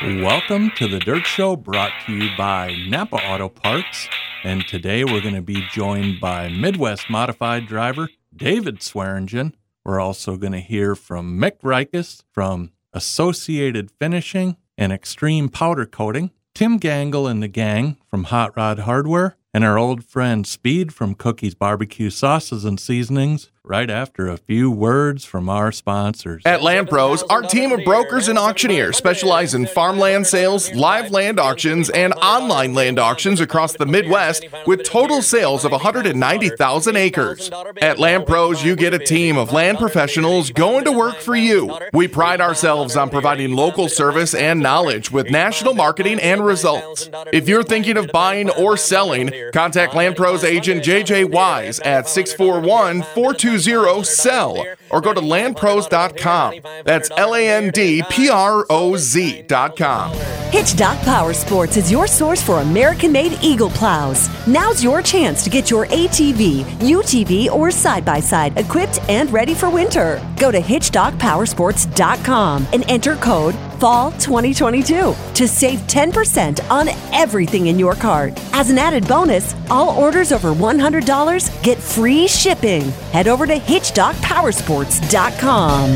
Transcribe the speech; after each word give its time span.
Welcome 0.00 0.70
to 0.76 0.86
the 0.86 1.00
Dirt 1.00 1.26
Show 1.26 1.56
brought 1.56 1.90
to 2.06 2.12
you 2.12 2.30
by 2.38 2.72
Napa 2.86 3.16
Auto 3.16 3.48
Parts. 3.48 4.08
And 4.44 4.64
today 4.64 5.02
we're 5.02 5.20
going 5.20 5.34
to 5.34 5.42
be 5.42 5.66
joined 5.72 6.20
by 6.20 6.48
Midwest 6.48 7.10
Modified 7.10 7.66
driver 7.66 8.08
David 8.34 8.80
Swearingen. 8.80 9.56
We're 9.84 9.98
also 9.98 10.36
going 10.36 10.52
to 10.52 10.60
hear 10.60 10.94
from 10.94 11.36
Mick 11.40 11.62
Rikus 11.62 12.22
from 12.30 12.70
Associated 12.92 13.90
Finishing 13.90 14.56
and 14.76 14.92
Extreme 14.92 15.48
Powder 15.48 15.84
Coating, 15.84 16.30
Tim 16.54 16.78
Gangle 16.78 17.28
and 17.28 17.42
the 17.42 17.48
gang 17.48 17.96
from 18.06 18.24
Hot 18.24 18.56
Rod 18.56 18.80
Hardware, 18.80 19.36
and 19.52 19.64
our 19.64 19.76
old 19.78 20.04
friend 20.04 20.46
Speed 20.46 20.94
from 20.94 21.16
Cookies 21.16 21.56
Barbecue 21.56 22.10
Sauces 22.10 22.64
and 22.64 22.78
Seasonings 22.78 23.50
right 23.68 23.90
after 23.90 24.28
a 24.28 24.38
few 24.38 24.70
words 24.70 25.26
from 25.26 25.50
our 25.50 25.70
sponsors. 25.70 26.42
At 26.46 26.62
Land 26.62 26.88
Pros, 26.88 27.22
our 27.24 27.42
team 27.42 27.70
of 27.70 27.84
brokers 27.84 28.26
and 28.28 28.38
auctioneers 28.38 28.96
specialize 28.96 29.52
in 29.52 29.66
farmland 29.66 30.26
sales, 30.26 30.72
live 30.72 31.10
land 31.10 31.38
auctions, 31.38 31.90
and 31.90 32.14
online 32.14 32.72
land 32.72 32.98
auctions 32.98 33.42
across 33.42 33.74
the 33.74 33.84
Midwest 33.84 34.46
with 34.66 34.84
total 34.84 35.20
sales 35.20 35.66
of 35.66 35.72
190,000 35.72 36.96
acres. 36.96 37.50
At 37.82 37.98
Land 37.98 38.26
Pros, 38.26 38.64
you 38.64 38.74
get 38.74 38.94
a 38.94 38.98
team 38.98 39.36
of 39.36 39.52
land 39.52 39.76
professionals 39.76 40.50
going 40.50 40.84
to 40.86 40.92
work 40.92 41.16
for 41.16 41.36
you. 41.36 41.76
We 41.92 42.08
pride 42.08 42.40
ourselves 42.40 42.96
on 42.96 43.10
providing 43.10 43.52
local 43.52 43.90
service 43.90 44.34
and 44.34 44.60
knowledge 44.60 45.12
with 45.12 45.30
national 45.30 45.74
marketing 45.74 46.20
and 46.20 46.42
results. 46.42 47.10
If 47.34 47.48
you're 47.48 47.62
thinking 47.62 47.98
of 47.98 48.10
buying 48.12 48.48
or 48.50 48.78
selling, 48.78 49.30
contact 49.52 49.94
Land 49.94 50.16
Pros 50.16 50.42
agent 50.42 50.82
JJ 50.82 51.30
Wise 51.30 51.80
at 51.80 52.08
641 52.08 53.02
420 53.02 53.57
sell 54.02 54.64
or 54.90 55.00
go 55.00 55.14
to 55.14 55.20
landpros.com. 55.20 56.60
That's 56.84 57.10
L 57.16 57.34
A 57.34 57.48
N 57.48 57.70
D 57.70 58.02
P 58.10 58.28
R 58.28 58.66
O 58.70 58.96
Z.com. 58.96 60.12
Hitchdock 60.50 60.98
Power 61.00 61.34
Sports 61.34 61.76
is 61.76 61.90
your 61.90 62.06
source 62.06 62.42
for 62.42 62.60
American 62.60 63.12
made 63.12 63.38
Eagle 63.42 63.70
plows. 63.70 64.28
Now's 64.46 64.82
your 64.82 65.02
chance 65.02 65.44
to 65.44 65.50
get 65.50 65.70
your 65.70 65.86
ATV, 65.86 66.64
UTV, 66.80 67.50
or 67.50 67.70
side 67.70 68.04
by 68.04 68.20
side 68.20 68.56
equipped 68.56 69.00
and 69.08 69.30
ready 69.32 69.54
for 69.54 69.68
winter. 69.68 70.22
Go 70.38 70.50
to 70.50 70.60
hitchdockpowersports.com 70.60 72.66
and 72.72 72.84
enter 72.88 73.16
code 73.16 73.54
Fall 73.78 74.10
2022 74.12 75.14
to 75.34 75.48
save 75.48 75.78
10% 75.80 76.68
on 76.68 76.88
everything 77.12 77.68
in 77.68 77.78
your 77.78 77.94
cart. 77.94 78.32
As 78.52 78.70
an 78.70 78.78
added 78.78 79.06
bonus, 79.06 79.54
all 79.70 79.90
orders 79.90 80.32
over 80.32 80.52
$100 80.52 81.62
get 81.62 81.78
free 81.78 82.26
shipping. 82.26 82.82
Head 83.12 83.28
over 83.28 83.46
to 83.48 83.58
hitchdockpowersports.com. 83.58 85.90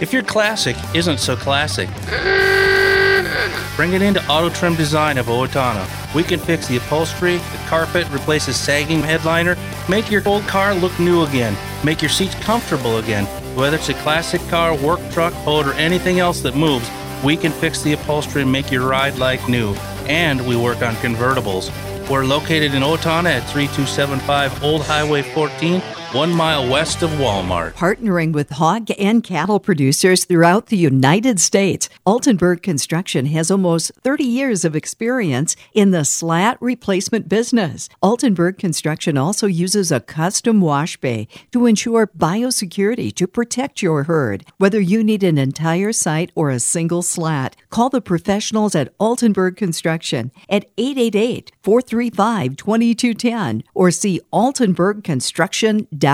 If 0.00 0.12
your 0.12 0.22
classic 0.22 0.76
isn't 0.94 1.18
so 1.18 1.34
classic, 1.36 1.88
bring 3.76 3.94
it 3.94 4.02
into 4.02 4.22
Auto 4.28 4.50
Trim 4.50 4.74
Design 4.74 5.16
of 5.16 5.24
Owatonna. 5.26 5.86
We 6.14 6.22
can 6.22 6.38
fix 6.38 6.68
the 6.68 6.76
upholstery, 6.76 7.38
the 7.38 7.64
carpet, 7.66 8.06
replace 8.12 8.46
a 8.48 8.54
sagging 8.54 9.00
headliner, 9.00 9.56
make 9.88 10.10
your 10.10 10.20
old 10.28 10.42
car 10.42 10.74
look 10.74 10.98
new 11.00 11.22
again, 11.22 11.56
make 11.82 12.02
your 12.02 12.10
seats 12.10 12.34
comfortable 12.36 12.98
again. 12.98 13.24
Whether 13.56 13.76
it's 13.76 13.88
a 13.88 13.94
classic 13.94 14.42
car, 14.48 14.76
work 14.76 15.00
truck, 15.12 15.32
boat, 15.46 15.66
or 15.66 15.72
anything 15.74 16.20
else 16.20 16.42
that 16.42 16.54
moves, 16.54 16.90
we 17.24 17.38
can 17.38 17.52
fix 17.52 17.82
the 17.82 17.94
upholstery 17.94 18.42
and 18.42 18.52
make 18.52 18.70
your 18.70 18.86
ride 18.86 19.16
like 19.16 19.48
new. 19.48 19.72
And 20.06 20.46
we 20.46 20.56
work 20.56 20.82
on 20.82 20.94
convertibles. 20.96 21.70
We're 22.08 22.24
located 22.24 22.72
in 22.72 22.82
Owatonna 22.82 23.30
at 23.30 23.50
3275 23.50 24.62
Old 24.62 24.82
Highway 24.86 25.22
14, 25.22 25.80
one 26.16 26.32
mile 26.32 26.66
west 26.66 27.02
of 27.02 27.10
Walmart. 27.10 27.74
Partnering 27.74 28.32
with 28.32 28.48
hog 28.48 28.88
and 28.98 29.22
cattle 29.22 29.60
producers 29.60 30.24
throughout 30.24 30.68
the 30.68 30.76
United 30.78 31.38
States, 31.38 31.90
Altenburg 32.06 32.62
Construction 32.62 33.26
has 33.26 33.50
almost 33.50 33.92
30 34.02 34.24
years 34.24 34.64
of 34.64 34.74
experience 34.74 35.56
in 35.74 35.90
the 35.90 36.06
slat 36.06 36.56
replacement 36.58 37.28
business. 37.28 37.90
Altenburg 38.02 38.56
Construction 38.56 39.18
also 39.18 39.46
uses 39.46 39.92
a 39.92 40.00
custom 40.00 40.62
wash 40.62 40.96
bay 40.96 41.28
to 41.52 41.66
ensure 41.66 42.06
biosecurity 42.06 43.14
to 43.14 43.26
protect 43.26 43.82
your 43.82 44.04
herd. 44.04 44.46
Whether 44.56 44.80
you 44.80 45.04
need 45.04 45.22
an 45.22 45.36
entire 45.36 45.92
site 45.92 46.32
or 46.34 46.48
a 46.48 46.60
single 46.60 47.02
slat, 47.02 47.56
call 47.68 47.90
the 47.90 48.00
professionals 48.00 48.74
at 48.74 48.96
Altenburg 48.96 49.58
Construction 49.58 50.32
at 50.48 50.64
888 50.78 51.52
435 51.62 52.56
2210 52.56 53.64
or 53.74 53.90
see 53.90 54.18
altenburgconstruction.com. 54.32 56.05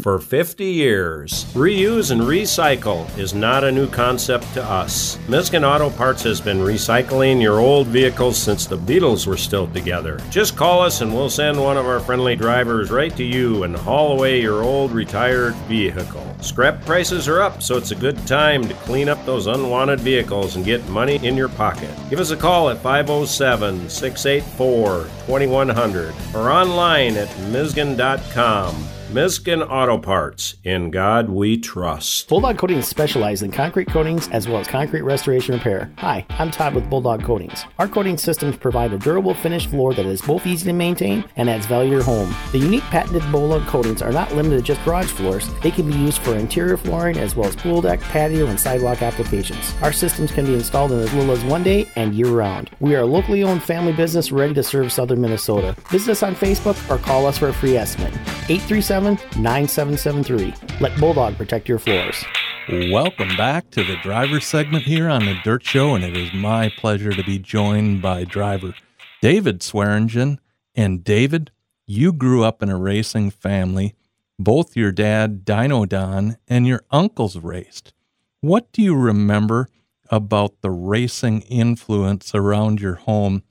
For 0.00 0.18
50 0.18 0.64
years, 0.64 1.44
reuse 1.52 2.10
and 2.10 2.22
recycle 2.22 3.06
is 3.18 3.34
not 3.34 3.64
a 3.64 3.70
new 3.70 3.86
concept 3.86 4.50
to 4.54 4.64
us. 4.64 5.18
Miskin 5.28 5.62
Auto 5.62 5.90
Parts 5.90 6.22
has 6.22 6.40
been 6.40 6.60
recycling 6.60 7.42
your 7.42 7.60
old 7.60 7.86
vehicles 7.88 8.38
since 8.38 8.64
the 8.64 8.78
Beatles 8.78 9.26
were 9.26 9.36
still 9.36 9.66
together. 9.66 10.18
Just 10.30 10.56
call 10.56 10.80
us 10.80 11.02
and 11.02 11.14
we'll 11.14 11.28
send 11.28 11.60
one 11.60 11.76
of 11.76 11.84
our 11.84 12.00
friendly 12.00 12.34
drivers 12.34 12.90
right 12.90 13.14
to 13.14 13.24
you 13.24 13.64
and 13.64 13.76
haul 13.76 14.12
away 14.12 14.40
your 14.40 14.62
old 14.62 14.90
retired 14.92 15.54
vehicle. 15.68 16.34
Scrap 16.40 16.82
prices 16.86 17.28
are 17.28 17.42
up, 17.42 17.62
so 17.62 17.76
it's 17.76 17.90
a 17.90 17.94
good 17.94 18.16
time 18.26 18.66
to 18.66 18.72
clean 18.86 19.10
up 19.10 19.22
those 19.26 19.48
unwanted 19.48 20.00
vehicles 20.00 20.56
and 20.56 20.64
get 20.64 20.88
money 20.88 21.16
in 21.16 21.36
your 21.36 21.50
pocket. 21.50 21.90
Give 22.08 22.20
us 22.20 22.30
a 22.30 22.36
call 22.38 22.70
at 22.70 22.78
507 22.78 23.90
684 23.90 25.04
2100 25.26 26.14
or 26.34 26.50
online 26.50 27.18
at 27.18 27.28
Miskin.com. 27.50 28.95
Miskin 29.12 29.62
Auto 29.62 29.98
Parts. 29.98 30.56
In 30.64 30.90
God 30.90 31.30
we 31.30 31.56
trust. 31.56 32.28
Bulldog 32.28 32.58
Coatings 32.58 32.88
specializes 32.88 33.44
in 33.44 33.52
concrete 33.52 33.86
coatings 33.86 34.26
as 34.30 34.48
well 34.48 34.58
as 34.58 34.66
concrete 34.66 35.02
restoration 35.02 35.54
repair. 35.54 35.92
Hi, 35.98 36.26
I'm 36.30 36.50
Todd 36.50 36.74
with 36.74 36.90
Bulldog 36.90 37.22
Coatings. 37.22 37.64
Our 37.78 37.86
coating 37.86 38.18
systems 38.18 38.56
provide 38.56 38.92
a 38.92 38.98
durable 38.98 39.32
finished 39.32 39.70
floor 39.70 39.94
that 39.94 40.06
is 40.06 40.20
both 40.20 40.44
easy 40.44 40.64
to 40.66 40.72
maintain 40.72 41.24
and 41.36 41.48
adds 41.48 41.66
value 41.66 41.90
to 41.90 41.96
your 41.96 42.04
home. 42.04 42.34
The 42.50 42.58
unique 42.58 42.82
patented 42.82 43.22
Bulldog 43.30 43.64
coatings 43.68 44.02
are 44.02 44.10
not 44.10 44.34
limited 44.34 44.56
to 44.56 44.62
just 44.62 44.84
garage 44.84 45.06
floors. 45.06 45.48
They 45.62 45.70
can 45.70 45.88
be 45.88 45.96
used 45.96 46.18
for 46.18 46.34
interior 46.34 46.76
flooring 46.76 47.16
as 47.16 47.36
well 47.36 47.48
as 47.48 47.54
pool 47.54 47.80
deck, 47.80 48.00
patio, 48.00 48.46
and 48.46 48.58
sidewalk 48.58 49.02
applications. 49.02 49.72
Our 49.82 49.92
systems 49.92 50.32
can 50.32 50.46
be 50.46 50.54
installed 50.54 50.90
in 50.90 50.98
as 50.98 51.14
little 51.14 51.30
as 51.30 51.44
one 51.44 51.62
day 51.62 51.88
and 51.94 52.12
year 52.12 52.30
round. 52.30 52.70
We 52.80 52.96
are 52.96 53.02
a 53.02 53.06
locally 53.06 53.44
owned 53.44 53.62
family 53.62 53.92
business 53.92 54.32
ready 54.32 54.54
to 54.54 54.64
serve 54.64 54.90
southern 54.90 55.20
Minnesota. 55.20 55.76
Visit 55.90 56.10
us 56.10 56.22
on 56.24 56.34
Facebook 56.34 56.76
or 56.90 57.00
call 57.00 57.26
us 57.26 57.38
for 57.38 57.50
a 57.50 57.54
free 57.54 57.76
estimate. 57.76 58.12
837 58.48 58.95
9773. 58.96 60.54
Let 60.80 60.98
Bulldog 60.98 61.36
protect 61.36 61.68
your 61.68 61.78
floors. 61.78 62.24
Welcome 62.68 63.36
back 63.36 63.70
to 63.70 63.84
the 63.84 63.96
driver 64.02 64.40
segment 64.40 64.84
here 64.84 65.08
on 65.08 65.24
the 65.24 65.38
Dirt 65.44 65.64
Show, 65.64 65.94
and 65.94 66.02
it 66.02 66.16
is 66.16 66.32
my 66.32 66.70
pleasure 66.78 67.12
to 67.12 67.22
be 67.22 67.38
joined 67.38 68.02
by 68.02 68.24
driver 68.24 68.74
David 69.20 69.62
Swearingen. 69.62 70.40
And 70.74 71.04
David, 71.04 71.50
you 71.86 72.12
grew 72.12 72.42
up 72.42 72.62
in 72.62 72.70
a 72.70 72.76
racing 72.76 73.30
family. 73.30 73.94
Both 74.38 74.76
your 74.76 74.92
dad, 74.92 75.44
Dino 75.44 75.84
Don, 75.84 76.38
and 76.48 76.66
your 76.66 76.82
uncles 76.90 77.36
raced. 77.36 77.92
What 78.40 78.72
do 78.72 78.82
you 78.82 78.96
remember 78.96 79.68
about 80.10 80.60
the 80.60 80.70
racing 80.70 81.42
influence 81.42 82.34
around 82.34 82.80
your 82.80 82.94
home 82.94 83.42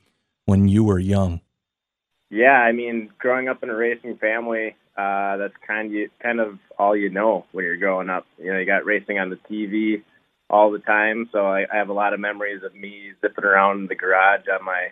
when 0.46 0.68
you 0.68 0.84
were 0.84 1.00
young? 1.00 1.42
Yeah, 2.30 2.60
I 2.60 2.72
mean, 2.72 3.12
growing 3.18 3.48
up 3.48 3.64
in 3.64 3.70
a 3.70 3.76
racing 3.76 4.18
family, 4.18 4.76
uh, 4.98 5.38
that's 5.38 5.54
kind 5.68 5.96
of 5.96 6.10
kind 6.22 6.40
of 6.40 6.58
all 6.80 6.96
you 6.96 7.10
know 7.10 7.46
when 7.52 7.66
you're 7.66 7.78
growing 7.78 8.10
up. 8.10 8.26
You 8.38 8.54
know, 8.54 8.60
you 8.60 8.66
got 8.66 8.86
racing 8.86 9.20
on 9.20 9.30
the 9.30 9.40
TV 9.50 10.04
all 10.50 10.72
the 10.72 10.80
time, 10.80 11.30
so 11.32 11.46
I, 11.46 11.66
I 11.72 11.78
have 11.78 11.90
a 11.90 11.94
lot 11.94 12.14
of 12.14 12.20
memories 12.20 12.64
of 12.64 12.74
me 12.76 13.12
zipping 13.22 13.44
around 13.44 13.90
the 13.90 13.96
garage 13.96 14.46
on 14.52 14.64
my 14.64 14.90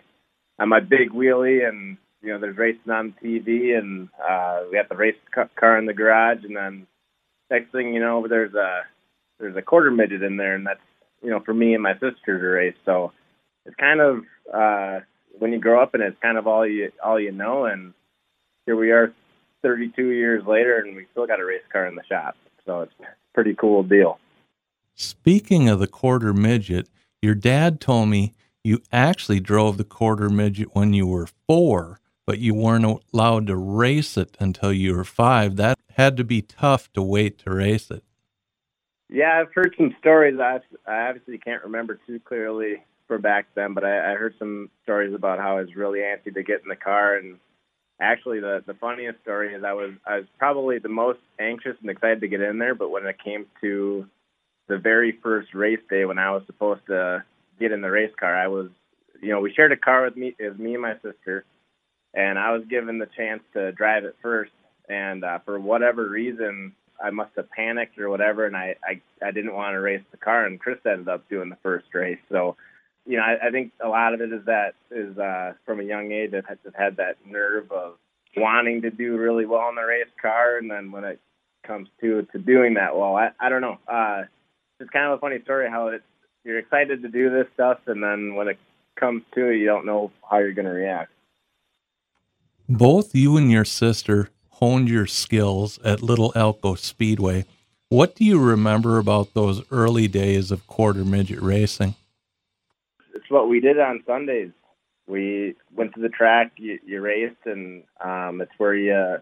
on 0.58 0.68
my 0.68 0.80
big 0.80 1.10
wheelie, 1.10 1.66
and 1.66 1.96
you 2.22 2.32
know, 2.32 2.38
there's 2.38 2.56
racing 2.56 2.90
on 2.90 3.14
TV, 3.22 3.76
and 3.76 4.08
uh, 4.22 4.62
we 4.70 4.76
have 4.76 4.88
the 4.88 4.96
race 4.96 5.16
car 5.58 5.78
in 5.78 5.86
the 5.86 5.94
garage, 5.94 6.44
and 6.44 6.56
then 6.56 6.86
next 7.50 7.72
thing 7.72 7.94
you 7.94 8.00
know, 8.00 8.26
there's 8.28 8.54
a 8.54 8.82
there's 9.38 9.56
a 9.56 9.62
quarter 9.62 9.90
midget 9.90 10.22
in 10.22 10.36
there, 10.36 10.54
and 10.54 10.66
that's 10.66 10.80
you 11.22 11.30
know 11.30 11.40
for 11.40 11.54
me 11.54 11.74
and 11.74 11.82
my 11.82 11.94
sister 11.94 12.38
to 12.38 12.46
race. 12.46 12.76
So 12.84 13.12
it's 13.64 13.76
kind 13.76 14.00
of 14.00 14.24
uh, 14.52 15.00
when 15.38 15.52
you 15.52 15.60
grow 15.60 15.82
up 15.82 15.94
and 15.94 16.02
it's 16.02 16.20
kind 16.20 16.36
of 16.36 16.46
all 16.46 16.66
you 16.66 16.92
all 17.02 17.18
you 17.18 17.32
know, 17.32 17.64
and 17.64 17.94
here 18.66 18.76
we 18.76 18.90
are 18.90 19.14
32 19.64 20.10
years 20.10 20.44
later, 20.46 20.78
and 20.78 20.94
we 20.94 21.06
still 21.10 21.26
got 21.26 21.40
a 21.40 21.44
race 21.44 21.62
car 21.72 21.86
in 21.86 21.96
the 21.96 22.04
shop. 22.04 22.36
So 22.66 22.82
it's 22.82 22.92
a 23.00 23.06
pretty 23.32 23.54
cool 23.54 23.82
deal. 23.82 24.20
Speaking 24.94 25.68
of 25.68 25.80
the 25.80 25.88
quarter 25.88 26.32
midget, 26.32 26.88
your 27.20 27.34
dad 27.34 27.80
told 27.80 28.10
me 28.10 28.34
you 28.62 28.80
actually 28.92 29.40
drove 29.40 29.78
the 29.78 29.84
quarter 29.84 30.28
midget 30.28 30.68
when 30.74 30.92
you 30.92 31.06
were 31.06 31.28
four, 31.48 31.98
but 32.26 32.38
you 32.38 32.54
weren't 32.54 33.02
allowed 33.12 33.46
to 33.46 33.56
race 33.56 34.16
it 34.16 34.36
until 34.38 34.72
you 34.72 34.94
were 34.94 35.04
five. 35.04 35.56
That 35.56 35.78
had 35.96 36.16
to 36.18 36.24
be 36.24 36.42
tough 36.42 36.92
to 36.92 37.02
wait 37.02 37.38
to 37.38 37.50
race 37.50 37.90
it. 37.90 38.04
Yeah, 39.08 39.40
I've 39.40 39.52
heard 39.54 39.74
some 39.76 39.94
stories. 39.98 40.38
I, 40.38 40.60
I 40.86 41.08
obviously 41.08 41.38
can't 41.38 41.64
remember 41.64 41.98
too 42.06 42.20
clearly 42.20 42.82
for 43.06 43.18
back 43.18 43.46
then, 43.54 43.74
but 43.74 43.84
I, 43.84 44.12
I 44.12 44.14
heard 44.16 44.34
some 44.38 44.70
stories 44.82 45.14
about 45.14 45.38
how 45.38 45.56
I 45.56 45.60
was 45.60 45.74
really 45.74 46.00
antsy 46.00 46.32
to 46.34 46.42
get 46.42 46.62
in 46.62 46.68
the 46.68 46.76
car 46.76 47.16
and 47.16 47.38
actually 48.04 48.40
the 48.40 48.62
the 48.66 48.74
funniest 48.74 49.20
story 49.22 49.54
is 49.54 49.64
I 49.64 49.72
was 49.72 49.92
I 50.06 50.18
was 50.18 50.26
probably 50.38 50.78
the 50.78 50.88
most 50.88 51.20
anxious 51.38 51.76
and 51.80 51.90
excited 51.90 52.20
to 52.20 52.28
get 52.28 52.40
in 52.40 52.58
there, 52.58 52.74
but 52.74 52.90
when 52.90 53.06
it 53.06 53.16
came 53.22 53.46
to 53.60 54.06
the 54.68 54.78
very 54.78 55.12
first 55.22 55.54
race 55.54 55.80
day 55.90 56.04
when 56.04 56.18
I 56.18 56.30
was 56.30 56.42
supposed 56.46 56.86
to 56.86 57.24
get 57.58 57.72
in 57.72 57.80
the 57.80 57.90
race 57.90 58.12
car. 58.18 58.34
I 58.34 58.48
was, 58.48 58.68
you 59.20 59.30
know, 59.30 59.40
we 59.40 59.52
shared 59.52 59.72
a 59.72 59.76
car 59.76 60.04
with 60.04 60.16
me, 60.16 60.34
was 60.38 60.58
me 60.58 60.74
and 60.74 60.82
my 60.82 60.94
sister, 61.02 61.44
and 62.14 62.38
I 62.38 62.52
was 62.52 62.64
given 62.68 62.98
the 62.98 63.08
chance 63.16 63.42
to 63.54 63.72
drive 63.72 64.04
it 64.04 64.16
first. 64.22 64.52
And 64.88 65.24
uh, 65.24 65.38
for 65.44 65.58
whatever 65.58 66.08
reason, 66.08 66.74
I 67.02 67.10
must 67.10 67.30
have 67.36 67.50
panicked 67.50 67.98
or 67.98 68.10
whatever, 68.10 68.46
and 68.46 68.56
I, 68.56 68.76
I 68.84 69.00
I 69.26 69.30
didn't 69.30 69.54
want 69.54 69.74
to 69.74 69.80
race 69.80 70.02
the 70.10 70.16
car, 70.18 70.44
and 70.44 70.60
Chris 70.60 70.78
ended 70.86 71.08
up 71.08 71.28
doing 71.28 71.48
the 71.48 71.56
first 71.62 71.86
race. 71.94 72.18
So, 72.30 72.56
you 73.06 73.16
know, 73.16 73.22
I, 73.22 73.48
I 73.48 73.50
think 73.50 73.72
a 73.82 73.88
lot 73.88 74.14
of 74.14 74.20
it 74.20 74.32
is 74.32 74.44
that 74.46 74.74
is 74.90 75.16
uh, 75.18 75.52
from 75.66 75.80
a 75.80 75.84
young 75.84 76.12
age 76.12 76.32
I've 76.34 76.62
just 76.62 76.76
had 76.76 76.96
that 76.96 77.16
nerve 77.26 77.70
of 77.70 77.94
wanting 78.36 78.82
to 78.82 78.90
do 78.90 79.16
really 79.16 79.46
well 79.46 79.68
in 79.68 79.74
the 79.74 79.82
race 79.82 80.06
car, 80.20 80.58
and 80.58 80.70
then 80.70 80.90
when 80.90 81.04
it 81.04 81.20
comes 81.66 81.88
to 82.00 82.26
to 82.32 82.38
doing 82.38 82.74
that 82.74 82.96
well, 82.96 83.16
I 83.16 83.30
I 83.38 83.48
don't 83.48 83.60
know. 83.60 83.78
Uh, 83.86 84.22
it's 84.80 84.90
kind 84.90 85.06
of 85.06 85.18
a 85.18 85.20
funny 85.20 85.40
story 85.42 85.68
how 85.70 85.88
it 85.88 86.02
you're 86.44 86.58
excited 86.58 87.02
to 87.02 87.08
do 87.08 87.30
this 87.30 87.46
stuff, 87.54 87.78
and 87.86 88.02
then 88.02 88.34
when 88.34 88.48
it 88.48 88.58
comes 88.98 89.22
to 89.34 89.48
it, 89.48 89.56
you 89.56 89.66
don't 89.66 89.86
know 89.86 90.10
how 90.28 90.38
you're 90.38 90.52
going 90.52 90.66
to 90.66 90.72
react. 90.72 91.10
Both 92.68 93.14
you 93.14 93.36
and 93.36 93.50
your 93.50 93.64
sister 93.64 94.30
honed 94.50 94.88
your 94.88 95.06
skills 95.06 95.78
at 95.84 96.02
Little 96.02 96.32
Elko 96.34 96.74
Speedway. 96.74 97.44
What 97.88 98.14
do 98.14 98.24
you 98.24 98.40
remember 98.40 98.98
about 98.98 99.34
those 99.34 99.62
early 99.70 100.08
days 100.08 100.50
of 100.50 100.66
quarter 100.66 101.04
midget 101.04 101.40
racing? 101.40 101.94
It's 103.14 103.30
what 103.30 103.48
we 103.48 103.60
did 103.60 103.78
on 103.78 104.02
Sundays. 104.06 104.50
We 105.06 105.54
went 105.74 105.94
to 105.94 106.00
the 106.00 106.08
track, 106.08 106.52
you, 106.56 106.78
you 106.84 107.00
raced, 107.00 107.46
and 107.46 107.84
um, 108.02 108.40
it's 108.40 108.52
where 108.58 108.74
you. 108.74 109.16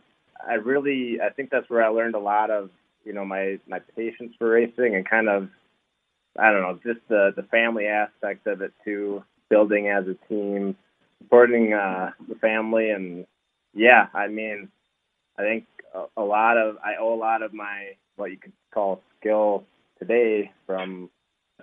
I 0.49 0.55
really, 0.55 1.21
I 1.21 1.31
think 1.31 1.51
that's 1.51 1.69
where 1.69 1.85
I 1.85 1.89
learned 1.89 2.15
a 2.15 2.21
lot 2.21 2.51
of, 2.51 2.71
you 3.05 3.13
know, 3.13 3.25
my 3.25 3.59
my 3.69 3.81
patience 3.97 4.33
for 4.39 4.51
racing 4.51 4.95
and 4.95 5.09
kind 5.09 5.29
of, 5.29 5.49
I 6.39 6.51
don't 6.51 6.63
know, 6.63 6.79
just 6.85 7.07
the 7.09 7.33
the 7.37 7.43
family 7.45 7.87
aspect 7.87 8.47
of 8.47 8.63
it 8.63 8.73
too, 8.85 9.23
building 9.51 9.89
as 9.89 10.05
a 10.07 10.15
team, 10.29 10.77
supporting 11.23 11.73
uh, 11.75 12.11
the 12.29 12.37
family, 12.37 12.91
and 12.91 13.27
yeah, 13.75 14.07
I 14.15 14.29
mean, 14.29 14.69
I 15.39 15.43
think 15.43 15.67
a, 15.95 16.05
a 16.17 16.23
lot 16.23 16.57
of 16.57 16.77
I 16.85 16.95
owe 17.01 17.15
a 17.15 17.17
lot 17.17 17.43
of 17.43 17.53
my 17.53 17.93
what 18.17 18.31
you 18.31 18.37
could 18.37 18.53
call 18.73 19.03
skill 19.21 19.65
today 19.99 20.51
from 20.67 21.11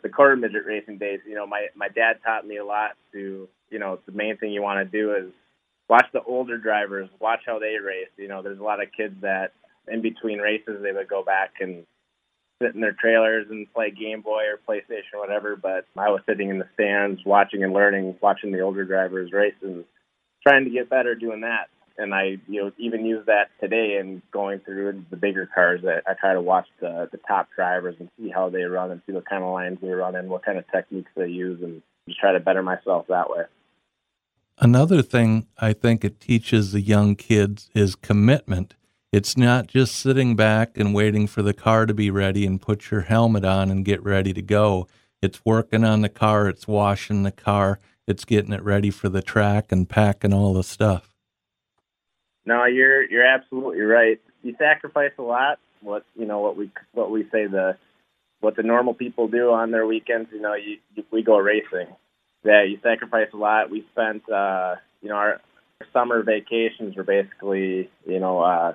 the 0.01 0.10
quarter 0.10 0.36
midget 0.36 0.66
racing 0.66 0.98
days. 0.98 1.19
You 1.28 1.36
know, 1.36 1.48
my 1.48 1.68
my 1.75 1.88
dad 1.90 2.18
taught 2.24 2.46
me 2.46 2.57
a 2.57 2.66
lot 2.66 2.92
to 3.13 3.48
you 3.69 3.80
know 3.80 4.00
the 4.06 4.12
main 4.12 4.38
thing 4.38 4.51
you 4.51 4.62
want 4.62 4.80
to 4.80 4.98
do 4.98 5.13
is 5.13 5.31
watch 5.90 6.06
the 6.13 6.24
older 6.24 6.57
drivers, 6.57 7.10
watch 7.19 7.42
how 7.46 7.60
they 7.60 7.75
race. 7.84 8.10
You 8.18 8.28
know, 8.28 8.42
there's 8.42 8.60
a 8.60 8.63
lot 8.63 8.81
of 8.81 8.90
kids 8.96 9.16
that 9.22 9.54
in 9.88 10.01
between 10.01 10.40
races 10.40 10.81
they 10.81 10.92
would 10.92 11.07
go 11.07 11.24
back 11.24 11.54
and 11.60 11.86
sit 12.62 12.75
in 12.75 12.81
their 12.81 12.96
trailers 13.00 13.48
and 13.50 13.72
play 13.74 13.90
Game 13.92 14.22
Boy 14.22 14.44
or 14.44 14.60
PlayStation 14.68 15.16
or 15.16 15.19
whatever. 15.19 15.56
But 15.56 15.86
I 15.98 16.10
was 16.10 16.22
sitting 16.28 16.50
in 16.50 16.60
the 16.60 16.68
stands 16.74 17.22
watching 17.25 17.63
and 17.63 17.74
learning, 17.74 18.16
watching 18.22 18.52
the 18.52 18.62
older 18.62 18.86
drivers 18.86 19.31
race 19.31 19.56
and 19.62 19.86
trying 20.45 20.66
to 20.66 20.69
get 20.69 20.90
better 20.90 21.16
doing 21.16 21.42
that 21.42 21.69
and 22.00 22.13
I 22.13 22.38
you 22.48 22.63
know 22.63 22.72
even 22.78 23.06
use 23.06 23.25
that 23.28 23.50
today 23.60 23.98
and 23.98 24.22
going 24.31 24.60
through 24.60 25.06
the 25.10 25.18
bigger 25.18 25.48
cars. 25.54 25.81
That 25.84 26.04
I 26.07 26.13
try 26.13 26.34
to 26.34 26.42
watch 26.42 26.68
the 26.80 27.10
the 27.12 27.19
top 27.28 27.50
drivers 27.56 27.96
and 28.00 28.10
see 28.18 28.30
how 28.30 28.50
they 28.50 28.63
run 28.63 28.92
and 28.92 29.01
see 29.06 29.12
what 29.12 29.28
kind 29.28 29.44
of 29.44 29.51
lines 29.51 29.80
they 29.81 29.90
run 29.90 30.16
and 30.16 30.30
what 30.30 30.44
kind 30.44 30.57
of 30.57 30.66
techniques 30.72 31.12
they 31.16 31.28
use, 31.28 31.62
and 31.62 31.81
just 32.07 32.19
try 32.19 32.31
to 32.31 32.40
better 32.40 32.63
myself 32.63 33.07
that 33.07 33.30
way. 33.30 33.44
Another 34.57 35.01
thing 35.01 35.48
I 35.57 35.74
think 35.74 36.04
it 36.04 36.19
teaches 36.19 36.72
the 36.72 36.81
young 36.81 37.16
kids 37.16 37.69
is 37.74 37.96
commitment. 37.96 38.75
It's 39.12 39.38
not 39.38 39.68
just 39.68 39.95
sitting 39.95 40.36
back 40.36 40.78
and 40.78 40.94
waiting 40.94 41.28
for 41.28 41.42
the 41.42 41.54
car 41.54 41.86
to 41.86 41.94
be 41.94 42.12
ready 42.12 42.45
and 42.45 42.62
put 42.62 42.92
your 42.92 43.02
helmet 43.02 43.45
on 43.45 43.72
and 43.72 43.86
get 43.86 44.04
ready 44.04 44.34
to 44.34 44.42
go. 44.42 44.88
It's 45.22 45.44
working 45.44 45.84
on 45.84 46.02
the 46.02 46.10
car, 46.10 46.48
it's 46.48 46.68
washing 46.68 47.24
the 47.24 47.31
car, 47.31 47.80
it's 48.06 48.25
getting 48.25 48.54
it 48.54 48.63
ready 48.63 48.92
for 48.92 49.10
the 49.10 49.22
track 49.22 49.72
and 49.72 49.90
packing 49.90 50.34
all 50.34 50.54
the 50.54 50.63
stuff. 50.63 51.10
No, 52.46 52.66
you're 52.66 53.04
you're 53.10 53.26
absolutely 53.26 53.82
right. 53.82 54.20
You 54.44 54.56
sacrifice 54.58 55.12
a 55.18 55.24
lot. 55.24 55.60
What 55.82 56.06
you 56.16 56.26
know, 56.26 56.40
what 56.40 56.58
we 56.58 56.72
what 56.94 57.12
we 57.12 57.24
say 57.32 57.48
the 57.48 57.78
what 58.40 58.56
the 58.56 58.64
normal 58.64 58.94
people 58.94 59.28
do 59.28 59.52
on 59.52 59.72
their 59.72 59.86
weekends. 59.86 60.30
You 60.34 60.42
know, 60.42 60.56
you, 60.56 60.78
you 60.96 61.04
we 61.12 61.24
go 61.24 61.38
racing. 61.38 61.88
Yeah, 62.44 62.64
you 62.64 62.80
sacrifice 62.82 63.28
a 63.34 63.38
lot. 63.38 63.70
We 63.70 63.86
spent 63.92 64.30
uh, 64.30 64.76
you 65.02 65.10
know 65.10 65.16
our 65.16 65.42
summer 65.94 66.24
vacations 66.24 66.96
were 66.96 67.04
basically 67.04 67.90
you 68.06 68.20
know 68.20 68.40
uh, 68.40 68.74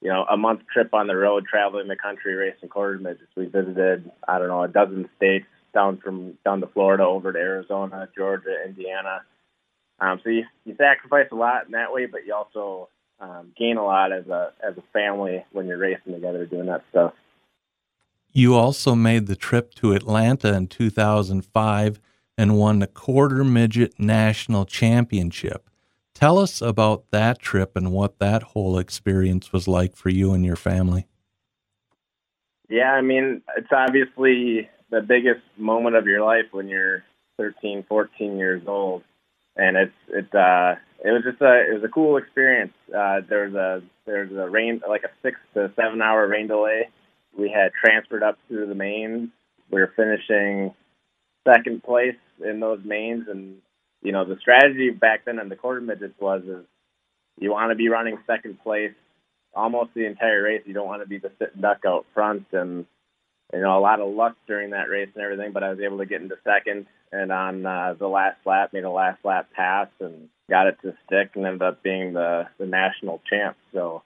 you 0.00 0.10
know 0.10 0.24
a 0.30 0.36
month 0.36 0.60
trip 0.72 0.92
on 0.92 1.06
the 1.06 1.16
road, 1.16 1.46
traveling 1.46 1.88
the 1.88 1.96
country, 1.96 2.34
racing 2.34 2.68
quarter 2.68 2.98
midgets. 2.98 3.30
We 3.36 3.46
visited 3.46 4.10
I 4.26 4.38
don't 4.38 4.48
know 4.48 4.62
a 4.62 4.68
dozen 4.68 5.08
states 5.16 5.46
down 5.72 5.98
from 5.98 6.34
down 6.44 6.60
to 6.60 6.66
Florida 6.68 7.04
over 7.04 7.32
to 7.32 7.38
Arizona, 7.38 8.08
Georgia, 8.16 8.64
Indiana. 8.64 9.22
Um, 10.00 10.20
so 10.22 10.30
you 10.30 10.44
you 10.64 10.74
sacrifice 10.76 11.28
a 11.32 11.36
lot 11.36 11.66
in 11.66 11.72
that 11.72 11.92
way, 11.92 12.06
but 12.06 12.26
you 12.26 12.34
also 12.34 12.88
um, 13.20 13.52
gain 13.56 13.76
a 13.76 13.84
lot 13.84 14.12
as 14.12 14.26
a 14.28 14.52
as 14.66 14.76
a 14.76 14.82
family 14.92 15.44
when 15.52 15.66
you're 15.66 15.78
racing 15.78 16.12
together 16.12 16.46
doing 16.46 16.66
that 16.66 16.84
stuff. 16.90 17.14
You 18.32 18.54
also 18.54 18.94
made 18.94 19.26
the 19.26 19.36
trip 19.36 19.72
to 19.76 19.92
Atlanta 19.92 20.54
in 20.54 20.66
2005 20.66 22.00
and 22.36 22.58
won 22.58 22.80
the 22.80 22.86
quarter 22.86 23.42
midget 23.42 23.98
national 23.98 24.66
championship. 24.66 25.70
Tell 26.14 26.38
us 26.38 26.60
about 26.60 27.10
that 27.10 27.38
trip 27.38 27.76
and 27.76 27.92
what 27.92 28.18
that 28.18 28.42
whole 28.42 28.78
experience 28.78 29.52
was 29.52 29.66
like 29.66 29.96
for 29.96 30.10
you 30.10 30.32
and 30.32 30.44
your 30.44 30.56
family. 30.56 31.06
Yeah, 32.68 32.92
I 32.92 33.00
mean, 33.00 33.42
it's 33.56 33.72
obviously 33.72 34.68
the 34.90 35.00
biggest 35.00 35.42
moment 35.56 35.96
of 35.96 36.06
your 36.06 36.24
life 36.24 36.46
when 36.52 36.68
you're 36.68 37.04
13, 37.38 37.84
14 37.88 38.36
years 38.36 38.62
old. 38.66 39.02
And 39.56 39.76
it's 39.76 39.94
it's 40.08 40.34
uh 40.34 40.76
it 41.04 41.10
was 41.10 41.22
just 41.24 41.40
a 41.40 41.70
it 41.70 41.74
was 41.74 41.84
a 41.84 41.88
cool 41.88 42.16
experience. 42.16 42.72
Uh, 42.88 43.20
there 43.28 43.46
was 43.48 43.54
a 43.54 43.82
there 44.06 44.26
was 44.26 44.36
a 44.36 44.48
rain 44.48 44.80
like 44.88 45.04
a 45.04 45.10
six 45.22 45.38
to 45.54 45.70
seven 45.76 46.00
hour 46.02 46.26
rain 46.26 46.46
delay. 46.46 46.88
We 47.36 47.50
had 47.50 47.72
transferred 47.72 48.22
up 48.22 48.38
through 48.48 48.66
the 48.66 48.74
mains. 48.74 49.28
We 49.70 49.80
were 49.80 49.92
finishing 49.96 50.74
second 51.46 51.82
place 51.82 52.16
in 52.44 52.60
those 52.60 52.80
mains, 52.84 53.28
and 53.28 53.56
you 54.02 54.12
know 54.12 54.24
the 54.24 54.38
strategy 54.40 54.90
back 54.90 55.24
then 55.24 55.38
in 55.38 55.48
the 55.48 55.56
quarter 55.56 55.80
midgets 55.80 56.18
was 56.20 56.42
is 56.44 56.64
you 57.38 57.50
want 57.50 57.70
to 57.70 57.76
be 57.76 57.88
running 57.88 58.18
second 58.26 58.62
place 58.62 58.92
almost 59.54 59.90
the 59.94 60.06
entire 60.06 60.42
race. 60.42 60.62
You 60.66 60.74
don't 60.74 60.86
want 60.86 61.02
to 61.02 61.08
be 61.08 61.18
the 61.18 61.32
sit 61.38 61.60
duck 61.60 61.78
out 61.86 62.06
front, 62.14 62.46
and 62.52 62.86
you 63.52 63.60
know 63.60 63.78
a 63.78 63.80
lot 63.80 64.00
of 64.00 64.14
luck 64.14 64.36
during 64.46 64.70
that 64.70 64.88
race 64.88 65.08
and 65.14 65.24
everything. 65.24 65.52
But 65.52 65.64
I 65.64 65.70
was 65.70 65.80
able 65.80 65.98
to 65.98 66.06
get 66.06 66.20
into 66.20 66.36
second, 66.44 66.86
and 67.12 67.32
on 67.32 67.64
uh, 67.64 67.94
the 67.98 68.08
last 68.08 68.38
lap 68.44 68.72
made 68.72 68.84
a 68.84 68.90
last 68.90 69.24
lap 69.24 69.48
pass 69.54 69.88
and 70.00 70.28
got 70.48 70.66
it 70.66 70.76
to 70.82 70.94
stick 71.06 71.30
and 71.34 71.46
ended 71.46 71.62
up 71.62 71.82
being 71.82 72.12
the 72.12 72.46
the 72.58 72.66
national 72.66 73.20
champ. 73.28 73.56
So 73.72 74.02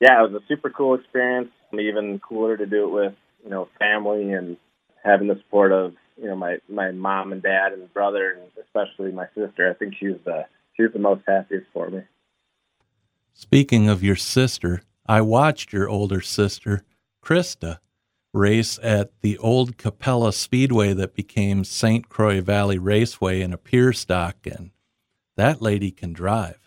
yeah, 0.00 0.22
it 0.22 0.30
was 0.30 0.42
a 0.42 0.46
super 0.46 0.70
cool 0.70 0.94
experience. 0.94 1.50
Even 1.72 2.20
cooler 2.20 2.56
to 2.56 2.66
do 2.66 2.84
it 2.84 2.92
with 2.92 3.14
you 3.42 3.50
know 3.50 3.68
family 3.78 4.32
and 4.32 4.56
having 5.02 5.28
the 5.28 5.36
support 5.36 5.72
of 5.72 5.94
you 6.16 6.26
know 6.26 6.36
my 6.36 6.58
my 6.68 6.90
mom 6.90 7.32
and 7.32 7.42
dad 7.42 7.72
and 7.72 7.92
brother 7.92 8.38
and 8.38 8.50
especially 8.64 9.12
my 9.12 9.26
sister. 9.34 9.70
I 9.70 9.74
think 9.74 9.94
she's 9.98 10.18
the 10.24 10.46
she's 10.76 10.92
the 10.92 10.98
most 10.98 11.22
happiest 11.26 11.66
for 11.72 11.90
me. 11.90 12.02
Speaking 13.32 13.88
of 13.88 14.04
your 14.04 14.16
sister, 14.16 14.82
I 15.06 15.20
watched 15.20 15.72
your 15.72 15.88
older 15.88 16.20
sister, 16.20 16.84
Krista, 17.22 17.78
race 18.34 18.78
at 18.82 19.12
the 19.20 19.38
old 19.38 19.78
Capella 19.78 20.32
Speedway 20.32 20.92
that 20.92 21.14
became 21.14 21.64
St. 21.64 22.08
Croix 22.08 22.40
Valley 22.40 22.78
Raceway 22.78 23.40
in 23.40 23.52
a 23.52 23.58
pure 23.58 23.92
stock 23.92 24.36
and 24.44 24.70
that 25.36 25.62
lady 25.62 25.90
can 25.90 26.12
drive. 26.12 26.58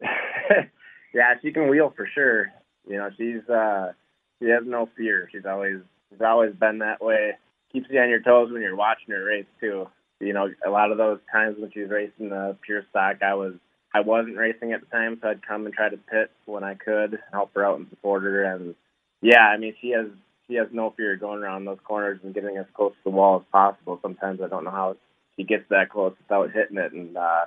yeah, 0.00 1.34
she 1.42 1.52
can 1.52 1.68
wheel 1.68 1.92
for 1.96 2.08
sure. 2.14 2.52
You 2.86 2.98
know, 2.98 3.10
she's 3.16 3.48
uh 3.48 3.92
she 4.40 4.48
has 4.48 4.62
no 4.66 4.88
fear. 4.96 5.28
She's 5.32 5.46
always 5.46 5.78
she's 6.10 6.20
always 6.20 6.54
been 6.54 6.78
that 6.78 7.02
way. 7.02 7.32
Keeps 7.72 7.86
you 7.90 8.00
on 8.00 8.10
your 8.10 8.22
toes 8.22 8.52
when 8.52 8.62
you're 8.62 8.76
watching 8.76 9.14
her 9.14 9.24
race 9.24 9.46
too. 9.60 9.88
You 10.20 10.34
know, 10.34 10.48
a 10.66 10.70
lot 10.70 10.92
of 10.92 10.98
those 10.98 11.18
times 11.32 11.56
when 11.58 11.70
she 11.72 11.80
was 11.80 11.90
racing 11.90 12.28
the 12.28 12.56
pure 12.64 12.84
stock, 12.90 13.22
I 13.22 13.34
was 13.34 13.54
I 13.94 14.00
wasn't 14.00 14.36
racing 14.36 14.72
at 14.72 14.80
the 14.80 14.86
time, 14.86 15.18
so 15.20 15.28
I'd 15.28 15.46
come 15.46 15.66
and 15.66 15.74
try 15.74 15.88
to 15.88 15.96
pit 15.96 16.30
when 16.46 16.62
I 16.62 16.74
could, 16.74 17.18
help 17.32 17.50
her 17.54 17.64
out 17.64 17.78
and 17.78 17.88
support 17.90 18.22
her. 18.22 18.44
And 18.44 18.74
yeah, 19.20 19.40
I 19.40 19.56
mean, 19.56 19.74
she 19.80 19.90
has 19.90 20.06
she 20.50 20.56
has 20.56 20.68
no 20.72 20.92
fear 20.96 21.14
of 21.14 21.20
going 21.20 21.42
around 21.42 21.64
those 21.64 21.78
corners 21.84 22.18
and 22.22 22.34
getting 22.34 22.56
as 22.56 22.66
close 22.74 22.92
to 22.92 22.98
the 23.04 23.10
wall 23.10 23.40
as 23.40 23.46
possible. 23.52 23.98
Sometimes 24.02 24.40
I 24.42 24.48
don't 24.48 24.64
know 24.64 24.70
how 24.70 24.96
he 25.36 25.44
gets 25.44 25.64
that 25.70 25.90
close 25.90 26.14
without 26.20 26.50
hitting 26.50 26.76
it. 26.76 26.92
And 26.92 27.16
uh, 27.16 27.44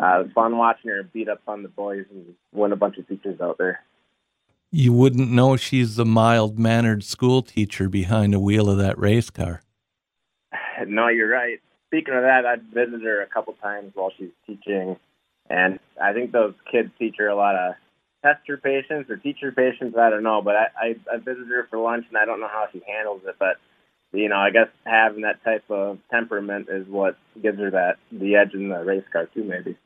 uh, 0.00 0.20
it 0.20 0.24
was 0.24 0.32
fun 0.34 0.56
watching 0.56 0.90
her 0.90 1.02
beat 1.02 1.28
up 1.28 1.42
on 1.46 1.62
the 1.62 1.68
boys 1.68 2.06
and 2.10 2.34
win 2.52 2.72
a 2.72 2.76
bunch 2.76 2.96
of 2.96 3.06
features 3.06 3.40
out 3.40 3.58
there. 3.58 3.80
You 4.70 4.94
wouldn't 4.94 5.30
know 5.30 5.56
she's 5.56 5.96
the 5.96 6.06
mild 6.06 6.58
mannered 6.58 7.04
school 7.04 7.42
teacher 7.42 7.90
behind 7.90 8.32
the 8.32 8.40
wheel 8.40 8.70
of 8.70 8.78
that 8.78 8.98
race 8.98 9.30
car. 9.30 9.62
No, 10.84 11.06
you're 11.06 11.28
right. 11.28 11.60
Speaking 11.86 12.14
of 12.14 12.22
that, 12.22 12.44
I've 12.44 12.62
visited 12.62 13.02
her 13.02 13.22
a 13.22 13.26
couple 13.26 13.52
times 13.62 13.92
while 13.94 14.10
she's 14.18 14.30
teaching, 14.46 14.96
and 15.48 15.78
I 16.02 16.12
think 16.12 16.32
those 16.32 16.54
kids 16.72 16.90
teach 16.98 17.14
her 17.18 17.28
a 17.28 17.36
lot 17.36 17.54
of 17.54 17.74
tester 18.22 18.56
patience 18.56 19.10
or 19.10 19.16
teacher 19.16 19.52
patience. 19.52 19.96
I 19.96 20.10
don't 20.10 20.22
know, 20.22 20.42
but 20.42 20.56
I, 20.56 20.66
I 20.76 20.96
I 21.12 21.16
visited 21.18 21.48
her 21.48 21.66
for 21.68 21.78
lunch, 21.78 22.06
and 22.08 22.16
I 22.16 22.24
don't 22.24 22.40
know 22.40 22.48
how 22.48 22.66
she 22.72 22.80
handles 22.86 23.22
it, 23.26 23.36
but 23.38 23.56
you 24.12 24.28
know, 24.28 24.36
I 24.36 24.50
guess 24.50 24.68
having 24.84 25.22
that 25.22 25.42
type 25.42 25.64
of 25.70 25.98
temperament 26.10 26.68
is 26.70 26.86
what 26.86 27.16
gives 27.40 27.58
her 27.58 27.70
that 27.70 27.96
the 28.10 28.36
edge 28.36 28.54
in 28.54 28.68
the 28.68 28.84
race 28.84 29.04
car 29.12 29.26
too, 29.26 29.44
maybe. 29.44 29.76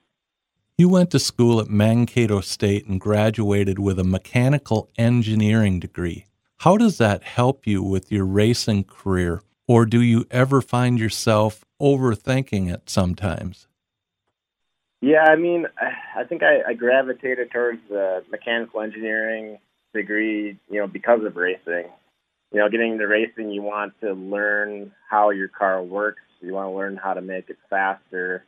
You 0.79 0.89
went 0.89 1.11
to 1.13 1.19
school 1.19 1.61
at 1.61 1.71
Mankato 1.71 2.41
State 2.41 2.87
and 2.87 3.01
graduated 3.01 3.79
with 3.79 3.99
a 3.99 4.05
mechanical 4.05 4.91
engineering 4.99 5.81
degree. 5.81 6.27
How 6.59 6.77
does 6.77 6.99
that 6.99 7.23
help 7.23 7.67
you 7.67 7.83
with 7.83 8.13
your 8.13 8.27
racing 8.27 8.85
career, 8.85 9.43
or 9.67 9.87
do 9.87 10.03
you 10.03 10.27
ever 10.31 10.61
find 10.61 10.99
yourself 10.99 11.65
overthinking 11.81 12.73
it 12.73 12.91
sometimes? 12.91 13.66
Yeah, 15.01 15.25
I 15.25 15.37
mean, 15.37 15.67
I 16.17 16.25
think 16.25 16.43
I, 16.43 16.71
I 16.71 16.75
gravitated 16.75 17.51
towards 17.51 17.81
the 17.89 18.25
mechanical 18.31 18.81
engineering 18.81 19.59
degree, 19.95 20.59
you 20.71 20.81
know, 20.81 20.87
because 20.87 21.23
of 21.25 21.37
racing. 21.37 21.91
You 22.53 22.61
know, 22.61 22.69
getting 22.69 22.93
into 22.93 23.07
racing, 23.07 23.51
you 23.51 23.63
want 23.63 23.93
to 24.01 24.13
learn 24.13 24.93
how 25.09 25.31
your 25.31 25.49
car 25.49 25.83
works. 25.83 26.23
You 26.41 26.55
want 26.55 26.69
to 26.69 26.77
learn 26.77 26.97
how 26.97 27.15
to 27.15 27.21
make 27.21 27.51
it 27.51 27.59
faster. 27.69 28.45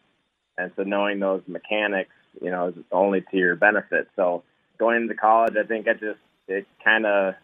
And 0.57 0.73
so 0.76 0.83
knowing 0.83 1.21
those 1.21 1.43
mechanics, 1.47 2.14
you 2.40 2.50
know, 2.50 2.69
is 2.69 2.75
only 2.93 3.21
to 3.21 3.37
your 3.37 3.57
benefit. 3.57 4.09
So 4.17 4.43
going 4.78 5.02
into 5.02 5.14
college, 5.14 5.55
I 5.62 5.67
think 5.67 5.87
I 5.88 5.93
just, 5.93 6.21
it 6.47 6.67
kind 6.83 7.07
of, 7.07 7.35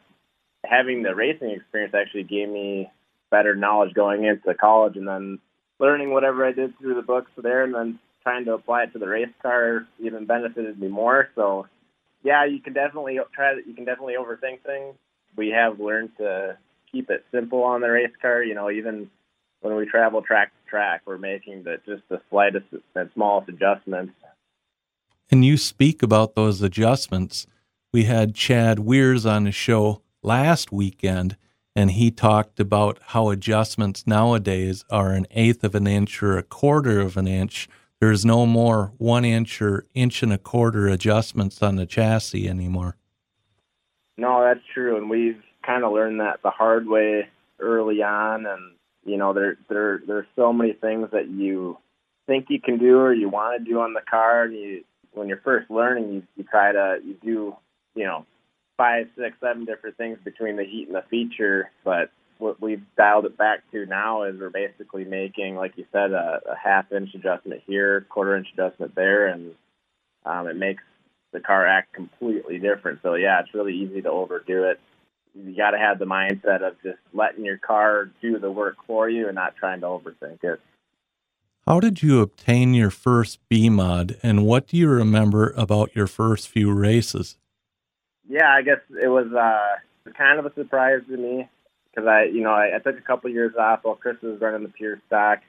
having 0.64 1.02
the 1.02 1.14
racing 1.14 1.50
experience 1.50 1.94
actually 1.94 2.23
gave 2.23 2.49
me 2.49 2.90
better 3.30 3.54
knowledge 3.54 3.92
going 3.92 4.25
into 4.25 4.54
college 4.54 4.96
and 4.96 5.06
then 5.06 5.38
learning 5.78 6.11
whatever 6.11 6.46
I 6.46 6.52
did 6.52 6.78
through 6.78 6.94
the 6.94 7.02
books 7.02 7.30
there 7.37 7.64
and 7.64 7.75
then 7.75 7.99
trying 8.25 8.45
to 8.47 8.54
apply 8.54 8.85
it 8.85 8.93
to 8.95 8.99
the 8.99 9.07
race 9.07 9.28
car 9.40 9.87
even 10.00 10.26
benefited 10.26 10.81
me 10.81 10.88
more. 10.88 11.28
So 11.35 11.66
yeah, 12.23 12.45
you 12.47 12.61
can 12.61 12.73
definitely 12.73 13.19
try 13.35 13.54
you 13.54 13.75
can 13.75 13.85
definitely 13.85 14.14
overthink 14.19 14.62
things. 14.64 14.95
We 15.37 15.50
have 15.50 15.78
learned 15.78 16.16
to 16.19 16.59
keep 16.90 17.11
it 17.11 17.25
simple 17.31 17.62
on 17.62 17.81
the 17.81 17.90
race 17.90 18.12
car, 18.21 18.43
you 18.43 18.54
know, 18.54 18.71
even 18.71 19.11
when 19.61 19.76
we 19.76 19.87
travel 19.87 20.23
track 20.23 20.50
to 20.50 20.71
track, 20.71 21.02
we're 21.07 21.19
making 21.19 21.64
the 21.64 21.78
just 21.87 22.02
the 22.09 22.21
slightest 22.31 22.66
and 22.95 23.11
smallest 23.14 23.49
adjustments. 23.49 24.12
And 25.31 25.45
you 25.45 25.57
speak 25.57 26.02
about 26.02 26.35
those 26.35 26.61
adjustments. 26.61 27.47
We 27.93 28.04
had 28.04 28.35
Chad 28.35 28.81
Weirs 28.81 29.25
on 29.25 29.45
the 29.45 29.52
show 29.52 30.02
last 30.23 30.71
weekend, 30.71 31.37
and 31.75 31.93
he 31.93 32.11
talked 32.11 32.61
about 32.61 32.99
how 33.09 33.31
adjustments 33.31 34.07
nowadays 34.07 34.85
are 34.90 35.12
an 35.12 35.26
eighth 35.31 35.64
of 35.64 35.75
an 35.75 35.87
inch 35.87 36.23
or 36.23 36.37
a 36.37 36.43
quarter 36.43 37.00
of 37.00 37.16
an 37.16 37.26
inch. 37.26 37.69
There's 38.00 38.24
no 38.24 38.44
more 38.44 38.92
one 38.98 39.24
inch 39.24 39.62
or 39.62 39.86
inch 39.94 40.22
and 40.22 40.32
a 40.32 40.38
quarter 40.38 40.88
adjustments 40.88 41.62
on 41.62 41.76
the 41.76 41.86
chassis 41.86 42.48
anymore. 42.48 42.96
No, 44.16 44.42
that's 44.42 44.64
true, 44.72 44.96
and 44.96 45.10
we've 45.10 45.42
kind 45.66 45.84
of 45.84 45.92
learned 45.92 46.20
that 46.20 46.40
the 46.42 46.50
hard 46.50 46.86
way 46.86 47.28
early 47.58 48.02
on. 48.02 48.46
And 48.46 48.74
you 49.04 49.16
know, 49.16 49.32
there 49.32 49.56
there 49.68 50.00
there's 50.06 50.26
so 50.36 50.52
many 50.52 50.72
things 50.72 51.08
that 51.12 51.28
you 51.28 51.78
think 52.26 52.46
you 52.48 52.60
can 52.60 52.78
do 52.78 52.98
or 52.98 53.12
you 53.12 53.28
want 53.28 53.58
to 53.58 53.70
do 53.70 53.80
on 53.80 53.94
the 53.94 54.02
car, 54.08 54.44
and 54.44 54.54
you 54.54 54.84
when 55.12 55.28
you're 55.28 55.40
first 55.44 55.70
learning, 55.70 56.12
you 56.12 56.22
you 56.36 56.44
try 56.44 56.72
to 56.72 56.98
you 57.04 57.16
do 57.22 57.56
you 57.94 58.04
know 58.04 58.26
five, 58.76 59.06
six, 59.16 59.36
seven 59.40 59.64
different 59.64 59.96
things 59.96 60.18
between 60.24 60.56
the 60.56 60.64
heat 60.64 60.86
and 60.88 60.96
the 60.96 61.04
feature. 61.08 61.70
But 61.84 62.10
what 62.38 62.61
we've 62.61 62.83
dialed 62.97 63.26
it 63.26 63.37
back 63.37 63.61
to 63.73 63.87
now 63.87 64.25
is 64.25 64.38
we're 64.38 64.50
basically 64.50 65.05
making, 65.05 65.57
like 65.57 65.76
you 65.76 65.87
said, 65.93 66.12
a, 66.12 66.41
a 66.50 66.57
half 66.57 66.91
inch 66.93 67.14
adjustment 67.14 67.62
here, 67.67 68.07
quarter 68.09 68.37
inch 68.37 68.49
adjustment 68.53 68.95
there, 68.95 69.26
and 69.26 69.55
um, 70.25 70.49
it 70.49 70.57
makes 70.57 70.83
the 71.33 71.41
car 71.41 71.67
act 71.67 71.93
completely 71.93 72.59
different. 72.59 73.00
So 73.03 73.14
yeah, 73.14 73.41
it's 73.41 73.55
really 73.55 73.75
easy 73.75 74.03
to 74.03 74.11
overdo 74.11 74.64
it. 74.64 74.81
You 75.35 75.57
got 75.57 75.73
to 75.73 75.79
have 75.79 75.99
the 75.99 76.05
mindset 76.05 76.62
of 76.62 76.81
just 76.83 76.99
letting 77.12 77.45
your 77.45 77.59
car 77.59 78.11
do 78.23 78.38
the 78.38 78.50
work 78.50 78.76
for 78.87 79.09
you 79.09 79.26
and 79.26 79.35
not 79.35 79.57
trying 79.57 79.81
to 79.81 79.87
overthink 79.87 80.45
it. 80.45 80.61
How 81.67 81.81
did 81.81 82.03
you 82.03 82.21
obtain 82.21 82.75
your 82.75 82.91
first 82.91 83.41
B 83.49 83.71
mod, 83.71 84.17
and 84.23 84.45
what 84.45 84.69
do 84.69 84.76
you 84.76 84.88
remember 84.88 85.53
about 85.57 85.97
your 85.97 86.07
first 86.07 86.49
few 86.49 86.73
races? 86.73 87.37
yeah, 88.29 88.50
I 88.50 88.62
guess 88.62 88.81
it 89.03 89.09
was 89.09 89.33
uh, 89.33 90.12
kind 90.17 90.38
of 90.38 90.47
a 90.47 90.55
surprise 90.55 91.03
to 91.09 91.17
me 91.17 91.49
because 91.94 92.08
I, 92.08 92.24
you 92.24 92.42
know, 92.42 92.50
I, 92.50 92.76
I 92.76 92.78
took 92.78 92.98
a 92.98 93.02
couple 93.02 93.30
years 93.30 93.54
off 93.58 93.80
while 93.82 93.94
Chris 93.94 94.16
was 94.22 94.40
running 94.40 94.62
the 94.62 94.68
pure 94.68 95.00
stock. 95.06 95.40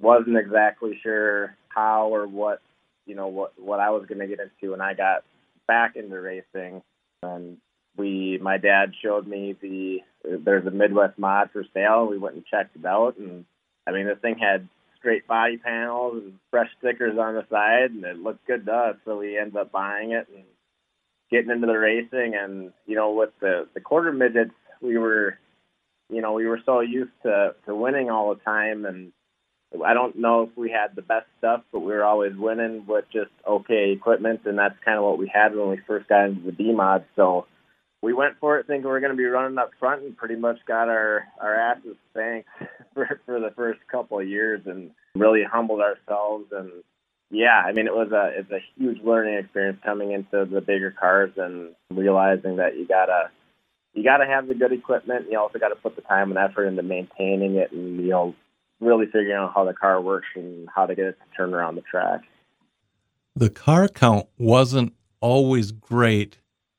wasn't 0.00 0.36
exactly 0.36 0.98
sure 1.02 1.56
how 1.68 2.14
or 2.14 2.26
what, 2.26 2.60
you 3.06 3.14
know, 3.14 3.28
what 3.28 3.52
what 3.58 3.80
I 3.80 3.90
was 3.90 4.06
going 4.06 4.20
to 4.20 4.26
get 4.26 4.40
into 4.40 4.72
when 4.72 4.80
I 4.80 4.94
got 4.94 5.24
back 5.66 5.96
into 5.96 6.20
racing. 6.20 6.82
And 7.22 7.58
we, 7.96 8.38
my 8.40 8.56
dad 8.56 8.92
showed 9.02 9.26
me 9.26 9.56
the 9.60 9.98
there's 10.24 10.66
a 10.66 10.70
Midwest 10.70 11.18
mod 11.18 11.50
for 11.52 11.64
sale. 11.74 12.06
We 12.06 12.18
went 12.18 12.36
and 12.36 12.46
checked 12.46 12.76
it 12.76 12.84
out, 12.84 13.16
and 13.18 13.44
I 13.86 13.92
mean, 13.92 14.06
this 14.06 14.18
thing 14.20 14.38
had 14.38 14.68
straight 14.98 15.26
body 15.26 15.56
panels 15.56 16.22
and 16.22 16.34
fresh 16.50 16.68
stickers 16.78 17.18
on 17.18 17.34
the 17.34 17.46
side, 17.50 17.90
and 17.90 18.04
it 18.04 18.18
looked 18.18 18.46
good 18.46 18.66
to 18.66 18.72
us. 18.72 18.96
So 19.04 19.18
we 19.18 19.38
ended 19.38 19.56
up 19.56 19.72
buying 19.72 20.12
it 20.12 20.28
and 20.34 20.44
getting 21.30 21.50
into 21.50 21.66
the 21.66 21.78
racing 21.78 22.34
and 22.34 22.72
you 22.86 22.96
know 22.96 23.12
with 23.12 23.30
the 23.40 23.66
the 23.72 23.80
quarter 23.80 24.12
midgets 24.12 24.50
we 24.82 24.98
were 24.98 25.38
you 26.10 26.20
know 26.22 26.32
we 26.32 26.46
were 26.46 26.60
so 26.64 26.80
used 26.80 27.12
to 27.22 27.54
to 27.66 27.74
winning 27.74 28.10
all 28.10 28.34
the 28.34 28.40
time 28.40 28.84
and 28.84 29.12
I 29.84 29.94
don't 29.94 30.16
know 30.16 30.42
if 30.42 30.56
we 30.56 30.70
had 30.70 30.96
the 30.96 31.02
best 31.02 31.26
stuff 31.38 31.62
but 31.72 31.80
we 31.80 31.92
were 31.92 32.04
always 32.04 32.36
winning 32.36 32.84
with 32.86 33.04
just 33.12 33.30
okay 33.46 33.92
equipment 33.92 34.40
and 34.44 34.58
that's 34.58 34.76
kind 34.84 34.98
of 34.98 35.04
what 35.04 35.18
we 35.18 35.30
had 35.32 35.54
when 35.54 35.68
we 35.68 35.80
first 35.86 36.08
got 36.08 36.26
into 36.26 36.46
the 36.46 36.52
B 36.52 36.72
mod 36.72 37.04
so 37.16 37.46
we 38.02 38.12
went 38.12 38.38
for 38.40 38.58
it 38.58 38.66
thinking 38.66 38.88
we 38.88 38.96
are 38.96 39.00
going 39.00 39.12
to 39.12 39.16
be 39.16 39.24
running 39.24 39.58
up 39.58 39.70
front 39.78 40.02
and 40.02 40.16
pretty 40.16 40.36
much 40.36 40.58
got 40.66 40.88
our 40.88 41.24
our 41.40 41.54
asses 41.54 41.96
spanked 42.10 42.48
for 42.94 43.20
for 43.26 43.40
the 43.40 43.52
first 43.54 43.80
couple 43.90 44.18
of 44.18 44.28
years 44.28 44.62
and 44.66 44.90
really 45.14 45.42
humbled 45.44 45.80
ourselves. 45.80 46.46
And 46.52 46.70
yeah, 47.30 47.62
I 47.64 47.72
mean, 47.72 47.86
it 47.86 47.94
was 47.94 48.12
a 48.12 48.38
it's 48.38 48.50
a 48.50 48.64
huge 48.76 49.02
learning 49.02 49.34
experience 49.34 49.78
coming 49.84 50.12
into 50.12 50.46
the 50.50 50.60
bigger 50.60 50.90
cars 50.90 51.32
and 51.36 51.74
realizing 51.90 52.56
that 52.56 52.76
you 52.76 52.86
gotta 52.86 53.30
you 53.94 54.04
gotta 54.04 54.26
have 54.26 54.48
the 54.48 54.54
good 54.54 54.72
equipment. 54.72 55.26
You 55.30 55.38
also 55.38 55.58
got 55.58 55.68
to 55.68 55.76
put 55.76 55.96
the 55.96 56.02
time 56.02 56.30
and 56.30 56.38
effort 56.38 56.66
into 56.66 56.82
maintaining 56.82 57.56
it, 57.56 57.72
and 57.72 58.00
you 58.00 58.10
know, 58.10 58.34
really 58.80 59.06
figuring 59.06 59.32
out 59.32 59.52
how 59.54 59.64
the 59.64 59.74
car 59.74 60.00
works 60.00 60.28
and 60.34 60.68
how 60.74 60.86
to 60.86 60.94
get 60.94 61.06
it 61.06 61.18
to 61.18 61.36
turn 61.36 61.54
around 61.54 61.74
the 61.74 61.82
track. 61.82 62.22
The 63.36 63.50
car 63.50 63.88
count 63.88 64.26
wasn't 64.38 64.94
always 65.20 65.72
great, 65.72 66.38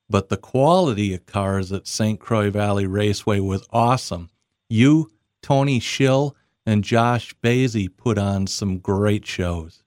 but 0.09 0.29
the 0.29 0.37
quality 0.37 1.13
of 1.13 1.25
cars 1.25 1.71
at 1.71 1.87
St. 1.87 2.19
Croix 2.19 2.49
Valley 2.49 2.85
Raceway 2.85 3.39
was 3.39 3.65
awesome. 3.71 4.29
You, 4.69 5.11
Tony 5.41 5.79
Schill, 5.79 6.35
and 6.65 6.83
Josh 6.83 7.33
Basie 7.43 7.89
put 7.95 8.17
on 8.17 8.47
some 8.47 8.77
great 8.77 9.25
shows. 9.25 9.83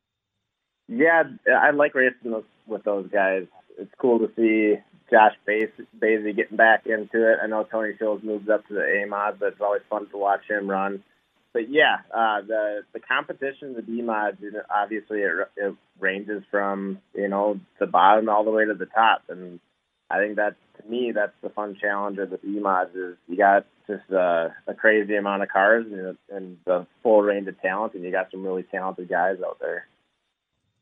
Yeah, 0.88 1.25
I 1.57 1.71
like 1.71 1.95
racing 1.95 2.43
with 2.66 2.85
those 2.85 3.09
guys. 3.11 3.47
It's 3.78 3.93
cool 3.99 4.19
to 4.19 4.31
see 4.37 4.81
Josh 5.14 5.35
Basie 5.47 6.35
getting 6.35 6.56
back 6.56 6.87
into 6.87 7.30
it. 7.30 7.38
I 7.40 7.47
know 7.47 7.62
Tony 7.62 7.92
Fields 7.97 8.25
moved 8.25 8.50
up 8.50 8.66
to 8.66 8.75
the 8.75 8.83
A 8.83 9.06
mod, 9.06 9.38
but 9.38 9.52
it's 9.52 9.61
always 9.61 9.83
fun 9.88 10.09
to 10.11 10.18
watch 10.18 10.40
him 10.50 10.68
run. 10.68 11.04
But 11.52 11.71
yeah, 11.71 11.99
uh, 12.12 12.40
the 12.40 12.80
the 12.92 12.99
competition, 12.99 13.75
the 13.75 13.83
B 13.83 14.02
mods, 14.02 14.38
obviously 14.75 15.21
it, 15.21 15.33
it 15.56 15.76
ranges 16.00 16.42
from 16.50 16.99
you 17.14 17.28
know 17.28 17.61
the 17.78 17.87
bottom 17.87 18.28
all 18.28 18.42
the 18.42 18.50
way 18.50 18.64
to 18.64 18.75
the 18.75 18.87
top, 18.87 19.23
and 19.28 19.61
I 20.11 20.18
think 20.18 20.35
that's 20.35 20.56
to 20.83 20.90
me 20.90 21.12
that's 21.14 21.33
the 21.44 21.50
fun 21.50 21.76
challenge 21.80 22.18
of 22.18 22.30
the 22.30 22.38
B 22.38 22.59
mods 22.59 22.97
is 22.97 23.16
you 23.28 23.37
got 23.37 23.66
just 23.87 24.11
a, 24.11 24.52
a 24.66 24.75
crazy 24.75 25.14
amount 25.14 25.44
of 25.44 25.49
cars 25.49 25.87
and, 25.87 26.18
and 26.28 26.56
the 26.64 26.88
full 27.04 27.23
range 27.23 27.47
of 27.47 27.61
talent, 27.61 27.94
and 27.94 28.02
you 28.02 28.11
got 28.11 28.33
some 28.33 28.42
really 28.42 28.64
talented 28.64 29.09
guys 29.09 29.37
out 29.47 29.59
there. 29.61 29.87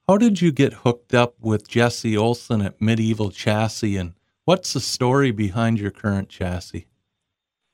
How 0.09 0.17
did 0.17 0.41
you 0.41 0.53
get 0.53 0.73
hooked 0.73 1.13
up 1.13 1.35
with 1.39 1.69
Jesse 1.69 2.17
Olson 2.17 2.63
at 2.63 2.81
Medieval 2.81 3.31
Chassis, 3.31 3.99
and 3.99 4.15
what's 4.45 4.73
the 4.73 4.81
story 4.81 5.31
behind 5.31 5.79
your 5.79 5.91
current 5.91 6.29
chassis? 6.29 6.87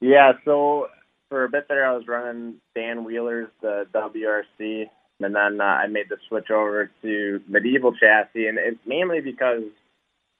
Yeah, 0.01 0.33
so 0.45 0.89
for 1.29 1.45
a 1.45 1.49
bit 1.49 1.67
there, 1.69 1.87
I 1.87 1.97
was 1.97 2.07
running 2.07 2.57
Dan 2.75 3.05
Wheeler's 3.05 3.49
the 3.61 3.87
WRC, 3.95 4.89
and 5.21 5.35
then 5.35 5.61
uh, 5.61 5.65
I 5.65 5.87
made 5.87 6.09
the 6.09 6.19
switch 6.29 6.51
over 6.51 6.91
to 7.03 7.41
Medieval 7.49 7.93
Chassis, 7.93 8.47
and 8.47 8.59
it's 8.59 8.79
mainly 8.87 9.21
because 9.21 9.65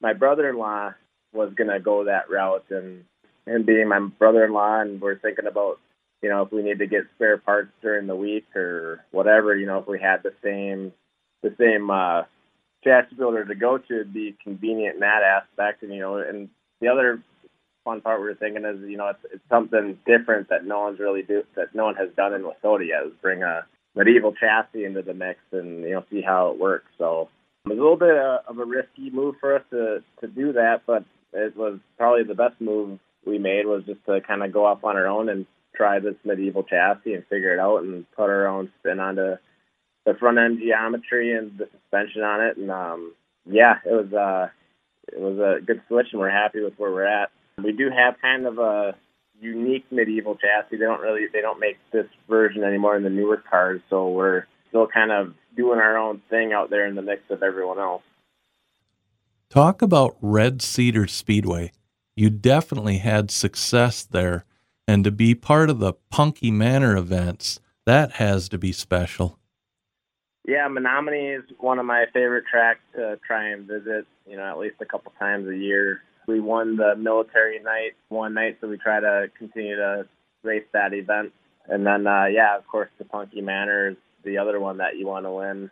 my 0.01 0.13
brother-in-law 0.13 0.93
was 1.33 1.53
gonna 1.55 1.79
go 1.79 2.05
that 2.05 2.29
route, 2.29 2.65
and 2.69 3.03
him 3.45 3.63
being 3.65 3.87
my 3.87 3.99
brother-in-law, 3.99 4.81
and 4.81 5.01
we're 5.01 5.19
thinking 5.19 5.47
about 5.47 5.79
you 6.21 6.29
know 6.29 6.43
if 6.43 6.51
we 6.51 6.63
need 6.63 6.79
to 6.79 6.87
get 6.87 7.03
spare 7.15 7.37
parts 7.37 7.71
during 7.81 8.07
the 8.07 8.15
week 8.15 8.45
or 8.55 9.03
whatever, 9.11 9.55
you 9.55 9.65
know 9.65 9.79
if 9.79 9.87
we 9.87 9.99
had 9.99 10.23
the 10.23 10.33
same 10.41 10.93
the 11.43 11.53
same 11.59 11.91
uh, 11.91 12.23
chassis 12.83 13.15
builder 13.15 13.45
to 13.45 13.55
go 13.55 13.77
to 13.77 13.97
would 13.97 14.13
be 14.13 14.35
convenient 14.43 14.95
in 14.95 14.99
that 15.01 15.23
aspect. 15.23 15.83
And 15.83 15.93
you 15.93 15.99
know, 15.99 16.17
and 16.17 16.49
the 16.81 16.87
other 16.87 17.21
fun 17.83 18.01
part 18.01 18.21
we 18.21 18.27
are 18.27 18.35
thinking 18.35 18.65
is, 18.65 18.79
you 18.89 18.97
know, 18.97 19.07
it's, 19.07 19.33
it's 19.33 19.49
something 19.49 19.97
different 20.05 20.49
that 20.49 20.65
no 20.65 20.81
one's 20.81 20.99
really 20.99 21.23
do 21.23 21.43
that 21.55 21.73
no 21.73 21.85
one 21.85 21.95
has 21.95 22.09
done 22.15 22.33
in 22.33 22.43
WISSOTA 22.43 22.87
yet. 22.87 23.05
Is 23.05 23.13
bring 23.21 23.43
a 23.43 23.65
medieval 23.95 24.33
chassis 24.33 24.85
into 24.85 25.01
the 25.01 25.13
mix 25.13 25.39
and 25.51 25.83
you 25.83 25.91
know 25.91 26.05
see 26.09 26.21
how 26.21 26.51
it 26.51 26.59
works. 26.59 26.91
So 26.97 27.29
it 27.65 27.69
was 27.69 27.77
a 27.77 27.81
little 27.81 27.97
bit 27.97 28.17
uh, 28.17 28.39
of 28.47 28.59
a 28.59 28.65
risky 28.65 29.09
move 29.09 29.35
for 29.39 29.55
us 29.55 29.63
to 29.71 30.03
to 30.21 30.27
do 30.27 30.53
that, 30.53 30.81
but 30.85 31.03
it 31.33 31.55
was 31.55 31.79
probably 31.97 32.23
the 32.23 32.35
best 32.35 32.59
move 32.59 32.99
we 33.25 33.37
made 33.37 33.65
was 33.65 33.83
just 33.85 34.03
to 34.05 34.21
kind 34.21 34.43
of 34.43 34.53
go 34.53 34.65
off 34.65 34.83
on 34.83 34.95
our 34.95 35.07
own 35.07 35.29
and 35.29 35.45
try 35.75 35.99
this 35.99 36.15
medieval 36.23 36.63
chassis 36.63 37.13
and 37.13 37.25
figure 37.27 37.53
it 37.53 37.59
out 37.59 37.83
and 37.83 38.09
put 38.11 38.29
our 38.29 38.47
own 38.47 38.71
spin 38.79 38.99
onto 38.99 39.35
the 40.11 40.17
front 40.17 40.39
end 40.39 40.59
geometry 40.59 41.37
and 41.37 41.57
the 41.57 41.67
suspension 41.71 42.23
on 42.23 42.41
it. 42.41 42.57
And 42.57 42.71
um, 42.71 43.13
yeah, 43.45 43.75
it 43.85 43.91
was 43.91 44.11
uh, 44.13 44.49
it 45.07 45.19
was 45.19 45.37
a 45.37 45.63
good 45.63 45.81
switch, 45.87 46.07
and 46.11 46.19
we're 46.19 46.31
happy 46.31 46.61
with 46.61 46.73
where 46.77 46.91
we're 46.91 47.05
at. 47.05 47.29
We 47.63 47.73
do 47.73 47.89
have 47.95 48.15
kind 48.21 48.45
of 48.45 48.57
a 48.57 48.95
unique 49.39 49.85
medieval 49.91 50.35
chassis. 50.35 50.77
They 50.77 50.85
don't 50.85 51.01
really 51.01 51.27
they 51.31 51.41
don't 51.41 51.59
make 51.59 51.77
this 51.91 52.07
version 52.27 52.63
anymore 52.63 52.97
in 52.97 53.03
the 53.03 53.09
newer 53.09 53.37
cars, 53.49 53.81
so 53.89 54.09
we're 54.09 54.45
still 54.69 54.87
kind 54.87 55.11
of 55.11 55.33
doing 55.55 55.79
our 55.79 55.97
own 55.97 56.21
thing 56.29 56.53
out 56.53 56.69
there 56.69 56.87
in 56.87 56.95
the 56.95 57.01
mix 57.01 57.21
of 57.29 57.43
everyone 57.43 57.79
else. 57.79 58.03
Talk 59.49 59.81
about 59.81 60.15
Red 60.21 60.61
Cedar 60.61 61.07
Speedway. 61.07 61.71
You 62.15 62.29
definitely 62.29 62.99
had 62.99 63.31
success 63.31 64.03
there, 64.03 64.45
and 64.87 65.03
to 65.03 65.11
be 65.11 65.33
part 65.33 65.69
of 65.69 65.79
the 65.79 65.93
Punky 66.11 66.51
Manor 66.51 66.95
events, 66.95 67.59
that 67.85 68.13
has 68.13 68.47
to 68.49 68.57
be 68.57 68.71
special. 68.71 69.38
Yeah, 70.49 70.67
Menomonie 70.67 71.37
is 71.37 71.43
one 71.59 71.77
of 71.77 71.85
my 71.85 72.05
favorite 72.11 72.45
tracks 72.49 72.79
to 72.95 73.19
try 73.25 73.49
and 73.49 73.67
visit, 73.67 74.07
you 74.27 74.35
know, 74.35 74.45
at 74.45 74.57
least 74.57 74.77
a 74.81 74.85
couple 74.85 75.13
times 75.19 75.47
a 75.47 75.55
year. 75.55 76.01
We 76.27 76.39
won 76.39 76.75
the 76.75 76.95
military 76.95 77.59
night 77.59 77.91
one 78.07 78.33
night, 78.33 78.57
so 78.59 78.67
we 78.67 78.77
try 78.77 78.99
to 78.99 79.27
continue 79.37 79.75
to 79.75 80.07
race 80.41 80.65
that 80.73 80.91
event. 80.93 81.33
And 81.67 81.85
then, 81.85 82.07
uh, 82.07 82.25
yeah, 82.33 82.57
of 82.57 82.65
course, 82.65 82.89
the 82.97 83.05
Punky 83.05 83.41
Manor 83.41 83.89
is 83.89 83.97
the 84.25 84.39
other 84.39 84.59
one 84.59 84.77
that 84.77 84.97
you 84.97 85.05
want 85.05 85.27
to 85.27 85.31
win. 85.31 85.69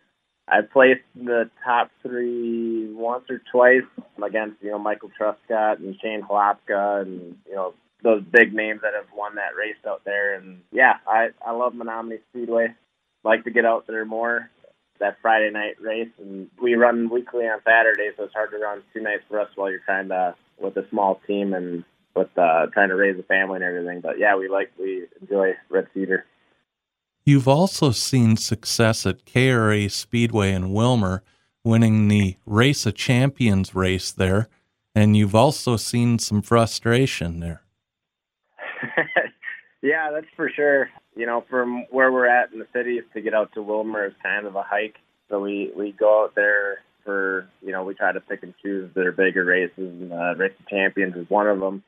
I 0.48 0.62
placed 0.62 1.01
the 1.15 1.50
top 1.65 1.89
three 2.03 2.93
once 2.93 3.25
or 3.31 3.41
twice 3.51 3.89
against, 4.24 4.62
you 4.62 4.69
know, 4.69 4.77
Michael 4.77 5.10
Truscott 5.19 5.79
and 5.79 5.96
Shane 6.00 6.22
Hlopka 6.22 7.01
and, 7.01 7.36
you 7.50 7.55
know, 7.55 7.74
those 8.03 8.22
big 8.31 8.53
names 8.53 8.81
that 8.84 8.93
have 8.93 9.07
won 9.12 9.36
that 9.36 9.55
race 9.57 9.75
out 9.88 10.05
there. 10.05 10.36
And 10.36 10.62
yeah, 10.72 10.98
I, 11.07 11.29
I 11.43 11.53
love 11.53 11.74
Menomonie 11.74 12.19
Speedway. 12.29 12.75
Like 13.24 13.43
to 13.46 13.50
get 13.50 13.65
out 13.65 13.88
there 13.88 14.05
more. 14.05 14.51
That 15.00 15.18
Friday 15.22 15.51
night 15.51 15.80
race, 15.80 16.10
and 16.20 16.50
we 16.62 16.75
run 16.75 17.10
weekly 17.10 17.46
on 17.46 17.60
Saturday, 17.63 18.10
so 18.18 18.24
it's 18.24 18.34
hard 18.34 18.51
to 18.51 18.58
run 18.58 18.82
two 18.94 19.01
nights 19.01 19.24
for 19.30 19.39
us 19.39 19.50
while 19.56 19.70
you're 19.70 19.80
trying 19.80 20.10
to 20.10 20.36
with 20.60 20.75
a 20.77 20.88
small 20.89 21.22
team 21.27 21.54
and 21.54 21.84
with 22.16 22.36
uh, 22.38 22.66
trying 22.74 22.89
to 22.89 22.96
raise 22.96 23.18
a 23.20 23.24
family 23.24 23.58
and 23.58 23.63
everything. 23.63 24.01
But 24.01 24.20
yeah, 24.20 24.36
we 24.36 24.50
like 24.50 24.72
we 24.80 25.06
enjoy 25.22 25.54
Red 25.70 25.88
Cedar. 25.94 26.25
You've 27.25 27.48
also 27.48 27.92
seen 27.92 28.38
success 28.38 29.06
at 29.06 29.25
KRA 29.25 29.92
Speedway 29.92 30.54
in 30.54 30.70
Willmar, 30.70 31.22
winning 31.63 32.08
the 32.08 32.38
Race 32.46 32.86
of 32.86 32.96
Champions 32.96 33.75
race 33.75 34.12
there, 34.12 34.48
and 34.96 35.16
you've 35.16 35.36
also 35.36 35.75
seen 35.75 36.20
some 36.20 36.42
frustration 36.42 37.42
there. 37.42 37.63
yeah, 39.82 40.10
that's 40.12 40.27
for 40.36 40.50
sure. 40.50 40.89
You 41.17 41.25
know, 41.25 41.43
from 41.50 41.86
where 41.89 42.12
we're 42.12 42.27
at 42.27 42.53
in 42.53 42.59
the 42.59 42.67
city 42.74 43.01
to 43.13 43.21
get 43.21 43.33
out 43.33 43.51
to 43.53 43.59
Willmar 43.59 44.07
is 44.07 44.13
kind 44.21 44.45
of 44.45 44.55
a 44.55 44.63
hike. 44.63 44.95
So 45.29 45.39
we 45.39 45.71
we 45.75 45.91
go 45.91 46.24
out 46.24 46.36
there 46.36 46.79
for 47.03 47.47
you 47.62 47.71
know 47.71 47.83
we 47.83 47.95
try 47.95 48.12
to 48.12 48.21
pick 48.21 48.43
and 48.43 48.53
choose 48.63 48.91
their 48.93 49.12
bigger 49.12 49.43
races, 49.43 49.71
and 49.77 50.13
uh, 50.13 50.36
Race 50.36 50.53
of 50.59 50.67
Champions 50.67 51.15
is 51.15 51.29
one 51.29 51.47
of 51.47 51.59
them 51.59 51.83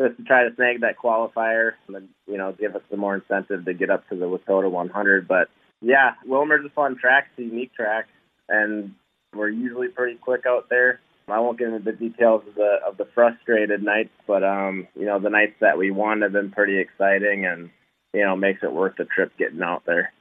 just 0.00 0.16
to 0.16 0.24
try 0.24 0.44
to 0.44 0.54
snag 0.56 0.80
that 0.80 0.98
qualifier 1.02 1.72
and 1.88 2.08
you 2.26 2.38
know 2.38 2.52
give 2.58 2.74
us 2.74 2.82
some 2.90 3.00
more 3.00 3.14
incentive 3.14 3.64
to 3.64 3.74
get 3.74 3.90
up 3.90 4.08
to 4.08 4.16
the 4.16 4.26
WISSOTA 4.26 4.70
100. 4.70 5.28
But 5.28 5.48
yeah, 5.80 6.12
Willmar's 6.26 6.64
a 6.64 6.70
fun 6.70 6.96
track, 6.98 7.28
it's 7.30 7.46
a 7.46 7.48
unique 7.48 7.74
track, 7.74 8.08
and 8.48 8.94
we're 9.34 9.50
usually 9.50 9.88
pretty 9.88 10.16
quick 10.16 10.42
out 10.46 10.68
there. 10.68 11.00
I 11.28 11.38
won't 11.38 11.58
get 11.58 11.68
into 11.68 11.78
the 11.78 11.92
details 11.92 12.42
of 12.46 12.54
the 12.54 12.78
of 12.86 12.96
the 12.96 13.06
frustrated 13.14 13.82
nights, 13.82 14.10
but 14.26 14.42
um, 14.42 14.88
you 14.94 15.06
know 15.06 15.18
the 15.18 15.30
nights 15.30 15.54
that 15.60 15.78
we 15.78 15.90
won 15.90 16.22
have 16.22 16.32
been 16.32 16.50
pretty 16.50 16.78
exciting, 16.78 17.46
and 17.46 17.70
you 18.12 18.24
know 18.24 18.36
makes 18.36 18.62
it 18.62 18.72
worth 18.72 18.96
the 18.96 19.04
trip 19.04 19.32
getting 19.38 19.62
out 19.62 19.84
there. 19.86 20.12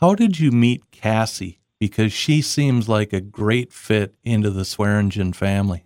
How 0.00 0.14
did 0.14 0.38
you 0.38 0.50
meet 0.50 0.90
Cassie? 0.90 1.58
Because 1.80 2.12
she 2.12 2.42
seems 2.42 2.88
like 2.88 3.12
a 3.12 3.20
great 3.20 3.72
fit 3.72 4.14
into 4.24 4.50
the 4.50 4.64
Swearingen 4.64 5.32
family. 5.32 5.84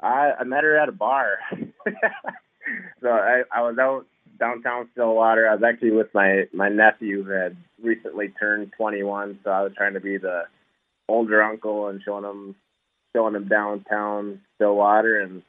I, 0.00 0.32
I 0.40 0.44
met 0.44 0.64
her 0.64 0.76
at 0.76 0.90
a 0.90 0.92
bar. 0.92 1.38
so 3.00 3.08
I, 3.08 3.42
I 3.50 3.62
was 3.62 3.78
out 3.78 4.06
downtown 4.38 4.88
Stillwater. 4.92 5.48
I 5.48 5.54
was 5.54 5.62
actually 5.62 5.92
with 5.92 6.12
my 6.14 6.44
my 6.52 6.68
nephew 6.68 7.24
who 7.24 7.30
had 7.30 7.56
recently 7.82 8.28
turned 8.28 8.72
21, 8.76 9.38
so 9.44 9.50
I 9.50 9.62
was 9.62 9.72
trying 9.76 9.94
to 9.94 10.00
be 10.00 10.18
the 10.18 10.44
older 11.08 11.42
uncle 11.42 11.88
and 11.88 12.02
showing 12.04 12.24
him 12.24 12.54
showing 13.14 13.34
him 13.34 13.48
downtown 13.48 14.40
Stillwater, 14.56 15.20
and 15.20 15.42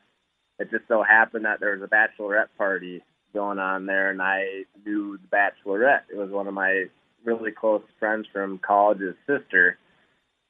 it 0.59 0.71
just 0.71 0.87
so 0.87 1.03
happened 1.03 1.45
that 1.45 1.59
there 1.59 1.77
was 1.77 1.81
a 1.81 1.87
bachelorette 1.87 2.49
party 2.57 3.01
going 3.35 3.59
on 3.59 3.85
there, 3.85 4.09
and 4.09 4.21
I 4.21 4.63
knew 4.83 5.19
the 5.19 5.37
bachelorette. 5.37 6.09
It 6.11 6.17
was 6.17 6.31
one 6.31 6.47
of 6.47 6.55
my 6.55 6.85
really 7.23 7.51
close 7.51 7.83
friends 7.99 8.25
from 8.33 8.59
college's 8.59 9.15
sister. 9.27 9.77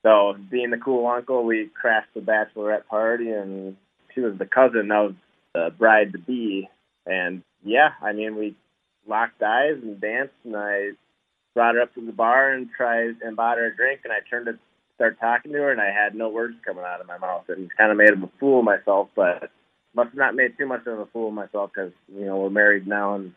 So, 0.04 0.36
being 0.50 0.70
the 0.70 0.78
cool 0.78 1.08
uncle, 1.08 1.44
we 1.44 1.70
crashed 1.80 2.14
the 2.14 2.22
bachelorette 2.22 2.86
party 2.88 3.32
and 3.32 3.76
she 4.16 4.22
was 4.22 4.38
the 4.38 4.46
cousin 4.46 4.92
of 4.92 5.16
the 5.54 5.74
bride 5.78 6.14
to 6.14 6.20
be, 6.20 6.70
and 7.06 7.44
yeah, 7.64 7.90
I 8.02 8.14
mean 8.14 8.36
we 8.36 8.56
locked 9.08 9.42
eyes 9.42 9.78
and 9.82 10.00
danced, 10.00 10.34
and 10.44 10.56
I 10.56 10.92
brought 11.54 11.76
her 11.76 11.82
up 11.82 11.94
to 11.96 12.06
the 12.06 12.12
bar 12.12 12.52
and 12.52 12.70
tried 12.76 13.16
and 13.22 13.36
bought 13.36 13.58
her 13.58 13.68
a 13.68 13.76
drink, 13.76 14.02
and 14.04 14.14
I 14.14 14.18
turned 14.30 14.48
to 14.48 14.58
start 14.96 15.20
talking 15.20 15.52
to 15.52 15.58
her, 15.60 15.72
and 15.72 15.82
I 15.82 15.92
had 15.92 16.16
no 16.16 16.30
words 16.30 16.56
coming 16.66 16.84
out 16.84 17.02
of 17.02 17.08
my 17.08 17.18
mouth, 17.18 17.46
and 17.50 17.70
kind 17.76 17.92
of 17.92 17.98
made 17.98 18.10
a 18.10 18.30
fool 18.40 18.60
of 18.60 18.66
myself, 18.66 19.10
but 19.16 19.52
must 19.96 20.10
have 20.10 20.18
not 20.18 20.36
made 20.36 20.58
too 20.58 20.68
much 20.68 20.86
of 20.88 21.00
a 21.00 21.06
fool 21.08 21.30
of 21.30 21.34
myself 21.34 21.72
because 21.74 21.92
you 22.14 22.26
know 22.26 22.38
we're 22.38 22.50
married 22.50 22.88
now 22.88 23.16
and 23.16 23.34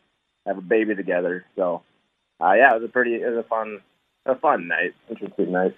have 0.47 0.59
a 0.59 0.63
baby 0.63 0.95
together. 0.95 1.45
So, 1.55 1.83
uh, 2.41 2.55
yeah, 2.55 2.73
it 2.73 2.81
was 2.81 2.89
a 2.89 2.93
pretty, 2.93 3.17
it 3.17 3.29
was 3.29 3.45
a 3.45 3.49
fun, 3.49 3.81
a 4.27 4.35
fun 4.35 4.67
night, 4.67 4.95
interesting 5.09 5.53
night. 5.53 5.77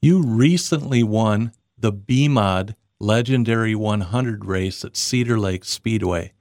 You 0.00 0.22
recently 0.22 1.02
won 1.02 1.52
the 1.76 1.92
BMOD 1.92 2.74
legendary 3.00 3.74
100 3.74 4.44
race 4.44 4.84
at 4.84 4.96
Cedar 4.96 5.38
Lake 5.38 5.64
Speedway. 5.64 6.32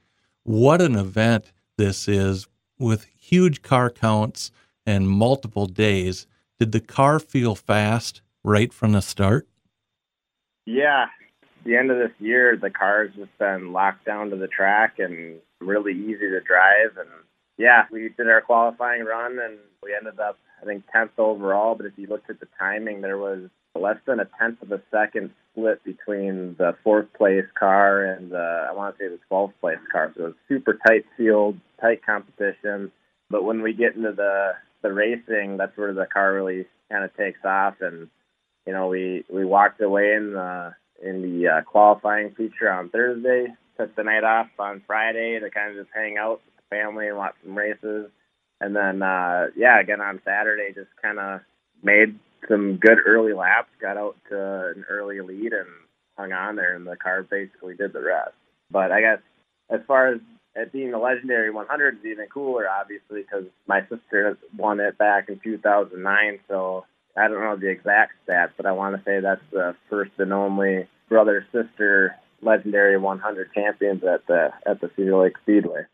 What 0.44 0.82
an 0.82 0.96
event 0.96 1.52
this 1.78 2.08
is 2.08 2.48
with 2.80 3.08
huge 3.18 3.62
car 3.62 3.90
counts 3.90 4.52
and 4.86 5.10
multiple 5.10 5.66
days. 5.66 6.28
Did 6.60 6.72
the 6.72 6.80
car 6.80 7.20
feel 7.20 7.56
fast 7.56 8.22
right 8.44 8.72
from 8.72 8.94
the 8.94 9.02
start? 9.02 9.48
Yeah. 10.66 11.08
The 11.68 11.76
end 11.76 11.92
of 11.92 11.98
this 11.98 12.16
year, 12.20 12.56
the 12.56 12.70
car's 12.70 13.14
just 13.14 13.38
been 13.38 13.74
locked 13.74 14.06
down 14.06 14.30
to 14.30 14.38
the 14.38 14.48
track 14.48 15.00
and 15.00 15.40
really 15.60 15.92
easy 15.92 16.30
to 16.30 16.40
drive. 16.40 16.96
And 16.98 17.10
yeah, 17.58 17.84
we 17.92 18.08
did 18.16 18.30
our 18.30 18.40
qualifying 18.40 19.04
run 19.04 19.38
and 19.38 19.58
we 19.84 19.94
ended 19.94 20.18
up, 20.18 20.40
I 20.62 20.66
think, 20.66 20.86
10th 20.96 21.10
overall. 21.18 21.76
But 21.76 21.88
if 21.88 21.94
you 21.98 22.08
looked 22.08 22.30
at 22.30 22.40
the 22.40 22.48
timing, 22.58 23.02
there 23.02 23.18
was 23.18 23.50
less 23.76 23.98
than 24.06 24.22
a 24.22 24.30
tenth 24.40 24.62
of 24.62 24.72
a 24.72 24.82
second 24.92 25.32
split 25.52 25.84
between 25.84 26.56
the 26.58 26.74
fourth 26.86 27.12
place 27.18 27.46
car 27.60 28.02
and 28.02 28.32
the, 28.32 28.68
I 28.70 28.72
want 28.72 28.98
to 28.98 29.04
say 29.04 29.10
the 29.10 29.20
12th 29.30 29.54
place 29.60 29.78
car. 29.92 30.14
So 30.16 30.24
it 30.24 30.26
was 30.28 30.36
super 30.48 30.80
tight 30.88 31.04
field, 31.18 31.60
tight 31.82 32.06
competition. 32.06 32.94
But 33.30 33.44
when 33.44 33.62
we 33.62 33.74
get 33.74 33.96
into 33.96 34.14
the 34.14 34.54
the 34.84 34.94
racing, 34.94 35.58
that's 35.58 35.76
where 35.76 35.94
the 35.94 36.06
car 36.06 36.34
really 36.34 36.66
kind 36.90 37.04
of 37.04 37.16
takes 37.18 37.44
off. 37.44 37.76
And 37.82 38.08
you 38.66 38.74
know, 38.74 38.88
we 38.88 39.26
we 39.30 39.44
walked 39.44 39.82
away 39.82 40.14
in 40.14 40.34
the 40.34 40.76
in 41.04 41.22
the 41.22 41.48
uh, 41.48 41.62
qualifying 41.62 42.34
feature 42.36 42.72
on 42.72 42.90
Thursday. 42.90 43.48
Took 43.78 43.96
the 43.96 44.04
night 44.04 44.24
off 44.24 44.48
on 44.60 44.82
Friday 44.88 45.40
to 45.40 45.50
kind 45.50 45.72
of 45.72 45.86
just 45.86 45.96
hang 45.96 46.18
out 46.18 46.42
with 46.46 46.56
the 46.56 46.76
family 46.76 47.08
and 47.08 47.18
watch 47.18 47.36
some 47.44 47.56
races. 47.56 48.10
And 48.60 48.76
then, 48.76 49.04
uh, 49.04 49.48
yeah, 49.56 49.80
again 49.80 50.02
on 50.02 50.22
Saturday, 50.26 50.74
just 50.74 50.90
kind 51.02 51.20
of 51.20 51.42
made 51.84 52.18
some 52.50 52.78
good 52.78 52.98
early 53.06 53.34
laps, 53.34 53.70
got 53.80 53.98
out 53.98 54.16
to 54.30 54.74
an 54.76 54.86
early 54.90 55.22
lead 55.22 55.54
and 55.54 55.68
hung 56.18 56.32
on 56.32 56.56
there, 56.56 56.76
and 56.76 56.88
the 56.88 56.96
car 56.96 57.24
basically 57.24 57.76
did 57.76 57.94
the 57.94 58.02
rest. 58.02 58.34
But 58.72 58.92
I 58.92 59.02
guess 59.02 59.20
as 59.70 59.82
far 59.88 60.14
as 60.14 60.20
it 60.56 60.72
being 60.72 60.92
the 60.92 60.98
legendary 60.98 61.52
100 61.52 62.00
is 62.00 62.06
even 62.06 62.26
cooler, 62.34 62.68
obviously, 62.68 63.22
because 63.22 63.46
my 63.68 63.82
sister 63.82 64.38
won 64.58 64.80
it 64.80 64.98
back 64.98 65.30
in 65.30 65.40
2009. 65.44 66.40
So 66.48 66.86
I 67.18 67.28
don't 67.28 67.42
know 67.42 67.56
the 67.56 67.70
exact 67.70 68.14
stats, 68.28 68.52
but 68.58 68.66
I 68.66 68.72
want 68.72 68.96
to 68.96 69.04
say 69.04 69.20
that's 69.20 69.42
the 69.52 69.76
first 69.90 70.12
and 70.18 70.32
only 70.32 70.88
brother 71.10 71.46
sister 71.52 72.16
legendary 72.42 72.98
100 72.98 73.54
champions 73.54 74.04
at 74.04 74.26
the 74.28 74.52
at 74.66 74.82
the 74.82 74.92
Cedar 74.96 75.18
Lake 75.18 75.38
Speedway. 75.42 75.86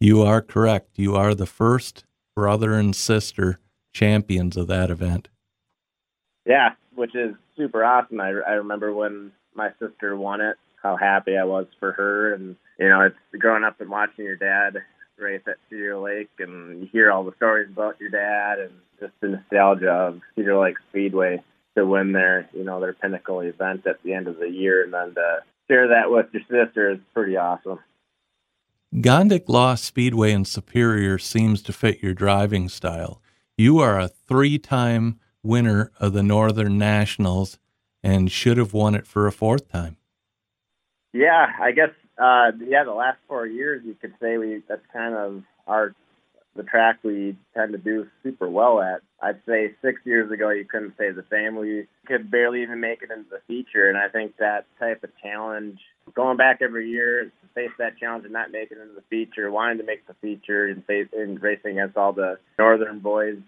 You 0.00 0.22
are 0.22 0.40
correct. 0.40 0.90
You 0.96 1.16
are 1.16 1.34
the 1.34 1.46
first 1.46 2.04
brother 2.34 2.74
and 2.74 2.94
sister 2.94 3.60
champions 3.92 4.56
of 4.56 4.66
that 4.68 4.90
event. 4.90 5.28
Yeah, 6.44 6.70
which 6.94 7.14
is 7.14 7.34
super 7.56 7.84
awesome. 7.84 8.20
I, 8.20 8.28
I 8.28 8.52
remember 8.52 8.92
when 8.92 9.32
my 9.54 9.70
sister 9.78 10.16
won 10.16 10.40
it, 10.40 10.56
how 10.82 10.96
happy 10.96 11.36
I 11.36 11.44
was 11.44 11.66
for 11.78 11.92
her. 11.92 12.34
And, 12.34 12.56
you 12.78 12.88
know, 12.88 13.02
it's 13.02 13.16
growing 13.40 13.64
up 13.64 13.80
and 13.80 13.88
watching 13.88 14.24
your 14.24 14.36
dad 14.36 14.82
race 15.18 15.42
at 15.46 15.56
Cedar 15.68 15.98
Lake 15.98 16.30
and 16.38 16.80
you 16.80 16.88
hear 16.90 17.10
all 17.10 17.24
the 17.24 17.34
stories 17.36 17.68
about 17.70 18.00
your 18.00 18.10
dad 18.10 18.58
and 18.58 18.72
just 19.00 19.12
the 19.20 19.28
nostalgia 19.28 19.90
of 19.90 20.20
Cedar 20.34 20.58
Lake 20.58 20.76
Speedway 20.90 21.42
to 21.76 21.86
win 21.86 22.12
their, 22.12 22.48
you 22.52 22.64
know, 22.64 22.80
their 22.80 22.92
pinnacle 22.92 23.40
event 23.40 23.86
at 23.86 24.02
the 24.02 24.12
end 24.12 24.28
of 24.28 24.38
the 24.38 24.48
year 24.48 24.84
and 24.84 24.92
then 24.92 25.14
to 25.14 25.38
share 25.68 25.88
that 25.88 26.10
with 26.10 26.26
your 26.32 26.42
sister 26.42 26.90
is 26.92 26.98
pretty 27.12 27.36
awesome. 27.36 27.78
Gondik 28.94 29.48
Law 29.48 29.74
Speedway 29.74 30.32
in 30.32 30.44
Superior 30.44 31.18
seems 31.18 31.62
to 31.62 31.72
fit 31.72 32.02
your 32.02 32.14
driving 32.14 32.68
style. 32.68 33.20
You 33.56 33.80
are 33.80 33.98
a 33.98 34.08
three 34.08 34.58
time 34.58 35.18
winner 35.42 35.90
of 35.98 36.12
the 36.12 36.22
Northern 36.22 36.78
Nationals 36.78 37.58
and 38.02 38.30
should 38.30 38.56
have 38.56 38.72
won 38.72 38.94
it 38.94 39.06
for 39.06 39.26
a 39.26 39.32
fourth 39.32 39.68
time. 39.68 39.96
Yeah, 41.12 41.52
I 41.60 41.72
guess 41.72 41.90
uh, 42.18 42.52
yeah, 42.66 42.84
the 42.84 42.92
last 42.92 43.18
four 43.28 43.46
years 43.46 43.82
you 43.84 43.94
could 43.94 44.14
say 44.20 44.38
we 44.38 44.62
that's 44.68 44.82
kind 44.92 45.14
of 45.14 45.42
our 45.66 45.94
the 46.56 46.62
track 46.62 46.98
we 47.02 47.36
tend 47.54 47.72
to 47.72 47.78
do 47.78 48.06
super 48.22 48.48
well 48.48 48.80
at. 48.80 49.00
I'd 49.20 49.40
say 49.46 49.74
six 49.82 50.00
years 50.04 50.30
ago 50.30 50.50
you 50.50 50.64
couldn't 50.64 50.94
say 50.96 51.10
the 51.10 51.24
same. 51.30 51.56
We 51.56 51.86
could 52.06 52.30
barely 52.30 52.62
even 52.62 52.80
make 52.80 53.02
it 53.02 53.10
into 53.10 53.28
the 53.28 53.40
feature, 53.48 53.88
and 53.88 53.98
I 53.98 54.08
think 54.08 54.36
that 54.36 54.66
type 54.78 55.02
of 55.02 55.10
challenge, 55.22 55.78
going 56.14 56.36
back 56.36 56.60
every 56.62 56.88
year 56.88 57.24
to 57.24 57.30
face 57.54 57.72
that 57.78 57.98
challenge 57.98 58.24
and 58.24 58.32
not 58.32 58.52
make 58.52 58.70
it 58.70 58.78
into 58.78 58.94
the 58.94 59.02
feature, 59.10 59.50
wanting 59.50 59.78
to 59.78 59.84
make 59.84 60.06
the 60.06 60.14
feature 60.20 60.66
and 60.66 60.84
face 60.84 61.08
in 61.12 61.36
racing 61.36 61.72
against 61.72 61.96
all 61.96 62.12
the 62.12 62.38
northern 62.58 63.00
boys, 63.00 63.38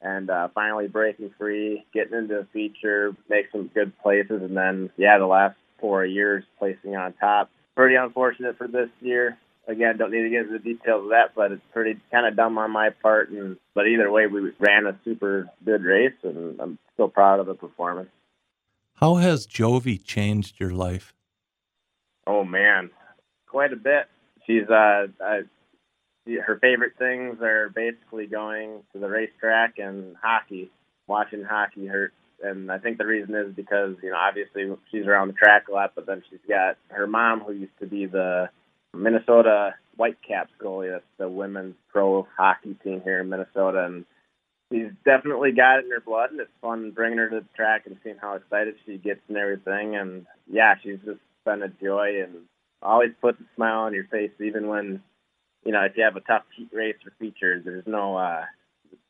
and 0.00 0.30
uh, 0.30 0.48
finally 0.54 0.88
breaking 0.88 1.30
free, 1.36 1.84
getting 1.92 2.16
into 2.16 2.34
the 2.34 2.46
feature, 2.52 3.14
make 3.28 3.46
some 3.52 3.70
good 3.74 3.92
places, 3.98 4.42
and 4.42 4.56
then 4.56 4.90
yeah, 4.96 5.18
the 5.18 5.26
last 5.26 5.56
four 5.80 6.06
years 6.06 6.44
placing 6.58 6.96
on 6.96 7.12
top. 7.14 7.50
Pretty 7.76 7.94
unfortunate 7.94 8.58
for 8.58 8.66
this 8.66 8.88
year 9.00 9.38
again, 9.66 9.96
don't 9.96 10.10
need 10.10 10.22
to 10.22 10.30
get 10.30 10.42
into 10.42 10.52
the 10.52 10.58
details 10.58 11.04
of 11.04 11.10
that, 11.10 11.34
but 11.34 11.52
it's 11.52 11.62
pretty 11.72 11.98
kind 12.10 12.26
of 12.26 12.36
dumb 12.36 12.58
on 12.58 12.70
my 12.70 12.90
part. 12.90 13.30
And 13.30 13.56
but 13.74 13.86
either 13.86 14.10
way, 14.10 14.26
we 14.26 14.52
ran 14.58 14.86
a 14.86 14.98
super 15.04 15.48
good 15.64 15.82
race, 15.82 16.14
and 16.22 16.60
I'm 16.60 16.78
still 16.94 17.08
proud 17.08 17.40
of 17.40 17.46
the 17.46 17.54
performance. 17.54 18.10
How 18.94 19.16
has 19.16 19.46
Jovi 19.46 20.02
changed 20.02 20.58
your 20.58 20.70
life? 20.70 21.12
Oh 22.26 22.44
man, 22.44 22.90
quite 23.46 23.72
a 23.72 23.76
bit. 23.76 24.08
She's 24.46 24.68
uh, 24.68 25.06
uh 25.22 25.40
her 26.44 26.58
favorite 26.60 26.94
things 26.98 27.40
are 27.40 27.68
basically 27.68 28.26
going 28.26 28.82
to 28.92 28.98
the 28.98 29.08
racetrack 29.08 29.78
and 29.78 30.16
hockey, 30.20 30.70
watching 31.06 31.44
hockey. 31.44 31.86
Her 31.86 32.12
and 32.42 32.70
I 32.70 32.78
think 32.78 32.98
the 32.98 33.06
reason 33.06 33.34
is 33.34 33.54
because 33.54 33.96
you 34.02 34.10
know 34.10 34.16
obviously 34.16 34.64
she's 34.90 35.06
around 35.06 35.28
the 35.28 35.34
track 35.34 35.68
a 35.68 35.72
lot, 35.72 35.92
but 35.94 36.06
then 36.06 36.22
she's 36.28 36.40
got 36.48 36.76
her 36.88 37.06
mom 37.06 37.40
who 37.40 37.52
used 37.52 37.78
to 37.80 37.86
be 37.86 38.06
the 38.06 38.48
Minnesota 38.94 39.74
Whitecaps 39.96 40.52
goalie. 40.60 40.90
That's 40.90 41.04
the 41.18 41.28
women's 41.28 41.76
pro 41.92 42.26
hockey 42.36 42.76
team 42.82 43.00
here 43.04 43.20
in 43.20 43.28
Minnesota, 43.28 43.84
and 43.84 44.04
she's 44.70 44.90
definitely 45.04 45.52
got 45.52 45.78
it 45.78 45.84
in 45.86 45.90
her 45.90 46.00
blood, 46.00 46.30
and 46.30 46.40
it's 46.40 46.50
fun 46.60 46.90
bringing 46.90 47.18
her 47.18 47.30
to 47.30 47.40
the 47.40 47.46
track 47.56 47.86
and 47.86 47.96
seeing 48.02 48.16
how 48.20 48.34
excited 48.34 48.74
she 48.84 48.98
gets 48.98 49.20
and 49.28 49.36
everything. 49.36 49.96
And 49.96 50.26
yeah, 50.50 50.74
she's 50.82 50.98
just 51.04 51.20
been 51.44 51.62
a 51.62 51.68
joy 51.68 52.22
and 52.22 52.42
always 52.82 53.12
puts 53.20 53.40
a 53.40 53.44
smile 53.54 53.80
on 53.80 53.94
your 53.94 54.06
face, 54.06 54.32
even 54.40 54.68
when 54.68 55.02
you 55.64 55.72
know 55.72 55.82
if 55.82 55.96
you 55.96 56.04
have 56.04 56.16
a 56.16 56.20
tough 56.20 56.44
heat 56.56 56.70
race 56.72 56.96
or 57.04 57.12
feature. 57.18 57.60
There's 57.64 57.86
no 57.86 58.16
uh, 58.16 58.44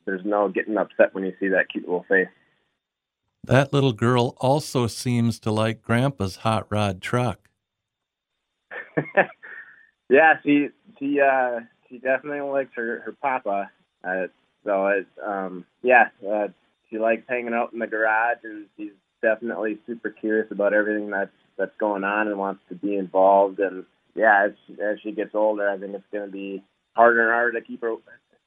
there's 0.05 0.25
no 0.25 0.49
getting 0.49 0.77
upset 0.77 1.13
when 1.13 1.25
you 1.25 1.33
see 1.39 1.49
that 1.49 1.69
cute 1.71 1.85
little 1.85 2.05
face. 2.07 2.29
That 3.47 3.73
little 3.73 3.93
girl 3.93 4.35
also 4.37 4.87
seems 4.87 5.39
to 5.39 5.51
like 5.51 5.81
Grandpa's 5.81 6.37
hot 6.37 6.67
rod 6.69 7.01
truck. 7.01 7.49
Yeah, 10.09 10.35
she 10.43 10.69
she 10.99 11.19
uh 11.19 11.59
she 11.89 11.97
definitely 11.99 12.41
likes 12.41 12.71
her 12.75 13.01
her 13.05 13.15
papa. 13.21 13.69
Uh, 14.03 14.27
so 14.63 14.87
it 14.87 15.07
um 15.25 15.65
yeah, 15.83 16.09
uh, 16.27 16.47
she 16.89 16.97
likes 16.97 17.23
hanging 17.27 17.53
out 17.53 17.73
in 17.73 17.79
the 17.79 17.87
garage, 17.87 18.37
and 18.43 18.67
she's 18.77 18.91
definitely 19.21 19.79
super 19.85 20.09
curious 20.09 20.47
about 20.51 20.73
everything 20.73 21.09
that's 21.09 21.31
that's 21.57 21.75
going 21.79 22.03
on 22.03 22.27
and 22.27 22.37
wants 22.37 22.61
to 22.69 22.75
be 22.75 22.95
involved. 22.95 23.59
And 23.59 23.85
yeah, 24.15 24.45
as 24.45 24.51
as 24.81 24.97
she 25.01 25.11
gets 25.11 25.35
older, 25.35 25.69
I 25.69 25.77
think 25.77 25.93
it's 25.93 26.03
going 26.11 26.25
to 26.25 26.31
be 26.31 26.63
harder 26.95 27.23
and 27.23 27.31
harder 27.31 27.59
to 27.59 27.65
keep 27.65 27.81
her 27.81 27.95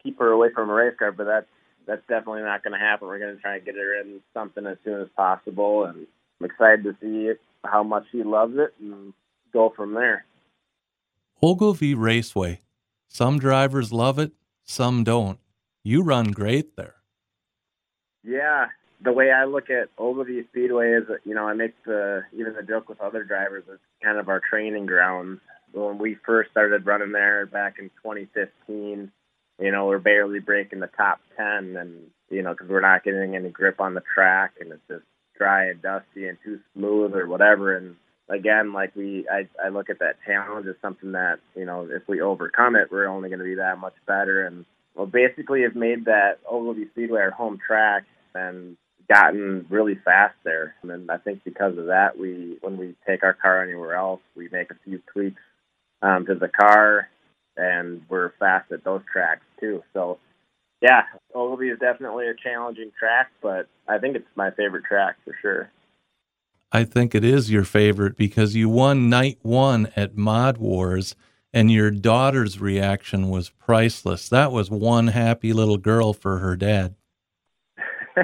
keep 0.03 0.19
her 0.19 0.29
away 0.29 0.49
from 0.55 0.71
a 0.71 0.73
race 0.73 0.95
car. 0.99 1.13
But 1.13 1.25
that's 1.25 1.47
that's 1.87 2.03
definitely 2.09 2.43
not 2.43 2.63
going 2.63 2.73
to 2.73 2.79
happen. 2.79 3.09
We're 3.09 3.19
going 3.19 3.37
to 3.37 3.41
try 3.41 3.57
and 3.57 3.65
get 3.65 3.75
her 3.75 4.01
in 4.01 4.21
something 4.35 4.67
as 4.67 4.79
soon 4.85 5.01
as 5.01 5.09
possible, 5.17 5.85
and 5.85 6.07
I'm 6.41 6.47
excited 6.47 6.85
to 6.85 6.97
see 7.01 7.33
how 7.65 7.83
much 7.83 8.05
she 8.13 8.23
loves 8.23 8.55
it 8.57 8.75
and 8.81 9.13
go 9.53 9.73
from 9.75 9.95
there. 9.95 10.25
Ogilvie 11.43 11.95
Raceway. 11.95 12.61
Some 13.09 13.39
drivers 13.39 13.93
love 13.93 14.19
it, 14.19 14.33
some 14.63 15.03
don't. 15.03 15.39
You 15.83 16.03
run 16.03 16.31
great 16.31 16.77
there. 16.77 16.97
Yeah, 18.23 18.67
the 19.03 19.13
way 19.13 19.31
I 19.31 19.45
look 19.45 19.71
at 19.71 19.89
Ogilvie 19.99 20.47
Speedway 20.51 20.93
is, 20.93 21.05
you 21.25 21.35
know, 21.35 21.49
I 21.49 21.55
make 21.55 21.75
the 21.85 22.23
even 22.33 22.55
the 22.55 22.63
joke 22.63 22.89
with 22.89 23.01
other 23.01 23.25
drivers. 23.25 23.65
It's 23.69 23.81
kind 24.03 24.19
of 24.19 24.29
our 24.29 24.41
training 24.41 24.87
grounds. 24.87 25.41
When 25.73 25.99
we 25.99 26.17
first 26.27 26.51
started 26.51 26.85
running 26.85 27.13
there 27.13 27.47
back 27.47 27.79
in 27.79 27.91
2015, 28.03 29.11
you 29.61 29.71
know, 29.71 29.87
we're 29.87 29.99
barely 29.99 30.41
breaking 30.41 30.81
the 30.81 30.87
top 30.89 31.21
10, 31.37 31.77
and 31.77 32.11
you 32.31 32.43
know, 32.43 32.53
because 32.53 32.69
we're 32.69 32.81
not 32.81 33.05
getting 33.05 33.35
any 33.37 33.51
grip 33.51 33.81
on 33.81 33.95
the 33.95 34.03
track, 34.15 34.55
and 34.61 34.73
it's 34.73 34.83
just 34.89 35.05
dry 35.37 35.67
and 35.67 35.83
dusty 35.83 36.29
and 36.29 36.39
too 36.45 36.61
smooth 36.75 37.15
or 37.15 37.27
whatever. 37.27 37.75
And 37.77 37.97
again, 38.29 38.73
like 38.73 38.95
we, 38.95 39.27
I, 39.29 39.49
I 39.63 39.71
look 39.71 39.91
at 39.91 39.99
that 39.99 40.17
challenge 40.27 40.67
as 40.67 40.77
something 40.83 41.13
that, 41.13 41.41
you 41.57 41.65
know, 41.65 41.89
if 41.91 42.03
we 42.07 42.21
overcome 42.21 42.77
it, 42.77 42.93
we're 42.93 43.09
only 43.09 43.31
going 43.31 43.39
to 43.39 43.45
be 43.45 43.57
that 43.57 43.79
much 43.79 43.95
better. 44.07 44.47
And 44.47 44.67
well, 44.95 45.07
basically 45.07 45.63
have 45.63 45.75
made 45.75 46.05
that 46.05 46.41
Ogilvie 46.49 46.89
Speedway 46.91 47.21
our 47.23 47.31
home 47.31 47.59
track 47.67 48.05
and 48.35 48.77
gotten 49.09 49.67
really 49.71 49.97
fast 50.05 50.37
there. 50.45 50.75
And 50.83 51.11
I 51.11 51.17
think 51.17 51.43
because 51.43 51.77
of 51.79 51.87
that, 51.87 52.19
we, 52.19 52.59
when 52.61 52.77
we 52.77 52.95
take 53.07 53.25
our 53.25 53.35
car 53.35 53.63
anywhere 53.63 53.95
else, 53.95 54.21
we 54.37 54.49
make 54.53 54.71
a 54.71 54.77
few 54.85 55.01
tweaks 55.13 55.43
um, 56.03 56.27
to 56.27 56.35
the 56.35 56.49
car 56.49 57.09
and 57.57 58.03
we're 58.09 58.33
fast 58.39 58.71
at 58.73 58.85
those 58.85 59.03
tracks 59.13 59.43
too. 59.61 59.83
So, 59.93 60.19
yeah, 60.81 61.03
Ogilvie 61.35 61.69
is 61.69 61.79
definitely 61.79 62.27
a 62.29 62.35
challenging 62.35 62.91
track, 62.99 63.31
but 63.43 63.69
I 63.87 63.99
think 63.99 64.17
it's 64.17 64.27
my 64.35 64.51
favorite 64.51 64.85
track 64.85 65.17
for 65.25 65.37
sure. 65.41 65.71
I 66.73 66.85
think 66.85 67.15
it 67.15 67.25
is 67.25 67.51
your 67.51 67.65
favorite 67.65 68.17
because 68.17 68.55
you 68.55 68.69
won 68.69 69.11
night 69.11 69.39
one 69.43 69.93
at 69.97 70.17
Mod 70.17 70.59
Wars 70.59 71.17
and 71.53 71.71
your 71.71 71.91
daughter's 71.91 72.61
reaction 72.61 73.29
was 73.29 73.51
priceless. 73.51 74.29
That 74.29 74.53
was 74.53 74.71
one 74.71 75.09
happy 75.09 75.53
little 75.53 75.79
girl 75.79 76.13
for 76.13 76.39
her 76.39 76.57
dad. 76.57 76.95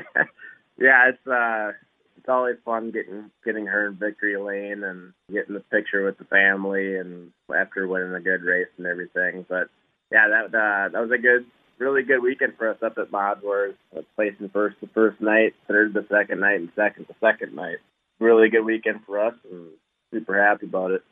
yeah, 0.79 1.09
it's 1.09 1.27
uh 1.27 1.72
it's 2.16 2.29
always 2.29 2.57
fun 2.64 2.90
getting 2.90 3.31
getting 3.44 3.66
her 3.66 3.88
in 3.88 3.94
victory 3.94 4.37
lane 4.37 4.85
and 4.85 5.12
getting 5.33 5.55
the 5.55 5.61
picture 5.61 6.05
with 6.05 6.18
the 6.18 6.25
family 6.25 6.96
and 6.96 7.33
after 7.55 7.87
winning 7.88 8.14
a 8.14 8.20
good 8.20 8.42
race 8.42 8.68
and 8.79 8.87
everything. 8.87 9.44
But 9.49 9.68
yeah, 10.10 10.28
that 10.28 10.46
uh, 10.46 10.88
that 10.90 11.00
was 11.00 11.10
a 11.10 11.18
good 11.18 11.46
really 11.78 12.02
good 12.02 12.22
weekend 12.22 12.54
for 12.56 12.70
us 12.70 12.78
up 12.82 12.98
at 12.98 13.10
Mod 13.10 13.42
Wars. 13.42 13.74
Placing 14.14 14.48
first 14.50 14.76
the 14.80 14.88
first 14.88 15.20
night, 15.20 15.54
third 15.68 15.94
the 15.94 16.06
second 16.10 16.40
night, 16.40 16.60
and 16.60 16.70
second 16.74 17.06
the 17.08 17.14
second 17.20 17.54
night 17.54 17.78
really 18.18 18.48
good 18.48 18.64
weekend 18.64 19.00
for 19.04 19.18
us 19.18 19.34
and 19.50 19.68
super 20.12 20.42
happy 20.42 20.66
about 20.66 20.92
it. 20.92 21.02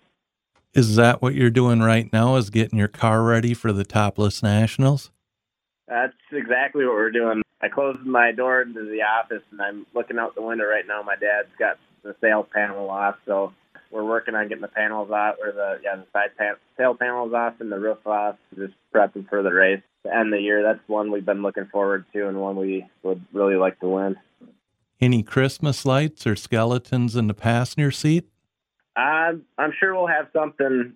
Is 0.73 0.97
that 0.97 1.23
what 1.23 1.35
you're 1.35 1.51
doing 1.51 1.81
right 1.81 2.13
now? 2.13 2.37
Is 2.37 2.51
getting 2.51 2.79
your 2.79 2.89
car 2.89 3.23
ready 3.23 3.55
for 3.55 3.73
the 3.73 3.85
topless 3.85 4.43
nationals? 4.43 5.11
That's 5.87 6.15
exactly 6.33 6.85
what 6.85 6.95
we're 6.95 7.11
doing. 7.11 7.43
I 7.61 7.69
closed 7.69 8.01
my 8.01 8.33
door 8.33 8.63
into 8.63 8.85
the 8.85 9.03
office 9.03 9.43
and 9.51 9.61
I'm 9.61 9.87
looking 9.95 10.19
out 10.19 10.35
the 10.35 10.43
window 10.43 10.65
right 10.65 10.87
now. 10.87 11.03
My 11.03 11.17
dad's 11.17 11.55
got 11.59 11.79
the 12.03 12.17
sail 12.21 12.47
panel 12.53 12.91
off, 12.91 13.17
so 13.25 13.53
we're 13.95 14.05
working 14.05 14.35
on 14.35 14.49
getting 14.49 14.63
the 14.63 14.69
panels 14.69 15.11
off, 15.11 15.37
or 15.41 15.53
the 15.53 15.79
yeah 15.83 15.97
the 15.97 16.07
side 16.13 16.37
pan- 16.37 16.57
tail 16.77 16.95
panels 16.95 17.33
off 17.33 17.55
and 17.61 17.71
the 17.71 17.79
roof 17.79 18.05
off. 18.05 18.37
Just 18.57 18.75
prepping 18.93 19.29
for 19.29 19.43
the 19.43 19.53
race 19.53 19.83
to 20.05 20.15
end 20.15 20.33
the 20.33 20.41
year. 20.41 20.63
That's 20.63 20.87
one 20.89 21.13
we've 21.13 21.25
been 21.25 21.43
looking 21.43 21.67
forward 21.67 22.05
to 22.13 22.29
and 22.29 22.41
one 22.41 22.57
we 22.57 22.87
would 23.05 23.25
really 23.33 23.55
like 23.55 23.79
to 23.81 23.89
win. 23.89 24.17
Any 25.01 25.23
Christmas 25.23 25.87
lights 25.87 26.27
or 26.27 26.35
skeletons 26.35 27.15
in 27.15 27.29
the 27.29 27.35
passenger 27.35 27.93
seat? 27.93 28.27
I'm 28.97 29.45
I'm 29.57 29.73
sure 29.79 29.95
we'll 29.95 30.09
have 30.09 30.27
something 30.33 30.95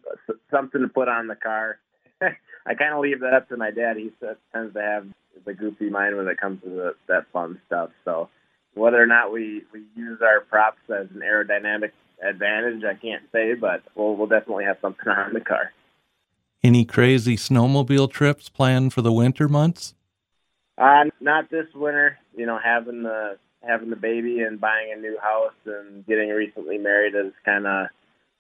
something 0.51 0.81
to 0.81 0.89
put 0.89 1.09
on 1.09 1.29
the 1.29 1.37
car. 1.37 1.79
I 2.21 2.75
kind 2.75 2.95
of 2.95 3.01
leave 3.01 3.21
that 3.21 3.33
up 3.33 3.49
to 3.51 3.57
my 3.57 3.71
dad. 3.71 3.97
He 3.97 4.11
tends 4.53 4.75
to 4.75 4.83
have 4.83 5.07
the 5.45 5.55
goofy 5.55 5.89
mind 5.89 6.17
when 6.17 6.27
it 6.27 6.39
comes 6.39 6.63
to 6.63 6.69
the, 6.69 6.95
that 7.07 7.27
fun 7.33 7.61
stuff. 7.67 7.91
So 8.05 8.29
whether 8.75 9.01
or 9.01 9.07
not 9.07 9.33
we 9.33 9.63
we 9.73 9.85
use 9.95 10.21
our 10.21 10.41
props 10.41 10.79
as 10.89 11.07
an 11.15 11.23
aerodynamic 11.25 11.93
advantage, 12.23 12.85
I 12.85 12.95
can't 12.95 13.23
say, 13.33 13.55
but 13.55 13.83
we'll 13.95 14.17
we'll 14.17 14.27
definitely 14.27 14.65
have 14.65 14.79
something 14.81 15.09
on 15.09 15.35
the 15.35 15.41
car. 15.41 15.73
Any 16.63 16.85
crazy 16.85 17.37
snowmobile 17.37 18.11
trips 18.11 18.49
planned 18.49 18.93
for 18.93 19.03
the 19.03 19.13
winter 19.13 19.49
months? 19.49 19.95
Uh, 20.77 21.05
not 21.21 21.51
this 21.51 21.67
winter. 21.75 22.19
You 22.37 22.47
know, 22.47 22.59
having 22.63 23.03
the 23.03 23.39
having 23.67 23.91
the 23.91 23.97
baby 23.97 24.41
and 24.41 24.61
buying 24.61 24.93
a 24.93 25.01
new 25.01 25.19
house 25.21 25.53
and 25.67 26.07
getting 26.07 26.31
recently 26.31 26.79
married 26.79 27.15
has 27.15 27.33
kind 27.45 27.67
of 27.67 27.89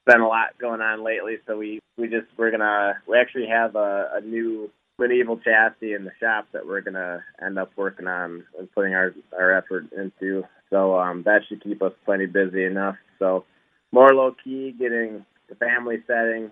been 0.06 0.20
a 0.20 0.28
lot 0.28 0.58
going 0.58 0.80
on 0.80 1.04
lately. 1.04 1.36
So 1.46 1.56
we 1.56 1.80
we 1.96 2.08
just 2.08 2.26
we're 2.36 2.50
gonna 2.50 2.94
we 3.06 3.18
actually 3.18 3.46
have 3.46 3.76
a, 3.76 4.10
a 4.14 4.20
new 4.20 4.70
medieval 4.98 5.38
chassis 5.38 5.92
in 5.92 6.04
the 6.04 6.12
shop 6.18 6.46
that 6.52 6.66
we're 6.66 6.80
gonna 6.80 7.22
end 7.40 7.58
up 7.58 7.70
working 7.76 8.06
on 8.06 8.44
and 8.58 8.72
putting 8.72 8.94
our 8.94 9.14
our 9.38 9.52
effort 9.52 9.86
into. 9.92 10.44
So 10.70 10.98
um, 10.98 11.22
that 11.24 11.42
should 11.48 11.62
keep 11.62 11.82
us 11.82 11.92
plenty 12.04 12.26
busy 12.26 12.64
enough. 12.64 12.96
So 13.18 13.44
more 13.92 14.14
low 14.14 14.34
key, 14.42 14.74
getting 14.78 15.24
the 15.48 15.54
family 15.54 16.02
setting 16.06 16.50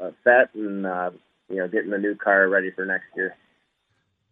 uh, 0.00 0.10
set 0.22 0.54
and 0.54 0.86
uh, 0.86 1.10
you 1.48 1.56
know 1.56 1.68
getting 1.68 1.90
the 1.90 1.98
new 1.98 2.14
car 2.14 2.48
ready 2.48 2.70
for 2.70 2.84
next 2.84 3.06
year. 3.16 3.36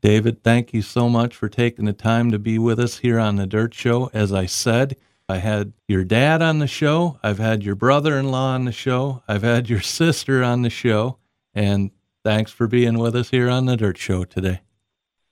David, 0.00 0.42
thank 0.42 0.74
you 0.74 0.82
so 0.82 1.08
much 1.08 1.36
for 1.36 1.48
taking 1.48 1.84
the 1.84 1.92
time 1.92 2.32
to 2.32 2.38
be 2.38 2.58
with 2.58 2.80
us 2.80 2.98
here 2.98 3.20
on 3.20 3.36
the 3.36 3.46
Dirt 3.46 3.72
Show. 3.72 4.10
As 4.12 4.32
I 4.32 4.46
said, 4.46 4.96
I 5.28 5.38
had 5.38 5.72
your 5.86 6.02
dad 6.02 6.42
on 6.42 6.58
the 6.58 6.66
show. 6.66 7.20
I've 7.22 7.38
had 7.38 7.62
your 7.62 7.76
brother 7.76 8.18
in 8.18 8.30
law 8.30 8.54
on 8.54 8.64
the 8.64 8.72
show. 8.72 9.22
I've 9.28 9.42
had 9.42 9.70
your 9.70 9.80
sister 9.98 10.42
on 10.42 10.62
the 10.62 10.70
show. 10.70 11.18
And 11.54 11.92
thanks 12.24 12.50
for 12.50 12.66
being 12.66 12.98
with 12.98 13.14
us 13.14 13.30
here 13.30 13.48
on 13.48 13.66
the 13.66 13.76
Dirt 13.76 13.96
Show 13.96 14.24
today. 14.24 14.60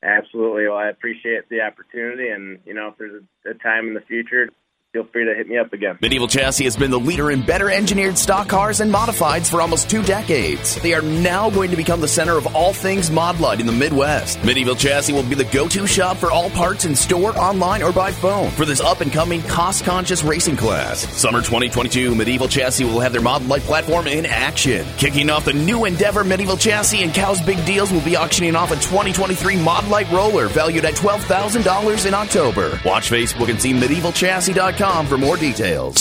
Absolutely. 0.03 0.69
Well, 0.69 0.79
I 0.79 0.89
appreciate 0.89 1.49
the 1.49 1.63
opportunity. 1.63 2.29
And, 2.29 2.61
you 2.65 2.73
know, 2.73 2.89
if 2.89 2.99
there's 2.99 3.23
a, 3.45 3.51
a 3.51 3.55
time 3.55 3.89
in 3.89 3.95
the 3.95 4.01
future 4.01 4.49
feel 4.93 5.05
free 5.13 5.25
to 5.25 5.35
hit 5.35 5.47
me 5.47 5.57
up 5.57 5.73
again. 5.73 5.97
Medieval 6.01 6.27
Chassis 6.27 6.65
has 6.65 6.77
been 6.77 6.91
the 6.91 6.99
leader 6.99 7.31
in 7.31 7.43
better 7.43 7.71
engineered 7.71 8.19
stock 8.19 8.49
cars 8.49 8.81
and 8.81 8.93
modifieds 8.93 9.49
for 9.49 9.61
almost 9.61 9.89
two 9.89 10.03
decades. 10.03 10.81
They 10.83 10.95
are 10.95 11.03
now 11.03 11.49
going 11.49 11.71
to 11.71 11.77
become 11.77 12.01
the 12.01 12.09
center 12.09 12.37
of 12.37 12.57
all 12.57 12.73
things 12.73 13.09
Mod 13.09 13.39
Light 13.39 13.61
in 13.61 13.67
the 13.67 13.73
Midwest. 13.73 14.43
Medieval 14.45 14.75
Chassis 14.75 15.13
will 15.13 15.23
be 15.23 15.37
the 15.37 15.45
go 15.45 15.69
to 15.69 15.87
shop 15.87 16.17
for 16.17 16.33
all 16.33 16.51
parts 16.51 16.87
in 16.87 16.97
store, 16.97 17.39
online, 17.39 17.83
or 17.83 17.93
by 17.93 18.11
phone 18.11 18.51
for 18.51 18.65
this 18.65 18.81
up 18.81 19.01
and 19.01 19.13
coming 19.13 19.43
cost 19.43 19.85
conscious 19.85 20.25
racing 20.25 20.57
class. 20.57 21.01
Summer 21.17 21.39
2022, 21.39 22.15
Medieval 22.17 22.49
Chassis 22.49 22.85
will 22.85 23.01
have 23.01 23.13
their 23.13 23.23
Mod 23.23 23.47
Light 23.47 23.63
platform 23.63 24.09
in 24.09 24.27
action. 24.27 24.85
Kicking 24.97 25.31
off 25.31 25.45
the 25.45 25.53
new 25.53 25.85
Endeavor 25.85 26.25
Medieval 26.25 26.57
Chassis 26.57 27.05
and 27.05 27.15
Cow's 27.15 27.41
Big 27.41 27.65
Deals 27.65 27.93
will 27.93 28.05
be 28.05 28.17
auctioning 28.17 28.57
off 28.57 28.73
a 28.73 28.77
2023 28.77 29.63
Mod 29.63 29.87
Light 29.87 30.11
roller 30.11 30.49
valued 30.49 30.85
at 30.85 30.95
$12,000 30.95 32.07
in 32.07 32.15
October. 32.15 32.81
Watch 32.85 33.09
Facebook 33.09 33.51
and 33.51 33.61
see 33.61 33.73
MedievalChassis.com 33.73 34.80
for 34.81 35.19
more 35.19 35.37
details. 35.37 35.99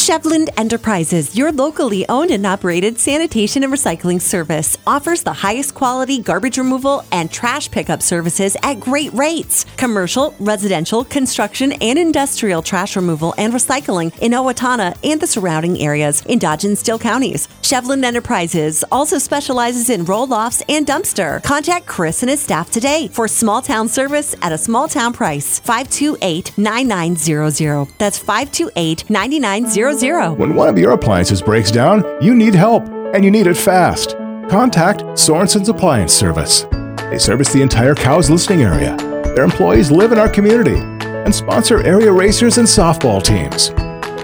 Enterprises, 0.58 1.36
your 1.36 1.52
locally 1.52 2.08
owned 2.08 2.32
and 2.32 2.46
operated 2.46 2.98
sanitation 2.98 3.62
and 3.66 3.74
recycling 3.74 4.22
service, 4.22 4.78
offers 4.88 5.22
the 5.24 5.34
highest 5.34 5.76
quality 5.76 6.22
garbage 6.22 6.58
removal 6.58 7.04
and 7.12 7.30
trash 7.30 7.70
pickup 7.70 8.02
services 8.02 8.56
at 8.64 8.80
great 8.80 9.12
rates. 9.14 9.66
Commercial, 9.76 10.34
residential, 10.40 11.04
construction, 11.04 11.74
and 11.82 12.00
industrial 12.00 12.62
trash 12.62 12.96
removal 12.96 13.34
and 13.38 13.52
recycling 13.52 14.18
in 14.20 14.32
Owatonna 14.32 14.98
and 15.04 15.20
the 15.20 15.28
surrounding 15.28 15.78
areas 15.82 16.24
in 16.28 16.40
Dodge 16.40 16.64
and 16.64 16.78
Steele 16.78 17.00
counties. 17.00 17.50
Chevland 17.62 18.06
Enterprises 18.06 18.86
also 18.94 19.18
specializes 19.18 19.90
in 19.90 20.06
roll 20.06 20.34
offs 20.34 20.64
and 20.70 20.88
dumpster. 20.88 21.44
Contact 21.44 21.86
Chris 21.86 22.24
and 22.24 22.30
his 22.30 22.42
staff 22.42 22.72
today 22.72 23.10
for 23.10 23.28
small 23.28 23.62
town 23.62 23.90
service 23.90 24.36
at 24.42 24.54
a 24.54 24.58
small 24.58 24.88
town 24.88 25.12
price. 25.12 25.60
528 25.60 26.58
9900. 26.58 27.90
That's 27.98 28.18
528 28.18 28.69
9900. 29.10 30.38
When 30.38 30.56
one 30.56 30.70
of 30.70 30.78
your 30.78 30.94
appliances 30.94 31.42
breaks 31.42 31.72
down, 31.72 32.04
you 32.22 32.36
need 32.36 32.56
help, 32.56 32.88
and 33.14 33.24
you 33.24 33.32
need 33.32 33.48
it 33.48 33.58
fast. 33.58 34.16
Contact 34.50 35.02
Sorensen's 35.18 35.70
Appliance 35.70 36.14
Service. 36.14 36.66
They 37.10 37.18
service 37.18 37.54
the 37.54 37.62
entire 37.62 37.96
Cows 37.96 38.30
listening 38.30 38.64
area. 38.64 38.96
Their 39.36 39.44
employees 39.44 39.92
live 39.92 40.12
in 40.12 40.18
our 40.18 40.30
community 40.30 40.76
and 40.76 41.34
sponsor 41.34 41.84
area 41.84 42.12
racers 42.12 42.58
and 42.58 42.68
softball 42.68 43.22
teams. 43.22 43.72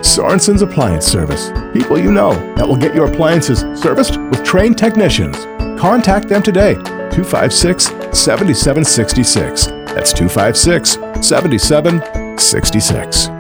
Sorensen's 0.06 0.62
Appliance 0.62 1.06
Service. 1.06 1.52
People 1.74 2.00
you 2.00 2.12
know 2.12 2.34
that 2.56 2.68
will 2.68 2.76
get 2.76 2.96
your 2.96 3.12
appliances 3.12 3.60
serviced 3.80 4.18
with 4.18 4.44
trained 4.44 4.78
technicians. 4.78 5.38
Contact 5.80 6.28
them 6.28 6.44
today. 6.44 6.76
256 6.76 7.86
7766. 8.18 9.68
That's 9.68 10.14
256 10.14 10.92
7766. 11.28 13.35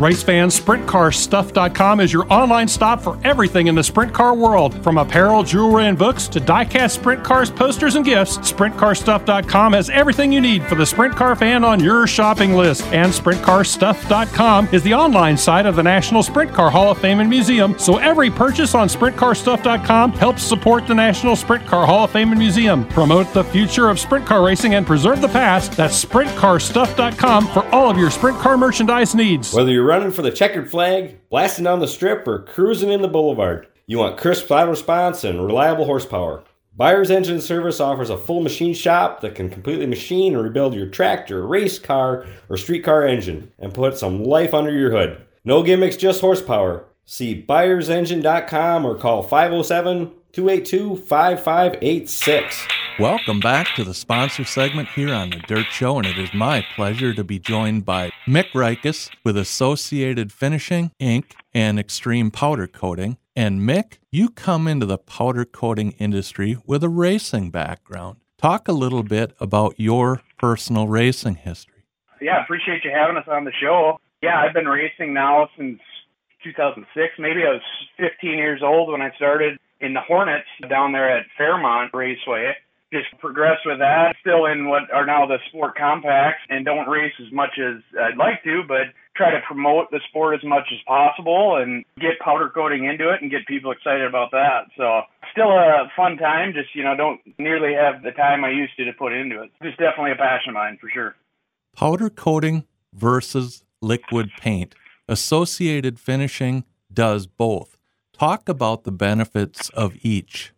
Race 0.00 0.22
fans, 0.22 0.58
SprintCarStuff.com 0.58 2.00
is 2.00 2.10
your 2.10 2.26
online 2.32 2.68
stop 2.68 3.02
for 3.02 3.18
everything 3.22 3.66
in 3.66 3.74
the 3.74 3.84
sprint 3.84 4.14
car 4.14 4.34
world. 4.34 4.82
From 4.82 4.96
apparel, 4.96 5.42
jewelry, 5.42 5.88
and 5.88 5.98
books 5.98 6.26
to 6.28 6.40
die-cast 6.40 6.94
sprint 6.94 7.22
cars, 7.22 7.50
posters, 7.50 7.96
and 7.96 8.04
gifts, 8.04 8.38
SprintCarStuff.com 8.38 9.74
has 9.74 9.90
everything 9.90 10.32
you 10.32 10.40
need 10.40 10.64
for 10.64 10.74
the 10.74 10.86
sprint 10.86 11.14
car 11.14 11.36
fan 11.36 11.64
on 11.64 11.80
your 11.80 12.06
shopping 12.06 12.54
list. 12.54 12.82
And 12.86 13.12
SprintCarStuff.com 13.12 14.70
is 14.72 14.82
the 14.82 14.94
online 14.94 15.36
site 15.36 15.66
of 15.66 15.76
the 15.76 15.82
National 15.82 16.22
Sprint 16.22 16.54
Car 16.54 16.70
Hall 16.70 16.92
of 16.92 16.98
Fame 16.98 17.20
and 17.20 17.28
Museum, 17.28 17.78
so 17.78 17.98
every 17.98 18.30
purchase 18.30 18.74
on 18.74 18.88
SprintCarStuff.com 18.88 20.12
helps 20.12 20.42
support 20.42 20.86
the 20.86 20.94
National 20.94 21.36
Sprint 21.36 21.66
Car 21.66 21.84
Hall 21.84 22.04
of 22.04 22.10
Fame 22.10 22.30
and 22.30 22.38
Museum. 22.38 22.88
Promote 22.88 23.30
the 23.34 23.44
future 23.44 23.90
of 23.90 24.00
sprint 24.00 24.24
car 24.24 24.42
racing 24.42 24.76
and 24.76 24.86
preserve 24.86 25.20
the 25.20 25.28
past. 25.28 25.72
That's 25.72 26.02
SprintCarStuff.com 26.02 27.48
for 27.48 27.66
all 27.66 27.90
of 27.90 27.98
your 27.98 28.10
sprint 28.10 28.38
car 28.38 28.56
merchandise 28.56 29.14
needs. 29.14 29.52
Whether 29.52 29.72
you're 29.72 29.89
running 29.90 30.12
for 30.12 30.22
the 30.22 30.30
checkered 30.30 30.70
flag, 30.70 31.18
blasting 31.30 31.64
down 31.64 31.80
the 31.80 31.88
strip, 31.88 32.26
or 32.28 32.44
cruising 32.44 32.90
in 32.90 33.02
the 33.02 33.08
boulevard. 33.08 33.66
You 33.86 33.98
want 33.98 34.18
crisp 34.18 34.46
throttle 34.46 34.70
response 34.70 35.24
and 35.24 35.44
reliable 35.44 35.84
horsepower. 35.84 36.44
Buyer's 36.76 37.10
Engine 37.10 37.40
Service 37.40 37.80
offers 37.80 38.08
a 38.08 38.16
full 38.16 38.40
machine 38.40 38.72
shop 38.72 39.20
that 39.20 39.34
can 39.34 39.50
completely 39.50 39.86
machine 39.86 40.34
and 40.34 40.44
rebuild 40.44 40.74
your 40.74 40.86
tractor, 40.86 41.44
race 41.44 41.80
car, 41.80 42.24
or 42.48 42.56
street 42.56 42.84
car 42.84 43.04
engine 43.04 43.50
and 43.58 43.74
put 43.74 43.98
some 43.98 44.22
life 44.22 44.54
under 44.54 44.70
your 44.70 44.92
hood. 44.92 45.20
No 45.44 45.64
gimmicks, 45.64 45.96
just 45.96 46.20
horsepower. 46.20 46.84
See 47.04 47.44
buyersengine.com 47.44 48.84
or 48.84 48.94
call 48.94 49.24
507 49.24 50.12
282 50.32 50.96
5586. 50.98 52.79
Welcome 52.98 53.40
back 53.40 53.74
to 53.76 53.84
the 53.84 53.94
sponsor 53.94 54.44
segment 54.44 54.88
here 54.90 55.14
on 55.14 55.30
the 55.30 55.38
Dirt 55.38 55.66
Show, 55.70 55.96
and 55.98 56.06
it 56.06 56.18
is 56.18 56.34
my 56.34 56.64
pleasure 56.74 57.14
to 57.14 57.24
be 57.24 57.38
joined 57.38 57.84
by 57.86 58.10
Mick 58.26 58.50
Rikus 58.50 59.10
with 59.24 59.38
Associated 59.38 60.32
Finishing, 60.32 60.90
Inc., 61.00 61.32
and 61.54 61.78
Extreme 61.78 62.32
Powder 62.32 62.66
Coating. 62.66 63.16
And 63.34 63.60
Mick, 63.60 63.98
you 64.10 64.28
come 64.28 64.68
into 64.68 64.84
the 64.84 64.98
powder 64.98 65.44
coating 65.46 65.92
industry 65.92 66.58
with 66.66 66.84
a 66.84 66.88
racing 66.88 67.50
background. 67.50 68.18
Talk 68.36 68.68
a 68.68 68.72
little 68.72 69.02
bit 69.02 69.34
about 69.40 69.78
your 69.78 70.20
personal 70.38 70.88
racing 70.88 71.36
history. 71.36 71.84
Yeah, 72.20 72.42
appreciate 72.42 72.84
you 72.84 72.90
having 72.90 73.16
us 73.16 73.28
on 73.28 73.44
the 73.44 73.52
show. 73.60 73.98
Yeah, 74.22 74.40
I've 74.40 74.54
been 74.54 74.68
racing 74.68 75.14
now 75.14 75.48
since 75.56 75.80
2006. 76.44 77.14
Maybe 77.18 77.44
I 77.44 77.52
was 77.52 77.62
15 77.98 78.30
years 78.36 78.60
old 78.62 78.90
when 78.92 79.00
I 79.00 79.10
started 79.16 79.58
in 79.80 79.94
the 79.94 80.00
Hornets 80.00 80.48
down 80.68 80.92
there 80.92 81.16
at 81.16 81.24
Fairmont 81.38 81.94
Raceway 81.94 82.54
just 82.92 83.06
progress 83.18 83.58
with 83.64 83.78
that. 83.78 84.16
Still 84.20 84.46
in 84.46 84.68
what 84.68 84.90
are 84.92 85.06
now 85.06 85.26
the 85.26 85.38
sport 85.48 85.76
compacts 85.76 86.42
and 86.48 86.64
don't 86.64 86.88
race 86.88 87.12
as 87.24 87.32
much 87.32 87.58
as 87.58 87.82
I'd 87.98 88.16
like 88.16 88.42
to, 88.44 88.62
but 88.66 88.92
try 89.16 89.30
to 89.30 89.40
promote 89.46 89.90
the 89.90 90.00
sport 90.08 90.34
as 90.34 90.44
much 90.44 90.68
as 90.72 90.78
possible 90.86 91.56
and 91.56 91.84
get 92.00 92.18
powder 92.24 92.50
coating 92.50 92.84
into 92.86 93.10
it 93.10 93.22
and 93.22 93.30
get 93.30 93.46
people 93.46 93.70
excited 93.70 94.06
about 94.06 94.30
that. 94.32 94.66
So 94.76 95.02
still 95.32 95.50
a 95.50 95.90
fun 95.96 96.16
time. 96.16 96.52
Just, 96.52 96.74
you 96.74 96.82
know, 96.82 96.96
don't 96.96 97.20
nearly 97.38 97.74
have 97.74 98.02
the 98.02 98.12
time 98.12 98.44
I 98.44 98.50
used 98.50 98.76
to 98.76 98.84
to 98.84 98.92
put 98.92 99.12
into 99.12 99.42
it. 99.42 99.50
It's 99.60 99.76
definitely 99.76 100.12
a 100.12 100.16
passion 100.16 100.50
of 100.50 100.54
mine 100.54 100.78
for 100.80 100.90
sure. 100.90 101.14
Powder 101.76 102.10
coating 102.10 102.64
versus 102.92 103.64
liquid 103.80 104.30
paint. 104.40 104.74
Associated 105.08 105.98
Finishing 105.98 106.64
does 106.92 107.26
both. 107.26 107.76
Talk 108.12 108.48
about 108.48 108.84
the 108.84 108.92
benefits 108.92 109.70
of 109.70 109.96
each. 110.02 110.52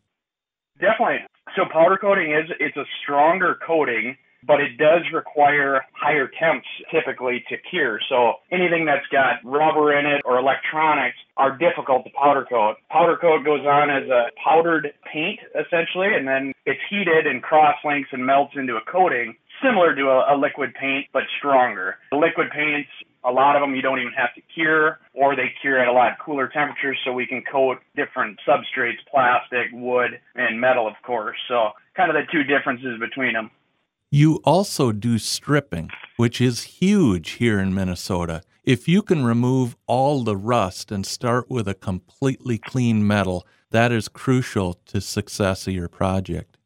Definitely. 0.81 1.27
So 1.57 1.65
powder 1.71 1.99
coating 2.01 2.33
is 2.33 2.51
it's 2.61 2.77
a 2.77 2.85
stronger 3.03 3.59
coating, 3.67 4.17
but 4.47 4.61
it 4.61 4.77
does 4.77 5.03
require 5.13 5.85
higher 5.93 6.29
temps 6.41 6.67
typically 6.91 7.45
to 7.49 7.57
cure. 7.71 8.01
So 8.09 8.35
anything 8.51 8.87
that's 8.87 9.07
got 9.13 9.45
rubber 9.45 9.97
in 9.97 10.07
it 10.07 10.23
or 10.25 10.39
electronics 10.39 11.17
are 11.37 11.57
difficult 11.57 12.05
to 12.05 12.11
powder 12.11 12.47
coat. 12.49 12.77
Powder 12.91 13.17
coat 13.17 13.45
goes 13.45 13.65
on 13.67 13.91
as 13.91 14.09
a 14.09 14.31
powdered 14.43 14.93
paint 15.13 15.41
essentially, 15.55 16.09
and 16.17 16.27
then 16.27 16.53
it's 16.67 16.81
heated 16.91 17.27
and 17.27 17.43
cross 17.43 17.77
links 17.85 18.09
and 18.13 18.25
melts 18.25 18.55
into 18.57 18.77
a 18.77 18.91
coating 18.91 19.37
similar 19.63 19.95
to 19.95 20.03
a, 20.09 20.35
a 20.35 20.37
liquid 20.37 20.75
paint 20.75 21.07
but 21.13 21.23
stronger. 21.39 21.97
The 22.11 22.19
liquid 22.19 22.49
paints 22.51 22.91
a 23.25 23.31
lot 23.31 23.57
of 23.57 23.63
them 23.63 23.75
you 23.75 23.83
don't 23.83 24.01
even 24.01 24.13
have 24.13 24.35
to 24.35 24.41
cure, 24.55 24.99
or 25.15 25.37
they 25.37 25.53
cure 25.61 25.79
at 25.79 25.89
a 25.89 25.93
lot 25.93 26.19
cooler 26.25 26.49
temperatures, 26.49 26.99
so 27.05 27.13
we 27.13 27.27
can 27.27 27.43
coat 27.51 27.79
different 27.95 28.39
substrates, 28.47 28.99
plastic, 29.11 29.69
wood, 29.73 30.21
and 30.35 30.61
metal, 30.61 30.87
of 30.87 30.95
course. 31.05 31.37
So, 31.49 31.71
kind 31.97 32.11
of 32.11 32.17
the 32.17 32.31
two 32.33 32.43
differences 32.43 32.99
between 32.99 33.35
them. 33.35 33.51
You 34.11 34.41
also 34.45 34.93
do 34.93 35.19
stripping, 35.19 35.91
which 36.17 36.41
is 36.41 36.65
huge 36.65 37.31
here 37.33 37.59
in 37.59 37.75
Minnesota. 37.75 38.43
If 38.65 38.87
you 38.87 39.03
can 39.03 39.25
remove 39.25 39.77
all 39.87 40.23
the 40.23 40.37
rust 40.37 40.93
and 40.93 41.07
start 41.07 41.51
with 41.51 41.67
a 41.67 41.75
completely 41.75 42.59
clean 42.59 43.07
metal, 43.07 43.47
that 43.71 43.91
is 43.91 44.09
crucial 44.09 44.75
to 44.87 45.01
success 45.01 45.67
of 45.67 45.75
your 45.75 45.89
project. 45.89 46.59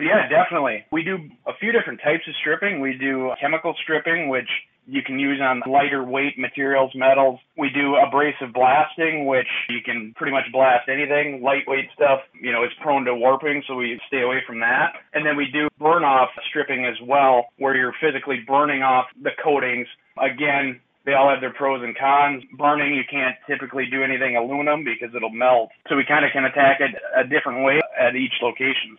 Yeah, 0.00 0.28
definitely. 0.28 0.84
We 0.92 1.02
do 1.02 1.18
a 1.46 1.52
few 1.58 1.72
different 1.72 2.00
types 2.02 2.22
of 2.28 2.34
stripping. 2.40 2.80
We 2.80 2.96
do 2.98 3.32
chemical 3.40 3.74
stripping, 3.82 4.28
which 4.28 4.48
you 4.88 5.02
can 5.02 5.18
use 5.18 5.38
on 5.40 5.62
lighter 5.70 6.02
weight 6.02 6.38
materials, 6.38 6.90
metals. 6.94 7.38
We 7.58 7.68
do 7.68 7.96
abrasive 7.96 8.54
blasting, 8.54 9.26
which 9.26 9.46
you 9.68 9.80
can 9.84 10.14
pretty 10.16 10.32
much 10.32 10.44
blast 10.50 10.88
anything. 10.88 11.42
Lightweight 11.42 11.90
stuff, 11.94 12.20
you 12.40 12.50
know, 12.50 12.64
is 12.64 12.70
prone 12.82 13.04
to 13.04 13.14
warping, 13.14 13.62
so 13.68 13.74
we 13.74 14.00
stay 14.08 14.22
away 14.22 14.42
from 14.46 14.60
that. 14.60 14.94
And 15.12 15.26
then 15.26 15.36
we 15.36 15.46
do 15.52 15.68
burn 15.78 16.04
off 16.04 16.30
stripping 16.48 16.86
as 16.86 16.96
well, 17.06 17.46
where 17.58 17.76
you're 17.76 17.94
physically 18.00 18.40
burning 18.46 18.82
off 18.82 19.06
the 19.22 19.30
coatings. 19.44 19.86
Again, 20.16 20.80
they 21.04 21.12
all 21.12 21.28
have 21.28 21.40
their 21.40 21.52
pros 21.52 21.82
and 21.82 21.96
cons. 21.96 22.42
Burning, 22.56 22.94
you 22.94 23.04
can't 23.10 23.36
typically 23.46 23.86
do 23.90 24.02
anything 24.02 24.36
aluminum 24.36 24.84
because 24.84 25.14
it'll 25.14 25.30
melt. 25.30 25.68
So 25.88 25.96
we 25.96 26.04
kind 26.08 26.24
of 26.24 26.32
can 26.32 26.44
attack 26.44 26.80
it 26.80 26.96
a 27.14 27.24
different 27.28 27.62
way 27.64 27.80
at 28.00 28.16
each 28.16 28.34
location. 28.40 28.96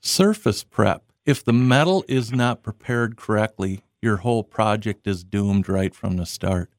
Surface 0.00 0.62
prep. 0.62 1.02
If 1.26 1.44
the 1.44 1.52
metal 1.52 2.04
is 2.08 2.32
not 2.32 2.62
prepared 2.62 3.16
correctly, 3.16 3.82
your 4.02 4.18
whole 4.18 4.44
project 4.44 5.06
is 5.06 5.24
doomed 5.24 5.68
right 5.68 5.94
from 5.94 6.16
the 6.16 6.26
start. 6.26 6.70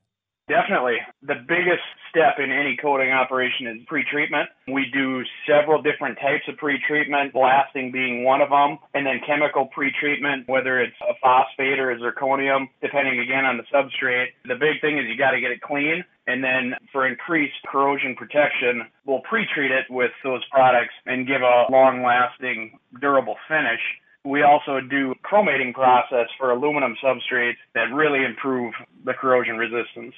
Definitely. 0.48 0.98
The 1.22 1.36
biggest 1.48 1.86
step 2.10 2.40
in 2.40 2.52
any 2.52 2.76
coating 2.82 3.12
operation 3.12 3.68
is 3.68 3.86
pre-treatment. 3.86 4.50
We 4.68 4.88
do 4.92 5.22
several 5.46 5.80
different 5.80 6.18
types 6.18 6.42
of 6.48 6.58
pre-treatment, 6.58 7.34
blasting 7.34 7.92
being 7.92 8.24
one 8.24 8.42
of 8.42 8.50
them, 8.50 8.80
and 8.96 9.06
then 9.06 9.22
chemical 9.28 9.68
pre-treatment, 9.68 10.50
whether 10.50 10.82
it's 10.82 10.98
a 11.08 11.14
phosphate 11.22 11.78
or 11.78 11.92
a 11.92 12.00
zirconium, 12.00 12.66
depending 12.82 13.20
again 13.20 13.46
on 13.46 13.58
the 13.58 13.64
substrate. 13.70 14.34
The 14.44 14.56
big 14.56 14.82
thing 14.82 14.98
is 14.98 15.06
you 15.08 15.18
got 15.18 15.32
to 15.32 15.40
get 15.40 15.52
it 15.52 15.62
clean. 15.62 16.04
And 16.26 16.44
then 16.44 16.74
for 16.92 17.06
increased 17.06 17.62
corrosion 17.72 18.16
protection, 18.16 18.90
we'll 19.06 19.22
pre-treat 19.22 19.70
it 19.70 19.86
with 19.90 20.12
those 20.24 20.44
products 20.50 20.94
and 21.06 21.28
give 21.28 21.42
a 21.44 21.66
long-lasting, 21.72 22.80
durable 23.00 23.36
finish. 23.48 23.82
We 24.26 24.44
also 24.44 24.82
do 24.82 25.16
chromating 25.24 25.74
process 25.74 26.28
for 26.38 26.52
aluminum 26.52 26.96
substrates 27.04 27.58
that 27.74 27.94
really 27.94 28.26
improve 28.26 28.74
the 29.06 29.14
corrosion 29.14 29.58
resistance. 29.58 30.14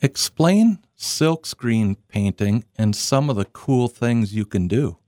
Explain 0.00 0.78
silkscreen 0.98 1.96
painting 2.08 2.64
and 2.76 2.94
some 2.94 3.30
of 3.30 3.36
the 3.36 3.44
cool 3.46 3.88
things 3.88 4.34
you 4.34 4.44
can 4.44 4.68
do. 4.68 4.98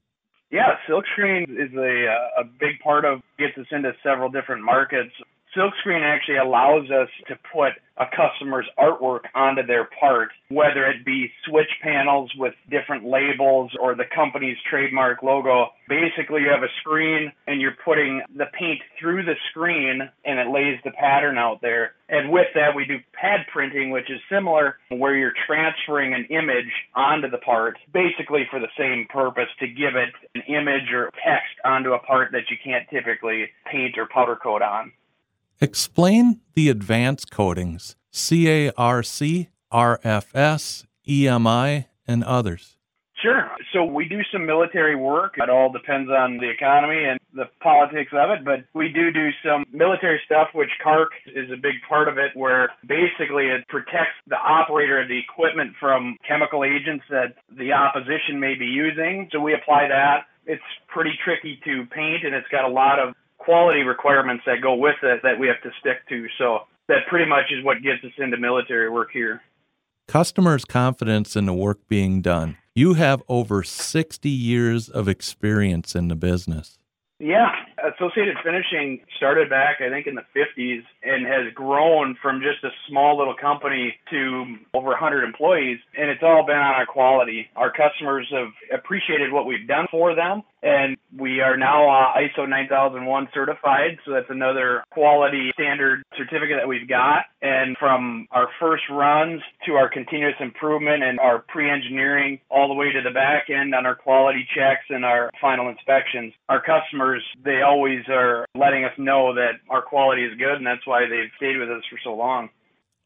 Yeah, 0.51 0.77
silkscreen 0.87 1.43
is 1.49 1.73
a, 1.75 2.07
uh, 2.07 2.41
a 2.41 2.43
big 2.45 2.79
part 2.83 3.03
of 3.03 3.21
gets 3.37 3.57
us 3.57 3.67
into 3.71 3.93
several 4.01 4.29
different 4.29 4.63
markets. 4.63 5.11
Silkscreen 5.55 6.03
actually 6.03 6.37
allows 6.37 6.91
us 6.91 7.09
to 7.27 7.35
put 7.53 7.73
a 7.97 8.05
customer's 8.05 8.67
artwork 8.77 9.21
onto 9.33 9.65
their 9.65 9.87
part, 9.99 10.29
whether 10.49 10.85
it 10.85 11.05
be 11.05 11.31
switch 11.47 11.69
panels 11.81 12.29
with 12.37 12.53
different 12.69 13.05
labels 13.05 13.71
or 13.79 13.95
the 13.95 14.03
company's 14.13 14.57
trademark 14.69 15.23
logo. 15.23 15.67
Basically, 15.87 16.41
you 16.41 16.49
have 16.49 16.63
a 16.63 16.73
screen 16.81 17.31
and 17.47 17.61
you're 17.61 17.77
putting 17.85 18.21
the 18.35 18.47
paint 18.59 18.81
through 18.99 19.23
the 19.23 19.35
screen 19.49 20.01
and 20.25 20.39
it 20.39 20.51
lays 20.51 20.77
the 20.83 20.91
pattern 20.91 21.37
out 21.37 21.61
there. 21.61 21.93
And 22.09 22.31
with 22.31 22.47
that, 22.55 22.75
we 22.75 22.85
do 22.85 22.97
pad 23.13 23.45
printing, 23.51 23.91
which 23.91 24.11
is 24.11 24.19
similar, 24.29 24.77
where 24.89 25.15
you're 25.15 25.33
transferring 25.47 26.13
an 26.13 26.25
image 26.25 26.71
onto 26.95 27.29
the 27.29 27.37
part, 27.37 27.77
basically 27.93 28.43
for 28.51 28.59
the 28.59 28.67
same 28.77 29.07
purpose 29.09 29.49
to 29.61 29.67
give 29.67 29.95
it 29.95 30.11
an 30.35 30.41
image 30.53 30.91
or 30.93 31.11
text 31.23 31.55
onto 31.63 31.93
a 31.93 31.99
part 31.99 32.33
that 32.33 32.51
you 32.51 32.57
can't 32.61 32.89
typically 32.89 33.45
paint 33.71 33.97
or 33.97 34.07
powder 34.11 34.35
coat 34.35 34.61
on. 34.61 34.91
Explain 35.61 36.41
the 36.53 36.69
advanced 36.69 37.31
coatings 37.31 37.95
CARC, 38.11 39.47
RFS, 39.71 40.85
EMI, 41.07 41.85
and 42.07 42.23
others. 42.23 42.77
Sure. 43.21 43.49
So 43.71 43.85
we 43.85 44.07
do 44.07 44.19
some 44.31 44.45
military 44.45 44.95
work. 44.95 45.35
It 45.37 45.49
all 45.49 45.71
depends 45.71 46.09
on 46.09 46.37
the 46.37 46.49
economy 46.49 47.05
and 47.05 47.19
the 47.33 47.45
politics 47.61 48.11
of 48.13 48.29
it, 48.31 48.45
but 48.45 48.65
we 48.73 48.89
do 48.89 49.11
do 49.11 49.29
some 49.43 49.63
military 49.71 50.19
stuff, 50.25 50.49
which 50.53 50.69
CARC 50.83 51.09
is 51.27 51.49
a 51.51 51.55
big 51.55 51.75
part 51.87 52.07
of 52.07 52.17
it, 52.17 52.31
where 52.35 52.69
basically 52.85 53.47
it 53.47 53.67
protects 53.67 54.15
the 54.27 54.37
operator 54.37 55.01
of 55.01 55.07
the 55.07 55.17
equipment 55.17 55.73
from 55.79 56.17
chemical 56.27 56.63
agents 56.63 57.05
that 57.09 57.35
the 57.49 57.71
opposition 57.71 58.39
may 58.39 58.55
be 58.55 58.65
using. 58.65 59.29
So 59.31 59.39
we 59.39 59.53
apply 59.53 59.87
that. 59.87 60.25
It's 60.45 60.63
pretty 60.87 61.17
tricky 61.23 61.59
to 61.63 61.85
paint 61.95 62.25
and 62.25 62.35
it's 62.35 62.47
got 62.49 62.65
a 62.65 62.71
lot 62.71 62.99
of 62.99 63.15
quality 63.37 63.81
requirements 63.81 64.43
that 64.45 64.61
go 64.61 64.75
with 64.75 64.95
it 65.03 65.21
that 65.23 65.39
we 65.39 65.47
have 65.47 65.61
to 65.63 65.71
stick 65.79 66.07
to. 66.09 66.27
So 66.37 66.59
that 66.87 67.07
pretty 67.09 67.29
much 67.29 67.45
is 67.51 67.63
what 67.63 67.81
gets 67.81 68.03
us 68.03 68.11
into 68.17 68.37
military 68.37 68.89
work 68.89 69.09
here. 69.11 69.41
Customers' 70.07 70.65
confidence 70.65 71.35
in 71.35 71.45
the 71.45 71.53
work 71.53 71.79
being 71.87 72.21
done. 72.21 72.57
You 72.75 72.93
have 72.93 73.23
over 73.27 73.63
60 73.63 74.29
years 74.29 74.89
of 74.89 75.07
experience 75.07 75.95
in 75.95 76.09
the 76.09 76.15
business. 76.15 76.77
Yeah, 77.17 77.49
Associated 77.95 78.35
Finishing 78.43 78.99
started 79.15 79.49
back, 79.49 79.77
I 79.79 79.89
think, 79.89 80.05
in 80.05 80.15
the 80.15 80.25
50s 80.35 80.83
and 81.01 81.25
has 81.25 81.53
grown 81.53 82.17
from 82.21 82.41
just 82.41 82.61
a 82.65 82.69
small 82.89 83.17
little 83.17 83.35
company 83.39 83.95
to 84.09 84.57
over 84.73 84.89
100 84.89 85.23
employees. 85.23 85.79
And 85.97 86.09
it's 86.09 86.21
all 86.21 86.45
been 86.45 86.57
on 86.57 86.75
our 86.75 86.85
quality. 86.85 87.47
Our 87.55 87.71
customers 87.71 88.27
have 88.31 88.51
appreciated 88.77 89.31
what 89.31 89.45
we've 89.45 89.65
done 89.65 89.87
for 89.89 90.13
them 90.13 90.43
and 90.65 90.97
we 91.15 91.41
are 91.41 91.57
now 91.57 91.87
uh, 91.87 92.17
ISO 92.17 92.49
9001 92.49 93.29
certified, 93.33 93.99
so 94.03 94.11
that's 94.11 94.29
another 94.29 94.83
quality 94.89 95.51
standard 95.53 96.01
certificate 96.17 96.57
that 96.59 96.67
we've 96.67 96.89
got. 96.89 97.25
And 97.39 97.77
from 97.77 98.27
our 98.31 98.47
first 98.59 98.83
runs 98.89 99.41
to 99.67 99.73
our 99.73 99.87
continuous 99.87 100.33
improvement 100.39 101.03
and 101.03 101.19
our 101.19 101.39
pre-engineering, 101.47 102.39
all 102.49 102.67
the 102.67 102.73
way 102.73 102.91
to 102.91 103.01
the 103.01 103.11
back 103.11 103.51
end 103.51 103.75
on 103.75 103.85
our 103.85 103.95
quality 103.95 104.47
checks 104.55 104.85
and 104.89 105.05
our 105.05 105.29
final 105.39 105.69
inspections, 105.69 106.33
our 106.49 106.61
customers 106.61 107.21
they 107.43 107.61
always 107.61 108.01
are 108.09 108.47
letting 108.55 108.85
us 108.85 108.93
know 108.97 109.35
that 109.35 109.59
our 109.69 109.83
quality 109.83 110.23
is 110.23 110.35
good, 110.39 110.55
and 110.55 110.65
that's 110.65 110.85
why 110.87 111.01
they've 111.07 111.31
stayed 111.37 111.57
with 111.57 111.69
us 111.69 111.83
for 111.89 111.99
so 112.03 112.15
long. 112.15 112.49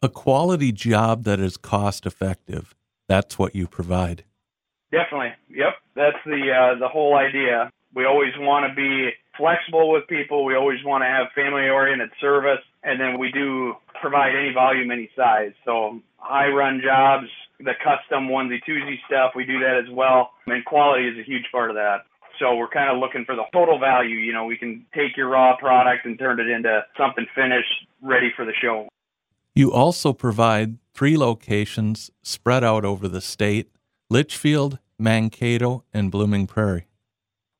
A 0.02 0.08
quality 0.08 0.72
job 0.72 1.26
that 1.26 1.42
is 1.42 1.58
cost 1.58 2.06
effective. 2.06 2.74
That's 3.10 3.38
what 3.38 3.54
you 3.54 3.68
provide. 3.68 4.24
Definitely. 4.92 5.34
Yep. 5.50 5.74
That's 5.96 6.18
the 6.26 6.52
uh, 6.52 6.80
the 6.80 6.88
whole 6.88 7.16
idea. 7.16 7.72
We 7.94 8.06
always 8.06 8.34
want 8.38 8.70
to 8.70 8.76
be 8.76 9.12
flexible 9.38 9.92
with 9.92 10.08
people. 10.08 10.46
We 10.46 10.56
always 10.56 10.80
want 10.84 11.04
to 11.04 11.08
have 11.08 11.28
family 11.34 11.70
oriented 11.70 12.12
service, 12.20 12.62
and 12.84 13.00
then 13.00 13.20
we 13.20 13.32
do 13.32 13.76
provide 14.02 14.36
any 14.36 14.54
volume, 14.54 14.92
any 14.92 15.10
size. 15.16 15.54
So 15.66 16.00
high 16.18 16.50
run 16.50 16.82
jobs, 16.84 17.28
the 17.60 17.74
custom 17.84 18.28
onesie 18.28 18.60
twosie 18.68 18.98
stuff, 19.08 19.32
we 19.36 19.46
do 19.46 19.60
that 19.60 19.82
as 19.84 19.90
well. 19.92 20.32
And 20.46 20.64
quality 20.66 21.08
is 21.08 21.18
a 21.18 21.24
huge 21.24 21.46
part 21.52 21.70
of 21.70 21.76
that. 21.76 22.06
So 22.40 22.56
we're 22.56 22.70
kind 22.70 22.90
of 22.90 23.00
looking 23.00 23.26
for 23.26 23.36
the 23.36 23.44
total 23.52 23.80
value. 23.80 24.16
You 24.16 24.34
know, 24.34 24.46
we 24.46 24.58
can 24.58 24.86
take 24.96 25.18
your 25.18 25.28
raw 25.28 25.58
product 25.58 26.06
and 26.06 26.18
turn 26.18 26.40
it 26.40 26.50
into 26.50 26.86
something 26.98 27.26
finished, 27.36 27.88
ready 28.02 28.32
for 28.36 28.46
the 28.46 28.54
show. 28.62 28.88
You 29.56 29.74
also 29.74 30.14
provide 30.14 30.78
three 30.94 31.18
locations 31.18 32.12
spread 32.24 32.64
out 32.64 32.86
over 32.86 33.08
the 33.10 33.20
state 33.20 33.70
Litchfield, 34.12 34.80
Mankato, 34.98 35.84
and 35.94 36.10
Blooming 36.10 36.48
Prairie. 36.48 36.88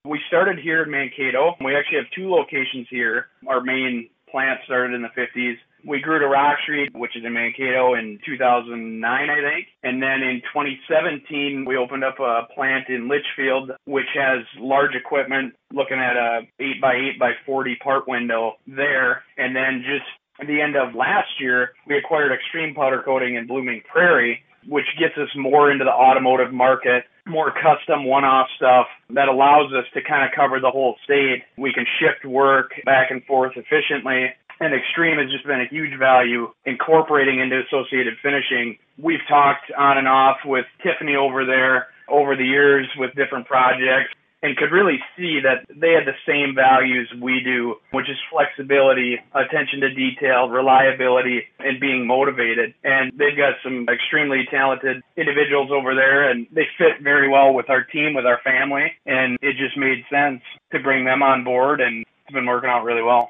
We 0.04 0.20
started 0.28 0.58
here 0.58 0.82
in 0.82 0.90
Mankato. 0.90 1.54
We 1.64 1.76
actually 1.76 1.98
have 1.98 2.10
two 2.16 2.32
locations 2.32 2.88
here. 2.90 3.28
Our 3.48 3.62
main 3.62 4.10
plant 4.32 4.60
started 4.66 4.96
in 4.96 5.04
the 5.04 5.10
50s. 5.10 5.58
We 5.86 6.02
grew 6.02 6.18
to 6.18 6.28
Rock 6.28 6.58
Street, 6.64 6.90
which 6.96 7.16
is 7.16 7.24
in 7.24 7.34
Mankato, 7.34 7.94
in 7.94 8.20
2009, 8.26 9.30
I 9.30 9.36
think. 9.36 9.68
And 9.84 10.02
then 10.02 10.24
in 10.24 10.42
2017, 10.52 11.66
we 11.66 11.78
opened 11.78 12.04
up 12.04 12.20
a 12.20 12.48
plant 12.56 12.90
in 12.90 13.08
Litchfield, 13.08 13.72
which 13.86 14.10
has 14.16 14.44
large 14.58 14.96
equipment, 14.96 15.54
looking 15.72 16.00
at 16.00 16.18
a 16.18 16.42
8 16.60 16.82
by 16.82 16.96
8 17.14 17.20
by 17.20 17.32
40 17.46 17.76
part 17.76 18.08
window 18.08 18.54
there. 18.66 19.24
And 19.38 19.56
then 19.56 19.84
just 19.86 20.10
at 20.42 20.48
the 20.48 20.62
end 20.62 20.76
of 20.76 20.96
last 20.96 21.40
year, 21.40 21.74
we 21.86 21.98
acquired 21.98 22.32
Extreme 22.32 22.74
Powder 22.74 23.02
Coating 23.06 23.36
in 23.36 23.46
Blooming 23.46 23.82
Prairie, 23.90 24.44
which 24.68 24.86
gets 24.98 25.18
us 25.18 25.30
more 25.36 25.72
into 25.72 25.86
the 25.86 25.92
automotive 25.92 26.54
market, 26.54 27.04
more 27.26 27.52
custom 27.52 28.06
one 28.06 28.24
off 28.24 28.48
stuff 28.56 28.88
that 29.12 29.28
allows 29.28 29.72
us 29.74 29.86
to 29.94 30.02
kind 30.02 30.26
of 30.26 30.32
cover 30.36 30.60
the 30.60 30.72
whole 30.72 30.96
state. 31.04 31.44
We 31.58 31.74
can 31.74 31.86
shift 32.00 32.26
work 32.26 32.72
back 32.86 33.12
and 33.12 33.24
forth 33.26 33.54
efficiently. 33.56 34.34
And 34.60 34.74
Extreme 34.74 35.20
has 35.20 35.32
just 35.32 35.46
been 35.46 35.62
a 35.62 35.70
huge 35.70 35.98
value 35.98 36.52
incorporating 36.66 37.40
into 37.40 37.62
associated 37.64 38.16
finishing. 38.22 38.78
We've 38.98 39.24
talked 39.30 39.72
on 39.78 39.98
and 39.98 40.08
off 40.08 40.38
with 40.44 40.66
Tiffany 40.84 41.16
over 41.16 41.46
there 41.46 41.88
over 42.10 42.36
the 42.36 42.44
years 42.44 42.88
with 42.98 43.14
different 43.16 43.48
projects 43.48 44.14
and 44.42 44.56
could 44.56 44.72
really 44.72 45.00
see 45.18 45.40
that 45.44 45.66
they 45.70 45.92
had 45.92 46.06
the 46.06 46.16
same 46.26 46.56
values 46.56 47.12
we 47.22 47.42
do, 47.44 47.76
which 47.92 48.10
is 48.10 48.18
flexibility, 48.32 49.18
attention 49.34 49.82
to 49.82 49.94
detail, 49.94 50.50
reliability, 50.50 51.44
and 51.60 51.80
being 51.80 52.08
motivated. 52.08 52.74
And 52.84 53.12
they've 53.18 53.36
got 53.36 53.56
some 53.64 53.88
extremely 53.90 54.48
talented 54.50 55.02
individuals 55.18 55.72
over 55.72 55.94
there, 55.94 56.30
and 56.30 56.48
they 56.52 56.68
fit 56.78 57.02
very 57.04 57.30
well 57.30 57.54
with 57.54 57.70
our 57.70 57.84
team, 57.84 58.14
with 58.14 58.26
our 58.26 58.40
family, 58.44 58.94
and 59.06 59.38
it 59.42 59.58
just 59.58 59.78
made 59.78 60.06
sense 60.10 60.42
to 60.72 60.80
bring 60.80 61.06
them 61.06 61.22
on 61.22 61.44
board, 61.44 61.82
and 61.82 62.06
it's 62.24 62.34
been 62.34 62.46
working 62.46 62.70
out 62.70 62.84
really 62.84 63.04
well. 63.04 63.30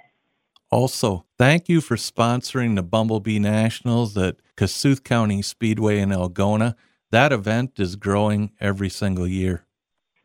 Also, 0.71 1.25
thank 1.39 1.67
you 1.67 1.81
for 1.81 1.95
sponsoring 1.95 2.75
the 2.75 2.83
Bumblebee 2.83 3.39
Nationals 3.39 4.15
at 4.15 4.35
Kossuth 4.55 5.03
County 5.03 5.41
Speedway 5.41 5.97
in 5.97 6.09
Algona. 6.09 6.75
That 7.09 7.33
event 7.33 7.79
is 7.79 7.95
growing 7.95 8.51
every 8.59 8.89
single 8.89 9.25
year. 9.25 9.65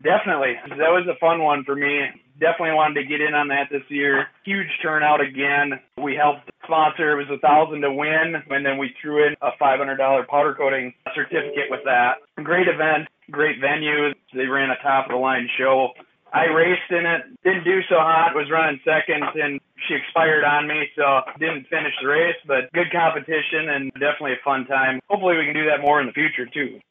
Definitely. 0.05 0.61
That 0.69 0.93
was 0.93 1.09
a 1.09 1.19
fun 1.19 1.43
one 1.43 1.65
for 1.65 1.75
me. 1.75 2.13
Definitely 2.39 2.77
wanted 2.77 3.01
to 3.01 3.09
get 3.09 3.25
in 3.25 3.33
on 3.33 3.49
that 3.49 3.73
this 3.73 3.89
year. 3.89 4.29
Huge 4.45 4.69
turnout 4.83 5.21
again. 5.21 5.81
We 5.97 6.15
helped 6.15 6.51
sponsor. 6.63 7.17
It 7.17 7.25
was 7.25 7.33
a 7.33 7.41
thousand 7.41 7.81
to 7.83 7.93
win, 7.93 8.37
and 8.51 8.67
then 8.67 8.77
we 8.77 8.93
threw 9.01 9.27
in 9.27 9.35
a 9.41 9.57
five 9.59 9.79
hundred 9.79 9.97
dollar 9.97 10.27
powder 10.29 10.53
coating 10.53 10.93
certificate 11.15 11.73
with 11.73 11.81
that. 11.89 12.21
Great 12.37 12.69
event, 12.69 13.09
great 13.31 13.57
venue. 13.61 14.13
They 14.35 14.45
ran 14.45 14.71
a 14.71 14.77
top 14.83 15.07
of 15.07 15.13
the 15.13 15.17
line 15.17 15.49
show. 15.57 15.97
I 16.35 16.51
raced 16.51 16.91
in 16.91 17.07
it, 17.07 17.23
didn't 17.45 17.63
do 17.63 17.81
so 17.89 17.95
hot, 17.95 18.35
was 18.35 18.51
running 18.51 18.81
second, 18.83 19.23
and 19.23 19.61
she 19.87 19.95
expired 19.95 20.43
on 20.43 20.67
me, 20.67 20.91
so 20.99 21.23
didn't 21.39 21.71
finish 21.71 21.95
the 22.03 22.09
race, 22.09 22.35
but 22.45 22.73
good 22.75 22.91
competition 22.91 23.71
and 23.71 23.93
definitely 23.95 24.33
a 24.33 24.43
fun 24.45 24.67
time. 24.67 24.99
Hopefully 25.09 25.39
we 25.39 25.47
can 25.47 25.55
do 25.55 25.71
that 25.71 25.81
more 25.81 26.01
in 26.01 26.11
the 26.11 26.13
future 26.13 26.45
too. 26.51 26.83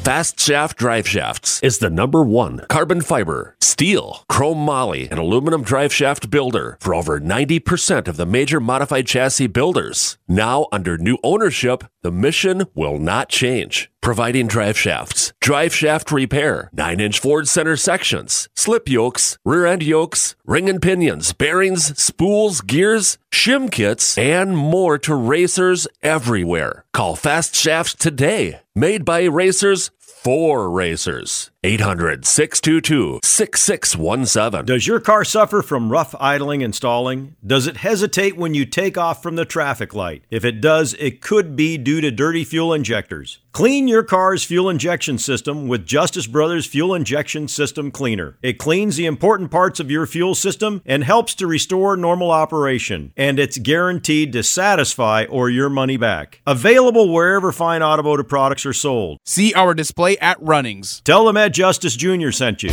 Fast 0.03 0.39
Shaft 0.39 0.77
Drive 0.77 1.07
Shafts 1.07 1.61
is 1.61 1.79
the 1.79 1.89
number 1.89 2.23
one 2.23 2.65
carbon 2.69 3.01
fiber, 3.01 3.55
steel, 3.81 4.23
chrome 4.29 4.59
moly, 4.59 5.09
and 5.09 5.17
aluminum 5.19 5.63
drive 5.63 5.91
shaft 5.91 6.29
builder 6.29 6.77
for 6.79 6.93
over 6.93 7.19
90% 7.19 8.07
of 8.07 8.15
the 8.15 8.27
major 8.27 8.59
modified 8.59 9.07
chassis 9.07 9.47
builders. 9.47 10.19
Now, 10.27 10.67
under 10.71 10.99
new 10.99 11.17
ownership, 11.23 11.83
the 12.03 12.11
mission 12.11 12.65
will 12.75 12.99
not 12.99 13.29
change. 13.29 13.89
Providing 13.99 14.45
drive 14.45 14.77
shafts, 14.77 15.33
drive 15.41 15.73
shaft 15.73 16.11
repair, 16.11 16.69
9 16.73 16.99
inch 16.99 17.19
Ford 17.19 17.47
center 17.47 17.75
sections, 17.75 18.49
slip 18.55 18.87
yokes, 18.87 19.39
rear 19.43 19.65
end 19.65 19.81
yokes, 19.81 20.35
ring 20.45 20.69
and 20.69 20.79
pinions, 20.79 21.33
bearings, 21.33 21.99
spools, 21.99 22.61
gears, 22.61 23.17
shim 23.31 23.71
kits, 23.71 24.15
and 24.15 24.55
more 24.55 24.99
to 24.99 25.15
racers 25.15 25.87
everywhere. 26.03 26.85
Call 26.93 27.15
Fast 27.15 27.55
Shafts 27.55 27.95
today. 27.95 28.59
Made 28.75 29.03
by 29.05 29.23
racers 29.23 29.89
for 29.97 30.69
racers. 30.69 31.50
800 31.63 32.25
622 32.25 33.19
6617. 33.23 34.65
Does 34.65 34.87
your 34.87 34.99
car 34.99 35.23
suffer 35.23 35.61
from 35.61 35.91
rough 35.91 36.15
idling 36.19 36.63
and 36.63 36.73
stalling? 36.73 37.35
Does 37.45 37.67
it 37.67 37.77
hesitate 37.77 38.35
when 38.35 38.55
you 38.55 38.65
take 38.65 38.97
off 38.97 39.21
from 39.21 39.35
the 39.35 39.45
traffic 39.45 39.93
light? 39.93 40.23
If 40.31 40.43
it 40.43 40.59
does, 40.59 40.95
it 40.95 41.21
could 41.21 41.55
be 41.55 41.77
due 41.77 42.01
to 42.01 42.09
dirty 42.09 42.43
fuel 42.43 42.73
injectors. 42.73 43.37
Clean 43.51 43.85
your 43.85 44.01
car's 44.01 44.45
fuel 44.45 44.69
injection 44.69 45.17
system 45.17 45.67
with 45.67 45.85
Justice 45.85 46.25
Brothers 46.25 46.65
Fuel 46.67 46.95
Injection 46.95 47.49
System 47.49 47.91
Cleaner. 47.91 48.37
It 48.41 48.57
cleans 48.57 48.95
the 48.95 49.05
important 49.05 49.51
parts 49.51 49.81
of 49.81 49.91
your 49.91 50.05
fuel 50.05 50.35
system 50.35 50.81
and 50.85 51.03
helps 51.03 51.35
to 51.35 51.47
restore 51.47 51.97
normal 51.97 52.31
operation, 52.31 53.11
and 53.17 53.37
it's 53.37 53.57
guaranteed 53.57 54.31
to 54.33 54.41
satisfy 54.41 55.25
or 55.25 55.49
your 55.49 55.69
money 55.69 55.97
back. 55.97 56.41
Available 56.47 57.13
wherever 57.13 57.51
fine 57.51 57.83
automotive 57.83 58.29
products 58.29 58.65
are 58.65 58.71
sold. 58.71 59.19
See 59.25 59.53
our 59.53 59.73
display 59.73 60.17
at 60.19 60.41
Runnings. 60.41 61.01
Tell 61.01 61.25
them 61.25 61.35
Justice 61.51 61.95
Jr. 61.95 62.31
sent 62.31 62.63
you. 62.63 62.71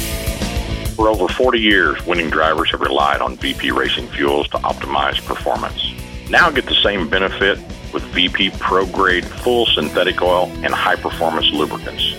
For 0.95 1.09
over 1.09 1.29
40 1.29 1.61
years, 1.61 2.05
winning 2.07 2.31
drivers 2.31 2.71
have 2.71 2.81
relied 2.81 3.21
on 3.21 3.37
VP 3.37 3.71
Racing 3.71 4.09
Fuels 4.09 4.49
to 4.49 4.59
optimize 4.59 5.25
performance. 5.25 5.93
Now 6.31 6.51
get 6.51 6.67
the 6.67 6.75
same 6.75 7.09
benefit 7.09 7.59
with 7.93 8.03
VP 8.15 8.51
Pro 8.59 8.87
Grade 8.87 9.25
full 9.25 9.67
synthetic 9.67 10.21
oil 10.21 10.51
and 10.65 10.75
high 10.75 10.97
performance 10.97 11.51
lubricants. 11.51 12.13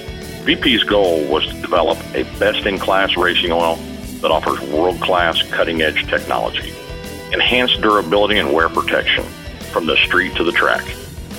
VP's 0.46 0.84
goal 0.84 1.26
was 1.28 1.46
to 1.46 1.62
develop 1.62 1.98
a 2.16 2.24
best 2.40 2.66
in 2.66 2.80
class 2.80 3.16
racing 3.18 3.52
oil 3.52 3.76
that 4.22 4.32
offers 4.32 4.60
world 4.70 5.00
class 5.02 5.42
cutting 5.52 5.82
edge 5.82 6.08
technology, 6.08 6.74
enhanced 7.32 7.82
durability 7.82 8.38
and 8.40 8.54
wear 8.54 8.70
protection 8.70 9.24
from 9.72 9.86
the 9.86 9.96
street 9.98 10.36
to 10.36 10.44
the 10.44 10.52
track. 10.52 10.84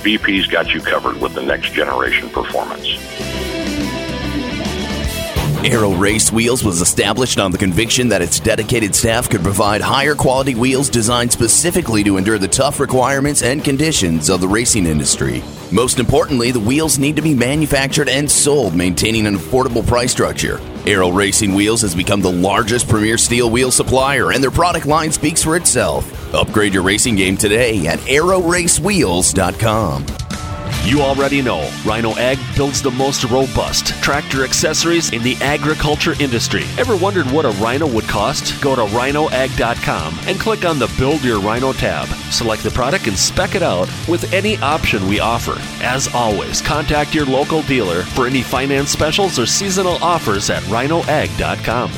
VP's 0.03 0.47
got 0.47 0.73
you 0.73 0.79
covered 0.79 1.19
with 1.19 1.33
the 1.33 1.41
next 1.41 1.73
generation 1.73 2.29
performance. 2.29 2.87
Aero 5.63 5.91
Race 5.91 6.31
Wheels 6.31 6.63
was 6.63 6.81
established 6.81 7.37
on 7.37 7.51
the 7.51 7.57
conviction 7.57 8.07
that 8.09 8.23
its 8.23 8.39
dedicated 8.39 8.95
staff 8.95 9.29
could 9.29 9.43
provide 9.43 9.79
higher 9.79 10.15
quality 10.15 10.55
wheels 10.55 10.89
designed 10.89 11.31
specifically 11.31 12.03
to 12.03 12.17
endure 12.17 12.39
the 12.39 12.47
tough 12.47 12.79
requirements 12.79 13.43
and 13.43 13.63
conditions 13.63 14.31
of 14.31 14.41
the 14.41 14.47
racing 14.47 14.87
industry. 14.87 15.43
Most 15.71 15.99
importantly, 15.99 16.49
the 16.49 16.59
wheels 16.59 16.97
need 16.97 17.15
to 17.15 17.21
be 17.21 17.35
manufactured 17.35 18.09
and 18.09 18.27
sold, 18.29 18.75
maintaining 18.75 19.27
an 19.27 19.37
affordable 19.37 19.85
price 19.85 20.11
structure. 20.11 20.59
Aero 20.87 21.11
Racing 21.11 21.53
Wheels 21.53 21.83
has 21.83 21.93
become 21.93 22.21
the 22.21 22.31
largest 22.31 22.89
premier 22.89 23.19
steel 23.19 23.51
wheel 23.51 23.69
supplier, 23.69 24.31
and 24.31 24.43
their 24.43 24.49
product 24.49 24.87
line 24.87 25.11
speaks 25.11 25.43
for 25.43 25.55
itself. 25.55 26.33
Upgrade 26.33 26.73
your 26.73 26.81
racing 26.81 27.15
game 27.15 27.37
today 27.37 27.85
at 27.85 27.99
aeroraceWheels.com. 27.99 30.20
You 30.83 31.01
already 31.01 31.43
know 31.43 31.71
Rhino 31.85 32.17
Ag 32.17 32.39
builds 32.55 32.81
the 32.81 32.89
most 32.89 33.23
robust 33.25 33.89
tractor 34.01 34.43
accessories 34.43 35.11
in 35.11 35.21
the 35.21 35.35
agriculture 35.35 36.15
industry. 36.19 36.63
Ever 36.79 36.97
wondered 36.97 37.27
what 37.27 37.45
a 37.45 37.51
Rhino 37.51 37.85
would 37.85 38.05
cost? 38.05 38.59
Go 38.63 38.75
to 38.75 38.81
rhinoag.com 38.85 40.17
and 40.25 40.39
click 40.39 40.65
on 40.65 40.79
the 40.79 40.91
Build 40.97 41.23
Your 41.23 41.39
Rhino 41.39 41.71
tab. 41.71 42.07
Select 42.31 42.63
the 42.63 42.71
product 42.71 43.05
and 43.05 43.15
spec 43.15 43.53
it 43.53 43.61
out 43.61 43.87
with 44.09 44.33
any 44.33 44.57
option 44.57 45.07
we 45.07 45.19
offer. 45.19 45.55
As 45.85 46.11
always, 46.15 46.63
contact 46.63 47.13
your 47.13 47.27
local 47.27 47.61
dealer 47.61 48.01
for 48.01 48.25
any 48.25 48.41
finance 48.41 48.89
specials 48.89 49.37
or 49.37 49.45
seasonal 49.45 50.03
offers 50.03 50.49
at 50.49 50.63
rhinoag.com. 50.63 51.91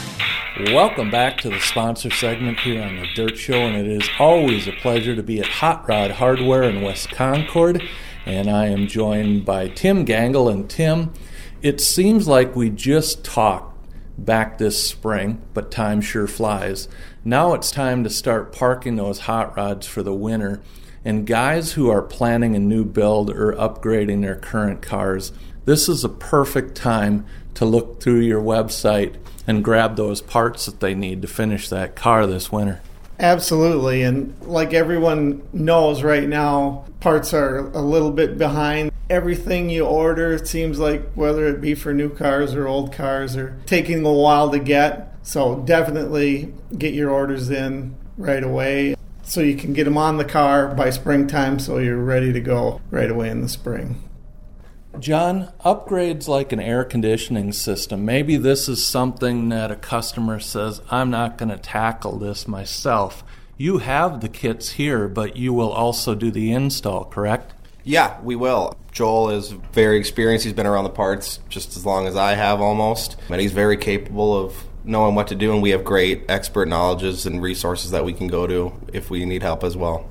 Welcome 0.73 1.09
back 1.09 1.37
to 1.37 1.49
the 1.49 1.59
sponsor 1.61 2.11
segment 2.11 2.59
here 2.59 2.83
on 2.83 2.97
the 2.97 3.07
Dirt 3.15 3.37
Show, 3.37 3.55
and 3.55 3.77
it 3.77 3.87
is 3.87 4.07
always 4.19 4.67
a 4.67 4.73
pleasure 4.73 5.15
to 5.15 5.23
be 5.23 5.39
at 5.39 5.47
Hot 5.47 5.87
Rod 5.87 6.11
Hardware 6.11 6.63
in 6.63 6.81
West 6.81 7.09
Concord 7.11 7.81
and 8.25 8.49
I 8.49 8.67
am 8.67 8.87
joined 8.87 9.45
by 9.45 9.67
Tim 9.69 10.05
Gangle. 10.05 10.51
And 10.51 10.69
Tim, 10.69 11.13
it 11.61 11.81
seems 11.81 12.27
like 12.27 12.55
we 12.55 12.69
just 12.69 13.23
talked 13.23 13.73
back 14.17 14.57
this 14.57 14.87
spring, 14.87 15.41
but 15.53 15.71
time 15.71 16.01
sure 16.01 16.27
flies. 16.27 16.87
Now 17.25 17.53
it's 17.53 17.71
time 17.71 18.03
to 18.03 18.09
start 18.09 18.53
parking 18.53 18.95
those 18.95 19.21
hot 19.21 19.55
rods 19.57 19.87
for 19.87 20.03
the 20.03 20.13
winter. 20.13 20.61
And 21.05 21.27
guys 21.27 21.73
who 21.73 21.89
are 21.89 22.01
planning 22.01 22.55
a 22.55 22.59
new 22.59 22.85
build 22.85 23.29
or 23.29 23.53
upgrading 23.53 24.21
their 24.21 24.35
current 24.35 24.81
cars, 24.81 25.33
this 25.65 25.89
is 25.89 26.03
a 26.03 26.09
perfect 26.09 26.75
time 26.75 27.25
to 27.55 27.65
look 27.65 28.01
through 28.01 28.19
your 28.19 28.41
website 28.41 29.15
and 29.45 29.63
grab 29.63 29.95
those 29.95 30.21
parts 30.21 30.65
that 30.65 30.79
they 30.79 30.95
need 30.95 31.21
to 31.21 31.27
finish 31.27 31.69
that 31.69 31.95
car 31.95 32.25
this 32.25 32.51
winter. 32.51 32.81
Absolutely. 33.23 34.03
And 34.03 34.35
like 34.41 34.73
everyone 34.73 35.47
knows 35.53 36.03
right 36.03 36.27
now, 36.27 36.83
parts 36.99 37.33
are 37.33 37.69
a 37.69 37.81
little 37.81 38.11
bit 38.11 38.37
behind. 38.37 38.91
Everything 39.09 39.69
you 39.69 39.85
order, 39.85 40.33
it 40.33 40.45
seems 40.45 40.77
like, 40.77 41.13
whether 41.13 41.47
it 41.47 41.61
be 41.61 41.73
for 41.73 41.93
new 41.93 42.09
cars 42.09 42.53
or 42.53 42.67
old 42.67 42.91
cars, 42.91 43.37
are 43.37 43.57
taking 43.65 44.05
a 44.05 44.11
while 44.11 44.51
to 44.51 44.59
get. 44.59 45.15
So 45.21 45.61
definitely 45.61 46.53
get 46.77 46.93
your 46.93 47.11
orders 47.11 47.49
in 47.49 47.95
right 48.17 48.43
away 48.43 48.95
so 49.23 49.39
you 49.39 49.55
can 49.55 49.71
get 49.71 49.85
them 49.85 49.97
on 49.97 50.17
the 50.17 50.25
car 50.25 50.75
by 50.75 50.89
springtime 50.89 51.59
so 51.59 51.77
you're 51.77 51.95
ready 51.95 52.33
to 52.33 52.41
go 52.41 52.81
right 52.91 53.09
away 53.09 53.29
in 53.29 53.39
the 53.39 53.47
spring. 53.47 54.03
John, 54.99 55.51
upgrades 55.65 56.27
like 56.27 56.51
an 56.51 56.59
air 56.59 56.83
conditioning 56.83 57.51
system. 57.51 58.05
Maybe 58.05 58.37
this 58.37 58.69
is 58.69 58.85
something 58.85 59.49
that 59.49 59.71
a 59.71 59.75
customer 59.75 60.39
says, 60.39 60.81
I'm 60.91 61.09
not 61.09 61.37
going 61.37 61.49
to 61.49 61.57
tackle 61.57 62.19
this 62.19 62.47
myself. 62.47 63.23
You 63.57 63.79
have 63.79 64.21
the 64.21 64.29
kits 64.29 64.71
here, 64.73 65.07
but 65.07 65.35
you 65.35 65.51
will 65.51 65.71
also 65.71 66.15
do 66.15 66.31
the 66.31 66.51
install, 66.51 67.05
correct? 67.05 67.53
Yeah, 67.83 68.21
we 68.21 68.35
will. 68.35 68.77
Joel 68.91 69.31
is 69.31 69.49
very 69.49 69.97
experienced. 69.97 70.45
He's 70.45 70.53
been 70.53 70.67
around 70.67 70.83
the 70.83 70.89
parts 70.91 71.39
just 71.49 71.75
as 71.75 71.85
long 71.85 72.07
as 72.07 72.15
I 72.15 72.35
have 72.35 72.61
almost. 72.61 73.17
And 73.29 73.41
he's 73.41 73.51
very 73.51 73.77
capable 73.77 74.37
of 74.37 74.55
knowing 74.83 75.15
what 75.15 75.27
to 75.29 75.35
do, 75.35 75.53
and 75.53 75.61
we 75.61 75.71
have 75.71 75.83
great 75.83 76.25
expert 76.29 76.67
knowledges 76.67 77.25
and 77.25 77.41
resources 77.41 77.91
that 77.91 78.05
we 78.05 78.13
can 78.13 78.27
go 78.27 78.45
to 78.47 78.73
if 78.93 79.09
we 79.09 79.25
need 79.25 79.41
help 79.41 79.63
as 79.63 79.75
well. 79.75 80.09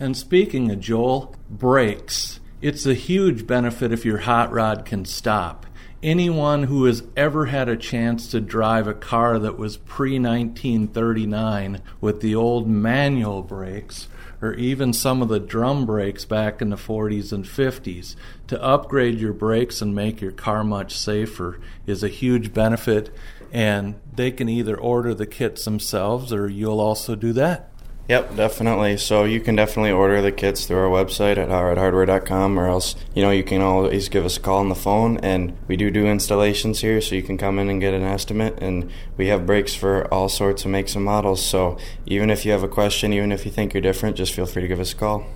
And 0.00 0.16
speaking 0.16 0.70
of 0.70 0.80
Joel, 0.80 1.34
brakes. 1.48 2.40
It's 2.60 2.86
a 2.86 2.94
huge 2.94 3.46
benefit 3.46 3.92
if 3.92 4.04
your 4.04 4.18
hot 4.18 4.52
rod 4.52 4.84
can 4.84 5.04
stop. 5.04 5.64
anyone 6.02 6.64
who 6.64 6.86
has 6.86 7.04
ever 7.16 7.46
had 7.46 7.68
a 7.68 7.76
chance 7.76 8.28
to 8.28 8.40
drive 8.40 8.88
a 8.88 8.94
car 8.94 9.38
that 9.38 9.56
was 9.56 9.76
pre 9.76 10.18
1939 10.18 11.80
with 12.00 12.20
the 12.20 12.34
old 12.34 12.68
manual 12.68 13.42
brakes 13.42 14.08
or 14.42 14.54
even 14.54 14.92
some 14.92 15.22
of 15.22 15.28
the 15.28 15.40
drum 15.40 15.86
brakes 15.86 16.24
back 16.24 16.60
in 16.60 16.70
the 16.70 16.76
40s 16.76 17.32
and 17.32 17.44
50s 17.44 18.16
to 18.48 18.60
upgrade 18.62 19.20
your 19.20 19.32
brakes 19.32 19.80
and 19.80 19.94
make 19.94 20.20
your 20.20 20.32
car 20.32 20.64
much 20.64 20.96
safer 20.96 21.60
is 21.86 22.02
a 22.02 22.08
huge 22.08 22.52
benefit 22.52 23.14
and 23.52 23.94
they 24.14 24.30
can 24.32 24.48
either 24.48 24.76
order 24.76 25.14
the 25.14 25.26
kits 25.26 25.64
themselves 25.64 26.32
or 26.32 26.48
you'll 26.48 26.80
also 26.80 27.14
do 27.14 27.32
that 27.32 27.67
Yep, 28.08 28.36
definitely. 28.36 28.96
So 28.96 29.24
you 29.24 29.38
can 29.38 29.54
definitely 29.54 29.90
order 29.90 30.22
the 30.22 30.32
kits 30.32 30.64
through 30.64 30.78
our 30.78 30.88
website 30.88 31.36
at 31.36 31.50
hotrodhardware.com 31.50 32.58
or 32.58 32.66
else, 32.66 32.96
you 33.14 33.20
know, 33.20 33.30
you 33.30 33.44
can 33.44 33.60
always 33.60 34.08
give 34.08 34.24
us 34.24 34.38
a 34.38 34.40
call 34.40 34.60
on 34.60 34.70
the 34.70 34.74
phone 34.74 35.18
and 35.18 35.54
we 35.68 35.76
do 35.76 35.90
do 35.90 36.06
installations 36.06 36.80
here 36.80 37.02
so 37.02 37.14
you 37.14 37.22
can 37.22 37.36
come 37.36 37.58
in 37.58 37.68
and 37.68 37.82
get 37.82 37.92
an 37.92 38.02
estimate 38.02 38.58
and 38.62 38.90
we 39.18 39.26
have 39.26 39.44
brakes 39.44 39.74
for 39.74 40.12
all 40.12 40.30
sorts 40.30 40.64
of 40.64 40.70
makes 40.70 40.94
and 40.94 41.04
models. 41.04 41.44
So 41.44 41.76
even 42.06 42.30
if 42.30 42.46
you 42.46 42.52
have 42.52 42.62
a 42.62 42.68
question, 42.68 43.12
even 43.12 43.30
if 43.30 43.44
you 43.44 43.50
think 43.50 43.74
you're 43.74 43.82
different, 43.82 44.16
just 44.16 44.32
feel 44.32 44.46
free 44.46 44.62
to 44.62 44.68
give 44.68 44.80
us 44.80 44.94
a 44.94 44.96
call. 44.96 45.26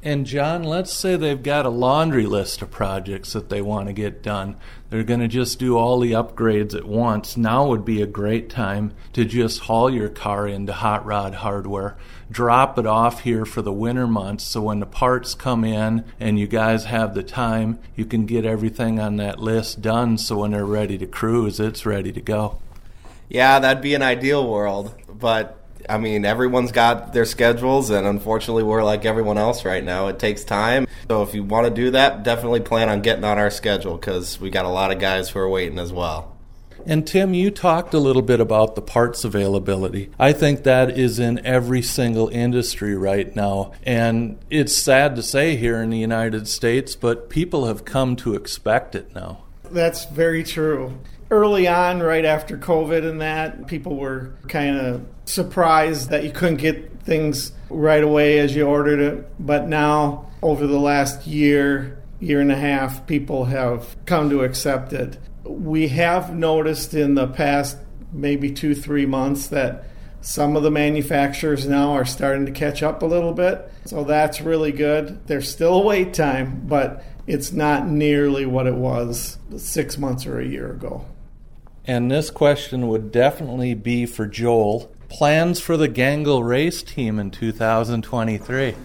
And 0.00 0.26
John, 0.26 0.62
let's 0.62 0.92
say 0.92 1.16
they've 1.16 1.42
got 1.42 1.66
a 1.66 1.70
laundry 1.70 2.24
list 2.24 2.62
of 2.62 2.70
projects 2.70 3.32
that 3.32 3.48
they 3.48 3.60
want 3.60 3.88
to 3.88 3.92
get 3.92 4.22
done. 4.22 4.54
They're 4.90 5.02
going 5.02 5.20
to 5.20 5.28
just 5.28 5.58
do 5.58 5.76
all 5.76 5.98
the 5.98 6.12
upgrades 6.12 6.72
at 6.72 6.84
once. 6.84 7.36
Now 7.36 7.66
would 7.66 7.84
be 7.84 8.00
a 8.00 8.06
great 8.06 8.48
time 8.48 8.92
to 9.14 9.24
just 9.24 9.62
haul 9.62 9.90
your 9.90 10.08
car 10.08 10.46
into 10.46 10.72
Hot 10.72 11.04
Rod 11.04 11.34
Hardware, 11.34 11.96
drop 12.30 12.78
it 12.78 12.86
off 12.86 13.22
here 13.22 13.44
for 13.44 13.60
the 13.60 13.72
winter 13.72 14.06
months 14.06 14.44
so 14.44 14.62
when 14.62 14.78
the 14.78 14.86
parts 14.86 15.34
come 15.34 15.64
in 15.64 16.04
and 16.20 16.38
you 16.38 16.46
guys 16.46 16.84
have 16.84 17.14
the 17.14 17.24
time, 17.24 17.80
you 17.96 18.04
can 18.04 18.24
get 18.24 18.44
everything 18.44 19.00
on 19.00 19.16
that 19.16 19.40
list 19.40 19.82
done 19.82 20.16
so 20.16 20.38
when 20.38 20.52
they're 20.52 20.64
ready 20.64 20.96
to 20.96 21.06
cruise, 21.06 21.58
it's 21.58 21.84
ready 21.84 22.12
to 22.12 22.20
go. 22.20 22.60
Yeah, 23.28 23.58
that'd 23.58 23.82
be 23.82 23.94
an 23.94 24.02
ideal 24.02 24.48
world, 24.48 24.94
but 25.12 25.57
I 25.88 25.98
mean, 25.98 26.24
everyone's 26.24 26.72
got 26.72 27.12
their 27.12 27.24
schedules, 27.24 27.90
and 27.90 28.06
unfortunately, 28.06 28.62
we're 28.62 28.84
like 28.84 29.04
everyone 29.04 29.38
else 29.38 29.64
right 29.64 29.82
now. 29.82 30.08
It 30.08 30.18
takes 30.18 30.44
time. 30.44 30.86
So, 31.08 31.22
if 31.22 31.34
you 31.34 31.42
want 31.42 31.66
to 31.66 31.72
do 31.72 31.90
that, 31.92 32.22
definitely 32.22 32.60
plan 32.60 32.88
on 32.88 33.02
getting 33.02 33.24
on 33.24 33.38
our 33.38 33.50
schedule 33.50 33.96
because 33.96 34.40
we 34.40 34.50
got 34.50 34.64
a 34.64 34.70
lot 34.70 34.92
of 34.92 34.98
guys 34.98 35.30
who 35.30 35.38
are 35.38 35.48
waiting 35.48 35.78
as 35.78 35.92
well. 35.92 36.36
And 36.86 37.06
Tim, 37.06 37.34
you 37.34 37.50
talked 37.50 37.92
a 37.92 37.98
little 37.98 38.22
bit 38.22 38.40
about 38.40 38.74
the 38.74 38.82
parts 38.82 39.24
availability. 39.24 40.10
I 40.18 40.32
think 40.32 40.62
that 40.62 40.96
is 40.96 41.18
in 41.18 41.44
every 41.44 41.82
single 41.82 42.28
industry 42.28 42.96
right 42.96 43.34
now. 43.34 43.72
And 43.82 44.38
it's 44.48 44.76
sad 44.76 45.16
to 45.16 45.22
say 45.22 45.56
here 45.56 45.82
in 45.82 45.90
the 45.90 45.98
United 45.98 46.48
States, 46.48 46.96
but 46.96 47.28
people 47.28 47.66
have 47.66 47.84
come 47.84 48.16
to 48.16 48.34
expect 48.34 48.94
it 48.94 49.14
now. 49.14 49.44
That's 49.70 50.06
very 50.06 50.42
true. 50.42 50.98
Early 51.30 51.68
on, 51.68 52.00
right 52.00 52.24
after 52.24 52.56
COVID 52.56 53.08
and 53.08 53.20
that, 53.20 53.66
people 53.66 53.96
were 53.96 54.32
kind 54.48 54.78
of 54.78 55.06
surprised 55.26 56.08
that 56.08 56.24
you 56.24 56.30
couldn't 56.30 56.56
get 56.56 57.02
things 57.02 57.52
right 57.68 58.02
away 58.02 58.38
as 58.38 58.56
you 58.56 58.66
ordered 58.66 59.00
it. 59.00 59.26
But 59.38 59.68
now, 59.68 60.30
over 60.42 60.66
the 60.66 60.78
last 60.78 61.26
year, 61.26 62.02
year 62.18 62.40
and 62.40 62.50
a 62.50 62.56
half, 62.56 63.06
people 63.06 63.44
have 63.46 63.96
come 64.06 64.30
to 64.30 64.42
accept 64.42 64.92
it. 64.92 65.18
We 65.44 65.88
have 65.88 66.34
noticed 66.34 66.94
in 66.94 67.14
the 67.14 67.26
past 67.26 67.76
maybe 68.12 68.50
two, 68.50 68.74
three 68.74 69.06
months 69.06 69.48
that 69.48 69.84
some 70.20 70.56
of 70.56 70.62
the 70.62 70.70
manufacturers 70.70 71.66
now 71.66 71.92
are 71.92 72.04
starting 72.04 72.46
to 72.46 72.52
catch 72.52 72.82
up 72.82 73.02
a 73.02 73.06
little 73.06 73.32
bit. 73.32 73.70
So 73.84 74.04
that's 74.04 74.40
really 74.40 74.72
good. 74.72 75.26
There's 75.26 75.50
still 75.50 75.74
a 75.74 75.84
wait 75.84 76.14
time, 76.14 76.62
but 76.66 77.04
it's 77.26 77.52
not 77.52 77.86
nearly 77.86 78.46
what 78.46 78.66
it 78.66 78.74
was 78.74 79.38
six 79.56 79.98
months 79.98 80.26
or 80.26 80.40
a 80.40 80.46
year 80.46 80.72
ago. 80.72 81.04
And 81.88 82.10
this 82.10 82.30
question 82.30 82.88
would 82.88 83.10
definitely 83.10 83.72
be 83.72 84.04
for 84.04 84.26
Joel. 84.26 84.94
Plans 85.08 85.58
for 85.58 85.78
the 85.78 85.88
Gangle 85.88 86.46
race 86.46 86.82
team 86.82 87.18
in 87.18 87.30
2023? 87.30 88.74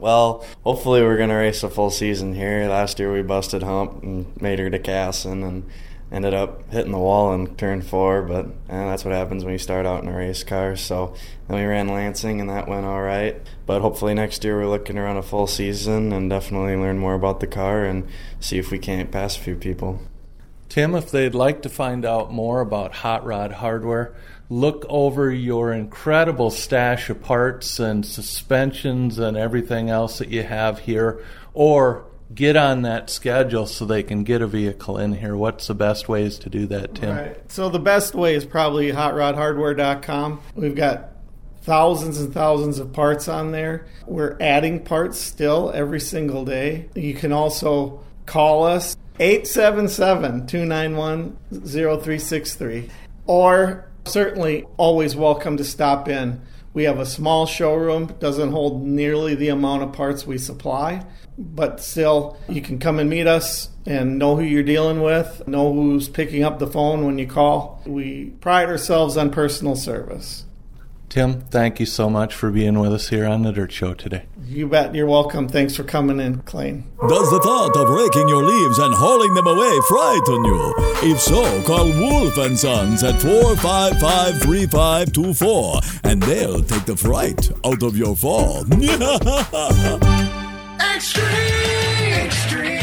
Well, 0.00 0.46
hopefully 0.64 1.02
we're 1.02 1.18
going 1.18 1.28
to 1.28 1.34
race 1.34 1.62
a 1.62 1.68
full 1.68 1.90
season 1.90 2.34
here. 2.34 2.66
Last 2.70 2.98
year 2.98 3.12
we 3.12 3.20
busted 3.20 3.62
hump 3.62 4.02
and 4.02 4.40
made 4.40 4.58
her 4.58 4.70
to 4.70 4.78
Kasson 4.78 5.46
and 5.46 5.68
ended 6.10 6.32
up 6.32 6.72
hitting 6.72 6.92
the 6.92 6.98
wall 6.98 7.34
in 7.34 7.54
turn 7.56 7.82
four, 7.82 8.22
but 8.22 8.46
eh, 8.46 8.86
that's 8.86 9.04
what 9.04 9.12
happens 9.12 9.44
when 9.44 9.52
you 9.52 9.58
start 9.58 9.84
out 9.84 10.02
in 10.02 10.08
a 10.08 10.16
race 10.16 10.42
car. 10.42 10.74
So 10.74 11.14
then 11.48 11.58
we 11.58 11.66
ran 11.66 11.88
Lansing 11.88 12.40
and 12.40 12.48
that 12.48 12.66
went 12.66 12.86
all 12.86 13.02
right. 13.02 13.36
But 13.66 13.82
hopefully 13.82 14.14
next 14.14 14.42
year 14.42 14.56
we're 14.56 14.70
looking 14.70 14.96
to 14.96 15.02
run 15.02 15.18
a 15.18 15.22
full 15.22 15.46
season 15.46 16.14
and 16.14 16.30
definitely 16.30 16.76
learn 16.76 16.98
more 16.98 17.12
about 17.12 17.40
the 17.40 17.46
car 17.46 17.84
and 17.84 18.08
see 18.40 18.56
if 18.56 18.70
we 18.70 18.78
can't 18.78 19.12
pass 19.12 19.36
a 19.36 19.40
few 19.40 19.54
people. 19.54 20.00
Tim, 20.70 20.94
if 20.94 21.10
they'd 21.10 21.34
like 21.34 21.62
to 21.62 21.68
find 21.68 22.06
out 22.06 22.32
more 22.32 22.60
about 22.60 22.94
Hot 22.94 23.26
Rod 23.26 23.50
Hardware, 23.50 24.14
look 24.48 24.86
over 24.88 25.30
your 25.30 25.72
incredible 25.72 26.50
stash 26.50 27.10
of 27.10 27.20
parts 27.20 27.80
and 27.80 28.06
suspensions 28.06 29.18
and 29.18 29.36
everything 29.36 29.90
else 29.90 30.18
that 30.18 30.28
you 30.28 30.44
have 30.44 30.78
here, 30.78 31.24
or 31.54 32.06
get 32.32 32.56
on 32.56 32.82
that 32.82 33.10
schedule 33.10 33.66
so 33.66 33.84
they 33.84 34.04
can 34.04 34.22
get 34.22 34.42
a 34.42 34.46
vehicle 34.46 34.96
in 34.96 35.12
here. 35.12 35.36
What's 35.36 35.66
the 35.66 35.74
best 35.74 36.08
ways 36.08 36.38
to 36.38 36.48
do 36.48 36.66
that, 36.68 36.94
Tim? 36.94 37.16
Right. 37.16 37.50
So 37.50 37.68
the 37.68 37.80
best 37.80 38.14
way 38.14 38.36
is 38.36 38.44
probably 38.44 38.92
hotrodhardware.com. 38.92 40.40
We've 40.54 40.76
got 40.76 41.08
thousands 41.62 42.20
and 42.20 42.32
thousands 42.32 42.78
of 42.78 42.92
parts 42.92 43.26
on 43.26 43.50
there. 43.50 43.88
We're 44.06 44.36
adding 44.40 44.84
parts 44.84 45.18
still 45.18 45.72
every 45.74 46.00
single 46.00 46.44
day. 46.44 46.88
You 46.94 47.14
can 47.14 47.32
also 47.32 48.04
call 48.24 48.62
us 48.62 48.96
877 49.20 50.46
291 50.46 51.36
0363. 51.50 52.90
Or 53.26 53.90
certainly 54.06 54.66
always 54.78 55.14
welcome 55.14 55.58
to 55.58 55.64
stop 55.64 56.08
in. 56.08 56.40
We 56.72 56.84
have 56.84 56.98
a 56.98 57.04
small 57.04 57.44
showroom, 57.44 58.14
doesn't 58.18 58.52
hold 58.52 58.86
nearly 58.86 59.34
the 59.34 59.48
amount 59.48 59.82
of 59.82 59.92
parts 59.92 60.26
we 60.26 60.38
supply, 60.38 61.04
but 61.36 61.80
still, 61.80 62.38
you 62.48 62.62
can 62.62 62.78
come 62.78 62.98
and 62.98 63.10
meet 63.10 63.26
us 63.26 63.68
and 63.84 64.18
know 64.18 64.36
who 64.36 64.42
you're 64.42 64.62
dealing 64.62 65.02
with, 65.02 65.46
know 65.46 65.72
who's 65.74 66.08
picking 66.08 66.42
up 66.42 66.58
the 66.58 66.66
phone 66.66 67.04
when 67.04 67.18
you 67.18 67.26
call. 67.26 67.82
We 67.84 68.30
pride 68.40 68.68
ourselves 68.68 69.16
on 69.16 69.30
personal 69.30 69.76
service. 69.76 70.46
Tim, 71.10 71.42
thank 71.50 71.78
you 71.80 71.86
so 71.86 72.08
much 72.08 72.32
for 72.36 72.52
being 72.52 72.78
with 72.78 72.92
us 72.92 73.08
here 73.08 73.26
on 73.26 73.42
the 73.42 73.50
Dirt 73.50 73.72
Show 73.72 73.94
today. 73.94 74.26
You 74.46 74.68
bet. 74.68 74.94
You're 74.94 75.08
welcome. 75.08 75.48
Thanks 75.48 75.74
for 75.74 75.82
coming 75.82 76.20
in, 76.20 76.42
Clayne. 76.42 76.84
Does 77.00 77.30
the 77.32 77.40
thought 77.40 77.76
of 77.76 77.90
raking 77.90 78.28
your 78.28 78.44
leaves 78.44 78.78
and 78.78 78.94
hauling 78.94 79.34
them 79.34 79.48
away 79.48 79.76
frighten 79.88 80.44
you? 80.44 80.72
If 81.10 81.18
so, 81.20 81.62
call 81.64 81.86
Wolf 81.86 82.38
and 82.38 82.56
Sons 82.56 83.02
at 83.02 83.16
455-3524 83.16 86.00
and 86.04 86.22
they'll 86.22 86.62
take 86.62 86.84
the 86.84 86.96
fright 86.96 87.50
out 87.64 87.82
of 87.82 87.96
your 87.96 88.14
fall. 88.14 88.64
Extreme, 90.94 92.14
extreme 92.14 92.60
powder 92.60 92.60
coating. 92.60 92.79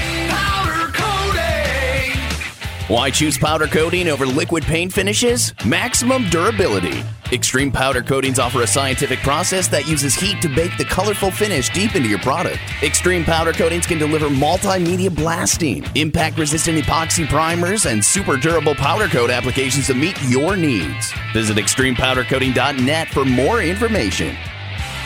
Why 2.87 3.11
choose 3.11 3.37
powder 3.37 3.67
coating 3.67 4.07
over 4.07 4.25
liquid 4.25 4.63
paint 4.63 4.93
finishes? 4.93 5.53
Maximum 5.65 6.29
durability. 6.29 7.03
Extreme 7.33 7.73
powder 7.73 8.01
coatings 8.01 8.39
offer 8.39 8.61
a 8.61 8.67
scientific 8.67 9.19
process 9.19 9.67
that 9.67 9.89
uses 9.89 10.15
heat 10.15 10.41
to 10.41 10.47
bake 10.47 10.77
the 10.77 10.85
colorful 10.85 11.29
finish 11.29 11.67
deep 11.71 11.95
into 11.95 12.07
your 12.07 12.19
product. 12.19 12.59
Extreme 12.81 13.25
powder 13.25 13.51
coatings 13.51 13.85
can 13.85 13.97
deliver 13.97 14.29
multimedia 14.29 15.13
blasting, 15.13 15.83
impact 15.95 16.39
resistant 16.39 16.77
epoxy 16.77 17.27
primers, 17.27 17.85
and 17.85 18.03
super 18.03 18.37
durable 18.37 18.75
powder 18.75 19.09
coat 19.09 19.31
applications 19.31 19.87
to 19.87 19.93
meet 19.93 20.17
your 20.23 20.55
needs. 20.55 21.13
Visit 21.33 21.57
extremepowdercoating.net 21.57 23.09
for 23.09 23.25
more 23.25 23.61
information. 23.61 24.33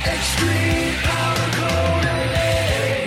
Extreme 0.05 0.93
powder. 0.97 1.60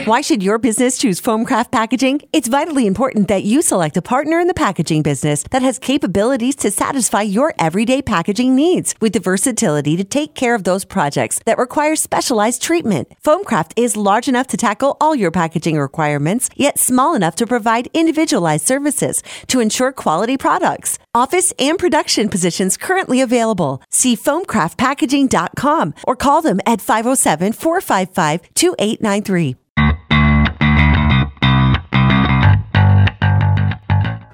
Why 0.07 0.21
should 0.21 0.43
your 0.43 0.59
business 0.59 0.99
choose 0.99 1.19
Foamcraft 1.19 1.71
Packaging? 1.71 2.21
It's 2.31 2.49
vitally 2.49 2.87
important 2.87 3.29
that 3.29 3.45
you 3.45 3.63
select 3.63 3.97
a 3.97 4.03
partner 4.03 4.39
in 4.39 4.49
the 4.49 4.61
packaging 4.67 5.01
business 5.01 5.45
that 5.45 5.63
has 5.63 5.79
capabilities 5.79 6.57
to 6.57 6.71
satisfy 6.71 7.23
your 7.23 7.55
everyday 7.59 8.03
packaging 8.03 8.55
needs 8.55 8.95
with 9.01 9.15
the 9.15 9.19
versatility 9.19 9.97
to 9.97 10.05
take 10.05 10.35
care 10.35 10.55
of 10.55 10.65
those 10.65 10.85
projects 10.85 11.41
that 11.47 11.57
require 11.57 11.97
specialized 11.97 12.61
treatment. 12.61 13.09
Foamcraft 13.25 13.73
is 13.77 13.97
large 13.97 14.29
enough 14.29 14.47
to 14.49 14.59
tackle 14.59 14.99
all 15.01 15.15
your 15.15 15.31
packaging 15.31 15.79
requirements, 15.79 16.51
yet 16.55 16.79
small 16.79 17.15
enough 17.15 17.37
to 17.37 17.47
provide 17.47 17.89
individualized 17.95 18.67
services 18.67 19.23
to 19.47 19.61
ensure 19.61 19.91
quality 19.91 20.37
products. 20.37 20.99
Office 21.15 21.51
and 21.59 21.79
production 21.79 22.29
positions 22.29 22.77
currently 22.77 23.23
available. 23.23 23.83
See 23.89 24.17
foamcraftpackaging.com 24.17 25.95
or 26.07 26.15
call 26.15 26.43
them 26.43 26.61
at 26.67 26.83
507 26.83 27.55
455 27.55 28.53
2893. 28.53 29.57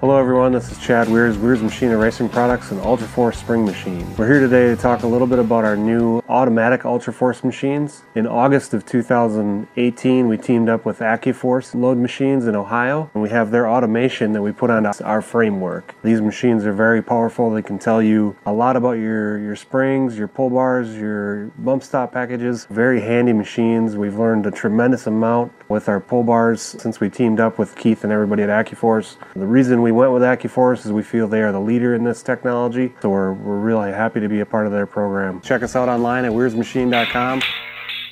Hello 0.01 0.17
everyone, 0.17 0.51
this 0.51 0.71
is 0.71 0.79
Chad 0.79 1.09
Wehrs, 1.09 1.35
Wehrs 1.35 1.61
Machine 1.61 1.91
and 1.91 2.01
Racing 2.01 2.27
Products 2.27 2.71
and 2.71 2.81
Ultraforce 2.81 3.35
Spring 3.35 3.63
Machine. 3.63 4.11
We're 4.17 4.25
here 4.25 4.39
today 4.39 4.65
to 4.69 4.75
talk 4.75 5.03
a 5.03 5.07
little 5.07 5.27
bit 5.27 5.37
about 5.37 5.63
our 5.63 5.77
new 5.77 6.23
automatic 6.27 6.81
Ultraforce 6.81 7.43
machines. 7.43 8.01
In 8.15 8.25
August 8.25 8.73
of 8.73 8.83
2018, 8.83 10.27
we 10.27 10.37
teamed 10.37 10.69
up 10.69 10.85
with 10.85 11.01
AccuForce 11.01 11.79
Load 11.79 11.99
Machines 11.99 12.47
in 12.47 12.55
Ohio, 12.55 13.11
and 13.13 13.21
we 13.21 13.29
have 13.29 13.51
their 13.51 13.69
automation 13.69 14.31
that 14.31 14.41
we 14.41 14.51
put 14.51 14.71
on 14.71 14.87
our 14.87 15.21
framework. 15.21 15.93
These 16.01 16.19
machines 16.19 16.65
are 16.65 16.73
very 16.73 17.03
powerful. 17.03 17.51
They 17.51 17.61
can 17.61 17.77
tell 17.77 18.01
you 18.01 18.35
a 18.47 18.51
lot 18.51 18.75
about 18.75 18.93
your, 18.93 19.37
your 19.37 19.55
springs, 19.55 20.17
your 20.17 20.27
pull 20.27 20.49
bars, 20.49 20.97
your 20.97 21.51
bump 21.59 21.83
stop 21.83 22.11
packages. 22.11 22.65
Very 22.71 23.01
handy 23.01 23.33
machines. 23.33 23.95
We've 23.95 24.17
learned 24.17 24.47
a 24.47 24.51
tremendous 24.51 25.05
amount 25.05 25.51
with 25.69 25.87
our 25.87 25.99
pull 25.99 26.23
bars 26.23 26.61
since 26.61 26.99
we 26.99 27.09
teamed 27.09 27.39
up 27.39 27.59
with 27.59 27.75
Keith 27.75 28.03
and 28.03 28.11
everybody 28.11 28.41
at 28.41 28.49
AccuForce. 28.49 29.17
The 29.35 29.45
reason 29.45 29.81
we 29.83 29.90
went 29.91 30.11
with 30.11 30.21
AccuForce 30.21 30.85
is 30.85 30.91
we 30.91 31.03
feel 31.03 31.27
they 31.27 31.41
are 31.41 31.51
the 31.51 31.59
leader 31.59 31.95
in 31.95 32.03
this 32.03 32.23
technology, 32.23 32.93
so 33.01 33.09
we're, 33.09 33.33
we're 33.33 33.59
really 33.59 33.91
happy 33.91 34.19
to 34.19 34.29
be 34.29 34.39
a 34.39 34.45
part 34.45 34.65
of 34.65 34.71
their 34.71 34.85
program. 34.85 35.41
Check 35.41 35.63
us 35.63 35.75
out 35.75 35.89
online 35.89 36.25
at 36.25 36.31
wehrsmachine.com. 36.31 37.41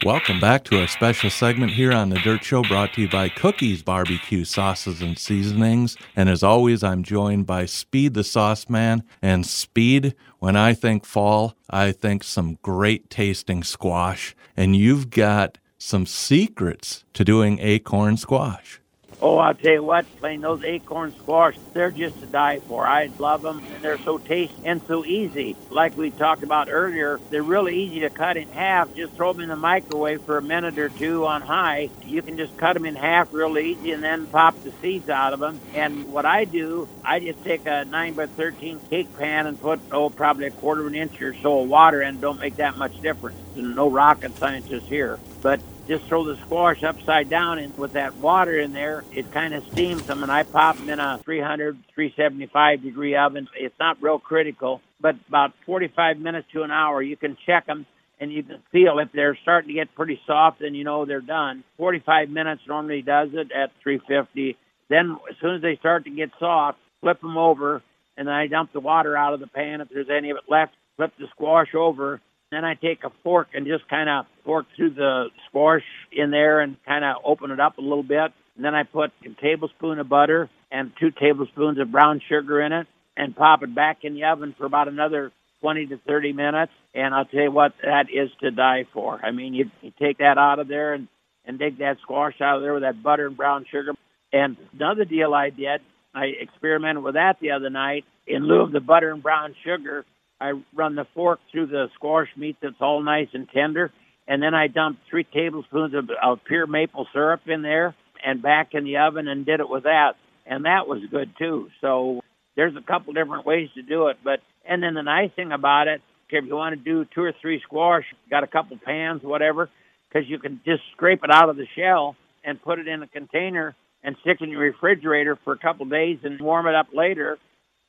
Welcome 0.06 0.40
back 0.40 0.64
to 0.66 0.80
our 0.80 0.88
special 0.88 1.30
segment 1.30 1.74
here 1.74 1.92
on 1.92 2.08
The 2.08 2.20
Dirt 2.20 2.42
Show 2.42 2.64
brought 2.64 2.94
to 2.94 3.02
you 3.02 3.10
by 3.10 3.28
Cookies 3.28 3.84
Barbecue 3.84 4.46
Sauces 4.46 5.02
and 5.02 5.20
Seasonings. 5.20 5.98
And 6.16 6.30
as 6.30 6.42
always, 6.42 6.84
I'm 6.84 7.04
joined 7.04 7.46
by 7.46 7.66
Speed 7.66 8.14
the 8.14 8.24
Sauce 8.24 8.70
Man. 8.70 9.04
And 9.22 9.46
Speed, 9.46 10.16
when 10.40 10.56
I 10.56 10.74
think 10.74 11.04
fall, 11.04 11.56
I 11.70 11.92
think 11.92 12.24
some 12.24 12.60
great 12.62 13.10
tasting 13.10 13.62
squash. 13.62 14.38
And 14.56 14.74
you've 14.74 15.10
got 15.10 15.58
some 15.78 16.06
secrets 16.06 17.04
to 17.14 17.26
doing 17.26 17.60
acorn 17.60 18.16
squash. 18.16 18.79
Oh, 19.22 19.38
I'll 19.38 19.54
tell 19.54 19.74
you 19.74 19.84
what, 19.84 20.06
playing 20.20 20.40
those 20.42 20.64
acorn 20.64 21.14
squash, 21.14 21.56
they're 21.74 21.92
just 21.92 22.22
to 22.22 22.26
die 22.26 22.60
for. 22.60 22.88
I 22.88 23.10
love 23.20 23.42
them, 23.42 23.62
they're 23.82 23.98
so 23.98 24.18
tasty 24.18 24.56
and 24.64 24.82
so 24.88 25.04
easy. 25.04 25.58
Like 25.70 25.98
we 25.98 26.10
talked 26.10 26.42
about 26.42 26.70
earlier, 26.72 27.20
they're 27.30 27.44
really 27.44 27.84
easy 27.84 28.00
to 28.02 28.10
cut 28.10 28.38
in 28.38 28.48
half. 28.50 28.96
Just 28.96 29.14
throw 29.14 29.34
them 29.34 29.42
in 29.42 29.50
the 29.50 29.58
microwave 29.58 30.22
for 30.22 30.38
a 30.38 30.42
minute 30.42 30.80
or 30.80 30.88
two 30.88 31.26
on 31.26 31.42
high. 31.42 31.90
You 32.06 32.22
can 32.22 32.38
just 32.38 32.56
cut 32.56 32.76
them 32.76 32.86
in 32.86 32.96
half 32.96 33.34
real 33.34 33.58
easy 33.58 33.92
and 33.92 34.02
then 34.02 34.26
pop 34.26 34.62
the 34.64 34.72
seeds 34.82 35.10
out 35.10 35.34
of 35.34 35.42
them. 35.42 35.60
And 35.74 36.14
what 36.14 36.26
I 36.26 36.46
do, 36.46 36.88
I 37.04 37.20
just 37.20 37.44
take 37.44 37.66
a 37.66 37.84
9 37.84 38.14
by 38.14 38.28
13 38.28 38.80
cake 38.90 39.18
pan 39.18 39.48
and 39.48 39.60
put, 39.60 39.82
oh, 39.92 40.10
probably 40.10 40.46
a 40.46 40.52
quarter 40.52 40.82
of 40.82 40.88
an 40.88 40.96
inch 40.96 41.22
or 41.22 41.34
so 41.34 41.60
of 41.62 41.70
water 41.70 42.02
in. 42.02 42.22
Don't 42.22 42.40
make 42.40 42.56
that 42.56 42.78
much 42.78 43.02
difference. 43.02 43.38
No 43.56 43.90
rocket 43.90 44.38
scientist 44.38 44.86
here. 44.88 45.20
But 45.42 45.60
just 45.90 46.06
throw 46.06 46.24
the 46.24 46.38
squash 46.38 46.84
upside 46.84 47.32
down 47.32 47.58
and 47.58 47.76
with 47.76 47.94
that 47.94 48.16
water 48.18 48.60
in 48.60 48.74
there 48.74 49.04
it 49.12 49.32
kind 49.32 49.56
of 49.56 49.66
steams 49.72 50.04
them 50.04 50.22
and 50.22 50.32
i 50.32 50.44
pop 50.44 50.78
them 50.78 50.88
in 50.88 51.00
a 51.00 51.20
300 51.24 51.76
375 51.96 52.84
degree 52.84 53.16
oven. 53.16 53.48
It's 53.58 53.78
not 53.80 54.00
real 54.00 54.20
critical 54.20 54.82
but 55.02 55.16
about 55.28 55.54
45 55.66 56.20
minutes 56.20 56.48
to 56.54 56.62
an 56.62 56.70
hour 56.70 57.02
you 57.02 57.18
can 57.18 57.36
check 57.44 57.66
them 57.66 57.88
and 58.20 58.32
you 58.32 58.44
can 58.44 58.62
feel 58.72 59.00
if 59.00 59.12
they're 59.14 59.38
starting 59.42 59.70
to 59.70 59.74
get 59.74 59.96
pretty 59.96 60.22
soft 60.28 60.60
then 60.60 60.76
you 60.76 60.84
know 60.84 61.06
they're 61.06 61.22
done. 61.22 61.64
45 61.78 62.30
minutes 62.30 62.62
normally 62.68 63.02
does 63.02 63.30
it 63.34 63.52
at 63.52 63.72
350 63.82 64.58
then 64.90 65.18
as 65.28 65.38
soon 65.42 65.56
as 65.56 65.62
they 65.64 65.76
start 65.78 66.04
to 66.04 66.12
get 66.12 66.30
soft 66.38 66.78
flip 67.02 67.20
them 67.20 67.36
over 67.36 67.82
and 68.16 68.28
then 68.28 68.36
i 68.36 68.46
dump 68.46 68.72
the 68.74 68.80
water 68.80 69.18
out 69.18 69.34
of 69.34 69.40
the 69.40 69.48
pan 69.48 69.82
if 69.82 69.90
there's 69.90 70.10
any 70.16 70.30
of 70.30 70.38
it 70.38 70.44
left 70.48 70.74
flip 70.98 71.12
the 71.18 71.26
squash 71.34 71.74
over 71.74 72.22
then 72.52 72.66
I 72.66 72.74
take 72.74 73.04
a 73.04 73.12
fork 73.24 73.50
and 73.54 73.66
just 73.66 73.88
kind 73.88 74.10
of 74.10 74.26
fork 74.50 74.66
through 74.76 74.96
the 74.96 75.26
squash 75.48 75.84
in 76.12 76.32
there 76.32 76.60
and 76.60 76.76
kind 76.84 77.06
of 77.06 77.18
open 77.24 77.52
it 77.52 77.60
up 77.60 77.78
a 77.78 77.82
little 77.82 78.02
bit. 78.02 78.32
And 78.56 78.66
then 78.66 78.74
I 78.74 78.82
put 78.82 79.12
a 79.24 79.40
tablespoon 79.40 80.00
of 80.00 80.10
butter 80.10 80.50
and 80.72 80.92
two 81.00 81.12
tablespoons 81.12 81.80
of 81.80 81.92
brown 81.92 82.20
sugar 82.28 82.60
in 82.60 82.72
it 82.74 82.88
and 83.16 83.36
pop 83.36 83.62
it 83.62 83.76
back 83.76 84.00
in 84.02 84.16
the 84.16 84.24
oven 84.24 84.56
for 84.58 84.66
about 84.66 84.88
another 84.88 85.32
20 85.62 85.86
to 85.88 86.00
30 86.08 86.34
minutes. 86.34 86.72
And 86.96 87.14
I'll 87.14 87.26
tell 87.26 87.44
you 87.44 87.52
what, 87.52 87.74
that 87.84 88.08
is 88.12 88.32
to 88.42 88.50
die 88.50 88.88
for. 88.92 89.24
I 89.24 89.30
mean, 89.30 89.54
you, 89.54 89.66
you 89.84 89.92
take 90.02 90.18
that 90.18 90.40
out 90.40 90.58
of 90.58 90.68
there 90.68 90.96
and, 90.96 91.08
and 91.46 91.60
dig 91.60 91.78
that 91.78 91.98
squash 92.02 92.42
out 92.42 92.56
of 92.56 92.64
there 92.64 92.74
with 92.74 92.82
that 92.82 93.04
butter 93.04 93.28
and 93.28 93.38
brown 93.38 93.68
sugar. 93.72 93.92
And 94.34 94.58
another 94.74 95.06
deal 95.06 95.36
I 95.36 95.52
did, 95.52 95.82
I 96.16 96.26
experimented 96.42 97.04
with 97.04 97.14
that 97.14 97.36
the 97.40 97.52
other 97.52 97.70
night. 97.70 98.04
In 98.26 98.48
lieu 98.48 98.62
of 98.62 98.72
the 98.72 98.80
butter 98.80 99.12
and 99.12 99.22
brown 99.22 99.54
sugar, 99.64 100.06
I 100.42 100.54
run 100.74 100.96
the 100.96 101.06
fork 101.14 101.40
through 101.52 101.68
the 101.68 101.90
squash 101.94 102.30
meat 102.36 102.58
that's 102.64 102.82
all 102.82 103.04
nice 103.04 103.28
and 103.34 103.48
tender, 103.54 103.92
and 104.30 104.42
then 104.44 104.54
I 104.54 104.68
dumped 104.68 105.02
three 105.10 105.26
tablespoons 105.26 105.96
of, 105.96 106.10
of 106.24 106.40
pure 106.46 106.68
maple 106.68 107.08
syrup 107.12 107.42
in 107.48 107.64
there 107.64 107.96
and 108.24 108.42
back 108.42 108.70
in 108.74 108.84
the 108.84 108.98
oven 108.98 109.28
and 109.28 109.44
did 109.46 109.60
it 109.60 109.68
with 109.68 109.84
that, 109.84 110.14
and 110.46 110.66
that 110.66 110.88
was 110.88 111.02
good 111.10 111.32
too. 111.40 111.68
So 111.82 112.22
there's 112.56 112.76
a 112.78 112.82
couple 112.82 113.12
different 113.14 113.46
ways 113.46 113.70
to 113.74 113.82
do 113.82 114.08
it, 114.08 114.18
but 114.24 114.40
and 114.64 114.84
then 114.84 114.94
the 114.94 115.02
nice 115.02 115.32
thing 115.36 115.52
about 115.52 115.88
it, 115.88 116.02
if 116.30 116.46
you 116.46 116.56
want 116.56 116.78
to 116.78 116.82
do 116.82 117.06
two 117.16 117.24
or 117.24 117.34
three 117.42 117.60
squash, 117.66 118.04
got 118.30 118.44
a 118.44 118.48
couple 118.48 118.78
pans, 118.78 119.24
whatever, 119.24 119.68
because 120.08 120.30
you 120.30 120.38
can 120.38 120.62
just 120.64 120.84
scrape 120.92 121.24
it 121.24 121.32
out 121.32 121.50
of 121.50 121.58
the 121.58 121.66
shell 121.76 122.16
and 122.44 122.62
put 122.62 122.78
it 122.78 122.88
in 122.88 123.02
a 123.02 123.08
container 123.08 123.76
and 124.04 124.16
stick 124.22 124.38
it 124.40 124.44
in 124.44 124.52
your 124.52 124.62
refrigerator 124.62 125.40
for 125.44 125.54
a 125.54 125.58
couple 125.58 125.88
days 125.88 126.20
and 126.24 126.40
warm 126.40 126.68
it 126.68 126.76
up 126.76 126.88
later, 126.94 127.40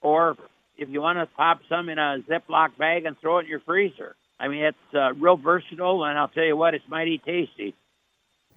or 0.00 0.36
if 0.78 0.88
you 0.88 1.02
want 1.02 1.18
to 1.18 1.26
pop 1.36 1.60
some 1.68 1.90
in 1.90 1.98
a 1.98 2.18
Ziploc 2.28 2.78
bag 2.78 3.04
and 3.04 3.18
throw 3.20 3.38
it 3.38 3.42
in 3.42 3.48
your 3.48 3.60
freezer. 3.60 4.16
I 4.40 4.48
mean, 4.48 4.64
it's 4.64 4.94
uh, 4.94 5.12
real 5.14 5.36
versatile, 5.36 6.04
and 6.04 6.18
I'll 6.18 6.28
tell 6.28 6.44
you 6.44 6.56
what, 6.56 6.74
it's 6.74 6.88
mighty 6.88 7.18
tasty. 7.18 7.74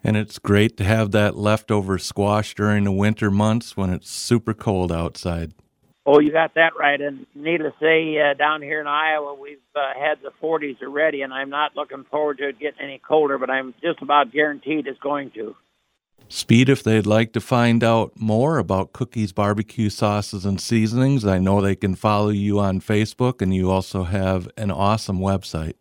And 0.02 0.16
it's 0.16 0.38
great 0.38 0.76
to 0.78 0.84
have 0.84 1.10
that 1.12 1.36
leftover 1.36 1.98
squash 1.98 2.54
during 2.54 2.84
the 2.84 2.92
winter 2.92 3.30
months 3.30 3.76
when 3.76 3.90
it's 3.90 4.10
super 4.10 4.54
cold 4.54 4.90
outside. 4.90 5.52
Oh, 6.06 6.20
you 6.20 6.32
got 6.32 6.54
that 6.54 6.72
right. 6.78 7.00
And 7.00 7.26
needless 7.34 7.72
to 7.80 7.84
say, 7.84 8.18
uh, 8.20 8.34
down 8.34 8.60
here 8.60 8.80
in 8.80 8.86
Iowa, 8.86 9.34
we've 9.34 9.58
uh, 9.74 9.98
had 9.98 10.18
the 10.22 10.30
40s 10.42 10.82
already, 10.82 11.22
and 11.22 11.32
I'm 11.32 11.48
not 11.48 11.76
looking 11.76 12.04
forward 12.10 12.38
to 12.38 12.48
it 12.48 12.58
getting 12.58 12.80
any 12.80 12.98
colder, 12.98 13.38
but 13.38 13.48
I'm 13.48 13.74
just 13.82 14.02
about 14.02 14.32
guaranteed 14.32 14.86
it's 14.86 14.98
going 14.98 15.30
to. 15.32 15.56
Speed, 16.28 16.68
if 16.68 16.82
they'd 16.82 17.06
like 17.06 17.32
to 17.34 17.40
find 17.40 17.84
out 17.84 18.12
more 18.18 18.58
about 18.58 18.92
Cookies 18.92 19.32
Barbecue 19.32 19.88
Sauces 19.88 20.44
and 20.44 20.60
Seasonings, 20.60 21.24
I 21.24 21.38
know 21.38 21.60
they 21.60 21.76
can 21.76 21.94
follow 21.94 22.30
you 22.30 22.58
on 22.58 22.80
Facebook, 22.80 23.40
and 23.40 23.54
you 23.54 23.70
also 23.70 24.02
have 24.02 24.48
an 24.56 24.70
awesome 24.70 25.20
website. 25.20 25.74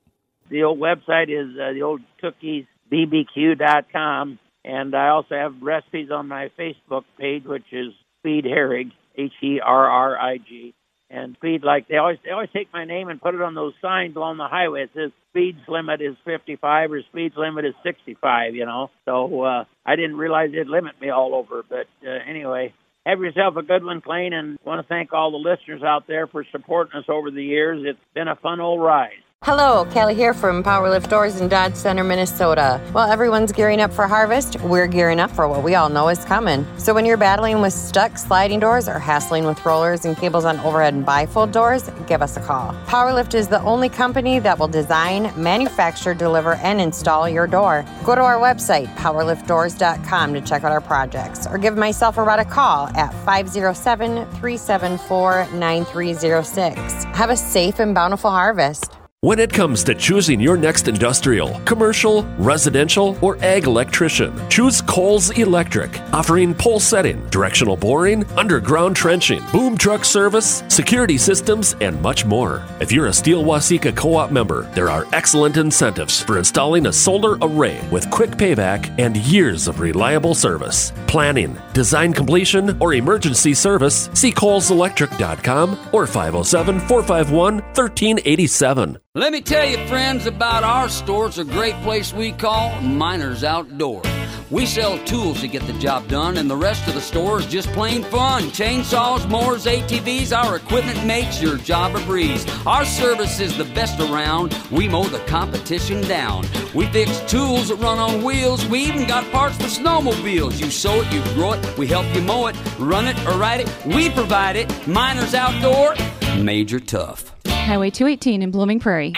The 0.50 0.64
old 0.64 0.80
website 0.80 1.30
is 1.30 1.58
uh, 1.58 1.72
the 1.74 1.82
old 1.82 2.02
cookiesbbq.com, 2.22 4.40
and 4.64 4.96
I 4.96 5.10
also 5.10 5.36
have 5.36 5.62
recipes 5.62 6.12
on 6.12 6.28
my 6.28 6.50
Facebook 6.60 7.06
page, 7.18 7.46
which 7.46 7.72
is 7.72 7.94
Speed 8.20 8.46
Herrig, 8.46 8.92
H 9.18 9.32
E 9.42 9.60
R 9.60 9.90
R 9.90 10.16
I 10.18 10.38
G. 10.38 10.76
And 11.14 11.36
speed 11.36 11.64
like 11.64 11.88
they 11.88 11.98
always 11.98 12.18
they 12.26 12.32
always 12.32 12.50
take 12.52 12.74
my 12.74 12.86
name 12.86 13.08
and 13.08 13.22
put 13.22 13.36
it 13.36 13.42
on 13.42 13.54
those 13.54 13.74
signs 13.82 14.16
along 14.16 14.38
the 14.38 14.48
highway. 14.48 14.84
It 14.84 14.90
says 14.96 15.12
speed 15.30 15.58
limit 15.68 16.02
is 16.02 16.16
55 16.26 16.92
or 16.92 17.02
speed 17.04 17.34
limit 17.38 17.66
is 17.66 17.76
65. 17.84 18.56
You 18.56 18.66
know, 18.66 18.90
so 19.06 19.44
uh, 19.44 19.66
I 19.86 19.96
didn't 19.96 20.18
realize 20.18 20.50
it'd 20.52 20.68
limit 20.68 21.00
me 21.00 21.10
all 21.10 21.36
over. 21.36 21.64
But 21.70 21.86
uh, 22.04 22.18
anyway, 22.28 22.74
have 23.06 23.20
yourself 23.20 23.58
a 23.58 23.62
good 23.62 23.84
one, 23.84 24.02
Clayne, 24.02 24.34
and 24.34 24.58
want 24.66 24.82
to 24.82 24.88
thank 24.88 25.14
all 25.14 25.30
the 25.30 25.38
listeners 25.38 25.84
out 25.84 26.08
there 26.08 26.26
for 26.26 26.46
supporting 26.52 26.98
us 26.98 27.06
over 27.08 27.30
the 27.30 27.44
years. 27.44 27.84
It's 27.86 28.00
been 28.16 28.28
a 28.28 28.36
fun 28.36 28.60
old 28.60 28.82
ride. 28.82 29.22
Hello, 29.44 29.84
Kelly 29.92 30.16
here 30.16 30.34
from 30.34 30.64
Powerlift 30.64 31.10
Doors 31.10 31.42
in 31.42 31.50
Dodge 31.50 31.76
Center, 31.76 32.02
Minnesota. 32.02 32.80
While 32.94 33.12
everyone's 33.12 33.52
gearing 33.52 33.82
up 33.82 33.92
for 33.92 34.08
harvest, 34.08 34.58
we're 34.62 34.88
gearing 34.88 35.20
up 35.20 35.30
for 35.30 35.50
what 35.50 35.64
we 35.64 35.76
all 35.76 35.90
know 35.90 36.08
is 36.08 36.24
coming. 36.24 36.66
So 36.78 36.94
when 36.94 37.06
you're 37.06 37.18
battling 37.18 37.60
with 37.60 37.74
stuck 37.74 38.18
sliding 38.18 38.62
doors 38.62 38.88
or 38.88 39.00
hassling 39.00 39.44
with 39.44 39.66
rollers 39.66 40.06
and 40.06 40.16
cables 40.16 40.46
on 40.46 40.62
overhead 40.62 40.94
and 40.94 41.06
bifold 41.06 41.52
doors, 41.52 41.90
give 42.08 42.22
us 42.22 42.38
a 42.38 42.40
call. 42.40 42.74
Powerlift 42.86 43.34
is 43.34 43.50
the 43.50 43.60
only 43.64 43.90
company 43.90 44.40
that 44.40 44.58
will 44.58 44.70
design, 44.70 45.30
manufacture, 45.36 46.14
deliver, 46.14 46.54
and 46.54 46.80
install 46.80 47.28
your 47.28 47.46
door. 47.46 47.84
Go 48.06 48.16
to 48.16 48.22
our 48.22 48.38
website, 48.38 48.88
powerliftdoors.com, 48.96 50.34
to 50.36 50.40
check 50.40 50.64
out 50.64 50.72
our 50.72 50.80
projects, 50.80 51.48
or 51.48 51.58
give 51.58 51.76
myself 51.76 52.18
or 52.18 52.24
Rod 52.24 52.40
a 52.40 52.46
call 52.46 52.88
at 52.96 53.14
507 53.26 54.24
374 54.40 55.50
9306. 55.52 57.04
Have 57.04 57.30
a 57.30 57.36
safe 57.36 57.80
and 57.80 57.94
bountiful 57.94 58.32
harvest. 58.32 59.03
When 59.24 59.40
it 59.40 59.54
comes 59.54 59.86
to 59.86 59.96
choosing 59.96 60.42
your 60.42 60.58
next 60.58 60.90
industrial, 60.90 61.58
commercial, 61.62 62.24
residential, 62.38 63.18
or 63.22 63.38
ag 63.42 63.64
electrician, 63.64 64.34
choose 64.50 64.82
Coles 64.82 65.30
Electric, 65.30 65.98
offering 66.12 66.54
pole 66.54 66.82
setting, 66.82 67.26
directional 67.30 67.78
boring, 67.78 68.26
underground 68.36 68.98
trenching, 68.98 69.42
boom 69.54 69.78
truck 69.78 70.04
service, 70.04 70.62
security 70.68 71.18
systems, 71.18 71.78
and 71.80 72.02
much 72.02 72.26
more. 72.26 72.66
If 72.82 72.92
you're 72.92 73.08
a 73.08 73.14
Steele-Waseca 73.14 73.96
co 73.96 74.16
op 74.16 74.32
member, 74.32 74.64
there 74.76 74.90
are 74.90 75.08
excellent 75.14 75.56
incentives 75.56 76.20
for 76.20 76.38
installing 76.38 76.88
a 76.88 76.92
solar 76.92 77.38
array 77.42 77.80
with 77.94 78.12
quick 78.12 78.32
payback 78.32 78.94
and 79.00 79.16
years 79.16 79.70
of 79.70 79.80
reliable 79.80 80.36
service. 80.36 80.92
Planning, 81.08 81.58
design 81.72 82.12
completion, 82.12 82.76
or 82.82 82.94
emergency 82.94 83.54
service, 83.54 84.10
see 84.14 84.34
coleselectric.com 84.34 85.78
or 85.94 86.08
507 86.08 86.80
451 86.82 87.54
1387. 87.60 88.98
Let 89.16 89.32
me 89.32 89.42
tell 89.42 89.64
you, 89.64 89.78
friends, 89.86 90.26
about 90.26 90.64
our 90.64 90.90
store. 90.90 91.28
It's 91.28 91.38
a 91.38 91.44
great 91.44 91.76
place 91.84 92.12
we 92.12 92.32
call 92.32 92.82
Miners 92.82 93.44
Outdoor. 93.44 94.02
We 94.50 94.66
sell 94.66 94.98
tools 95.06 95.42
to 95.42 95.48
get 95.48 95.62
the 95.68 95.74
job 95.74 96.08
done, 96.08 96.38
and 96.38 96.50
the 96.50 96.56
rest 96.56 96.88
of 96.88 96.96
the 96.96 97.00
store 97.00 97.38
is 97.38 97.46
just 97.46 97.68
plain 97.74 98.02
fun. 98.06 98.46
Chainsaws, 98.46 99.30
mowers, 99.30 99.68
ATVs, 99.68 100.36
our 100.36 100.56
equipment 100.56 101.06
makes 101.06 101.40
your 101.40 101.58
job 101.58 101.96
a 101.96 102.04
breeze. 102.08 102.44
Our 102.66 102.86
service 102.86 103.40
is 103.40 103.56
the 103.56 103.66
best 103.66 104.00
around. 104.00 104.58
We 104.72 104.90
mow 104.90 105.04
the 105.04 105.24
competition 105.28 106.02
down. 106.08 106.48
We 106.74 106.88
fix 106.88 107.20
tools 107.30 107.68
that 107.68 107.76
run 107.76 108.00
on 108.00 108.24
wheels. 108.24 108.66
We 108.66 108.80
even 108.80 109.08
got 109.08 109.32
parts 109.32 109.58
for 109.58 109.66
snowmobiles. 109.66 110.60
You 110.60 110.72
sow 110.72 111.02
it, 111.02 111.14
you 111.14 111.22
grow 111.36 111.54
it, 111.54 111.78
we 111.78 111.86
help 111.86 112.08
you 112.16 112.22
mow 112.22 112.48
it, 112.48 112.56
run 112.80 113.06
it 113.06 113.28
or 113.28 113.38
ride 113.38 113.60
it. 113.60 113.86
We 113.86 114.10
provide 114.10 114.56
it. 114.56 114.88
Miners 114.88 115.36
Outdoor, 115.36 115.94
Major 116.42 116.80
Tough. 116.80 117.33
Highway 117.64 117.92
218 117.92 118.42
in 118.42 118.52
Blooming 118.52 118.80
Prairie. 118.80 119.14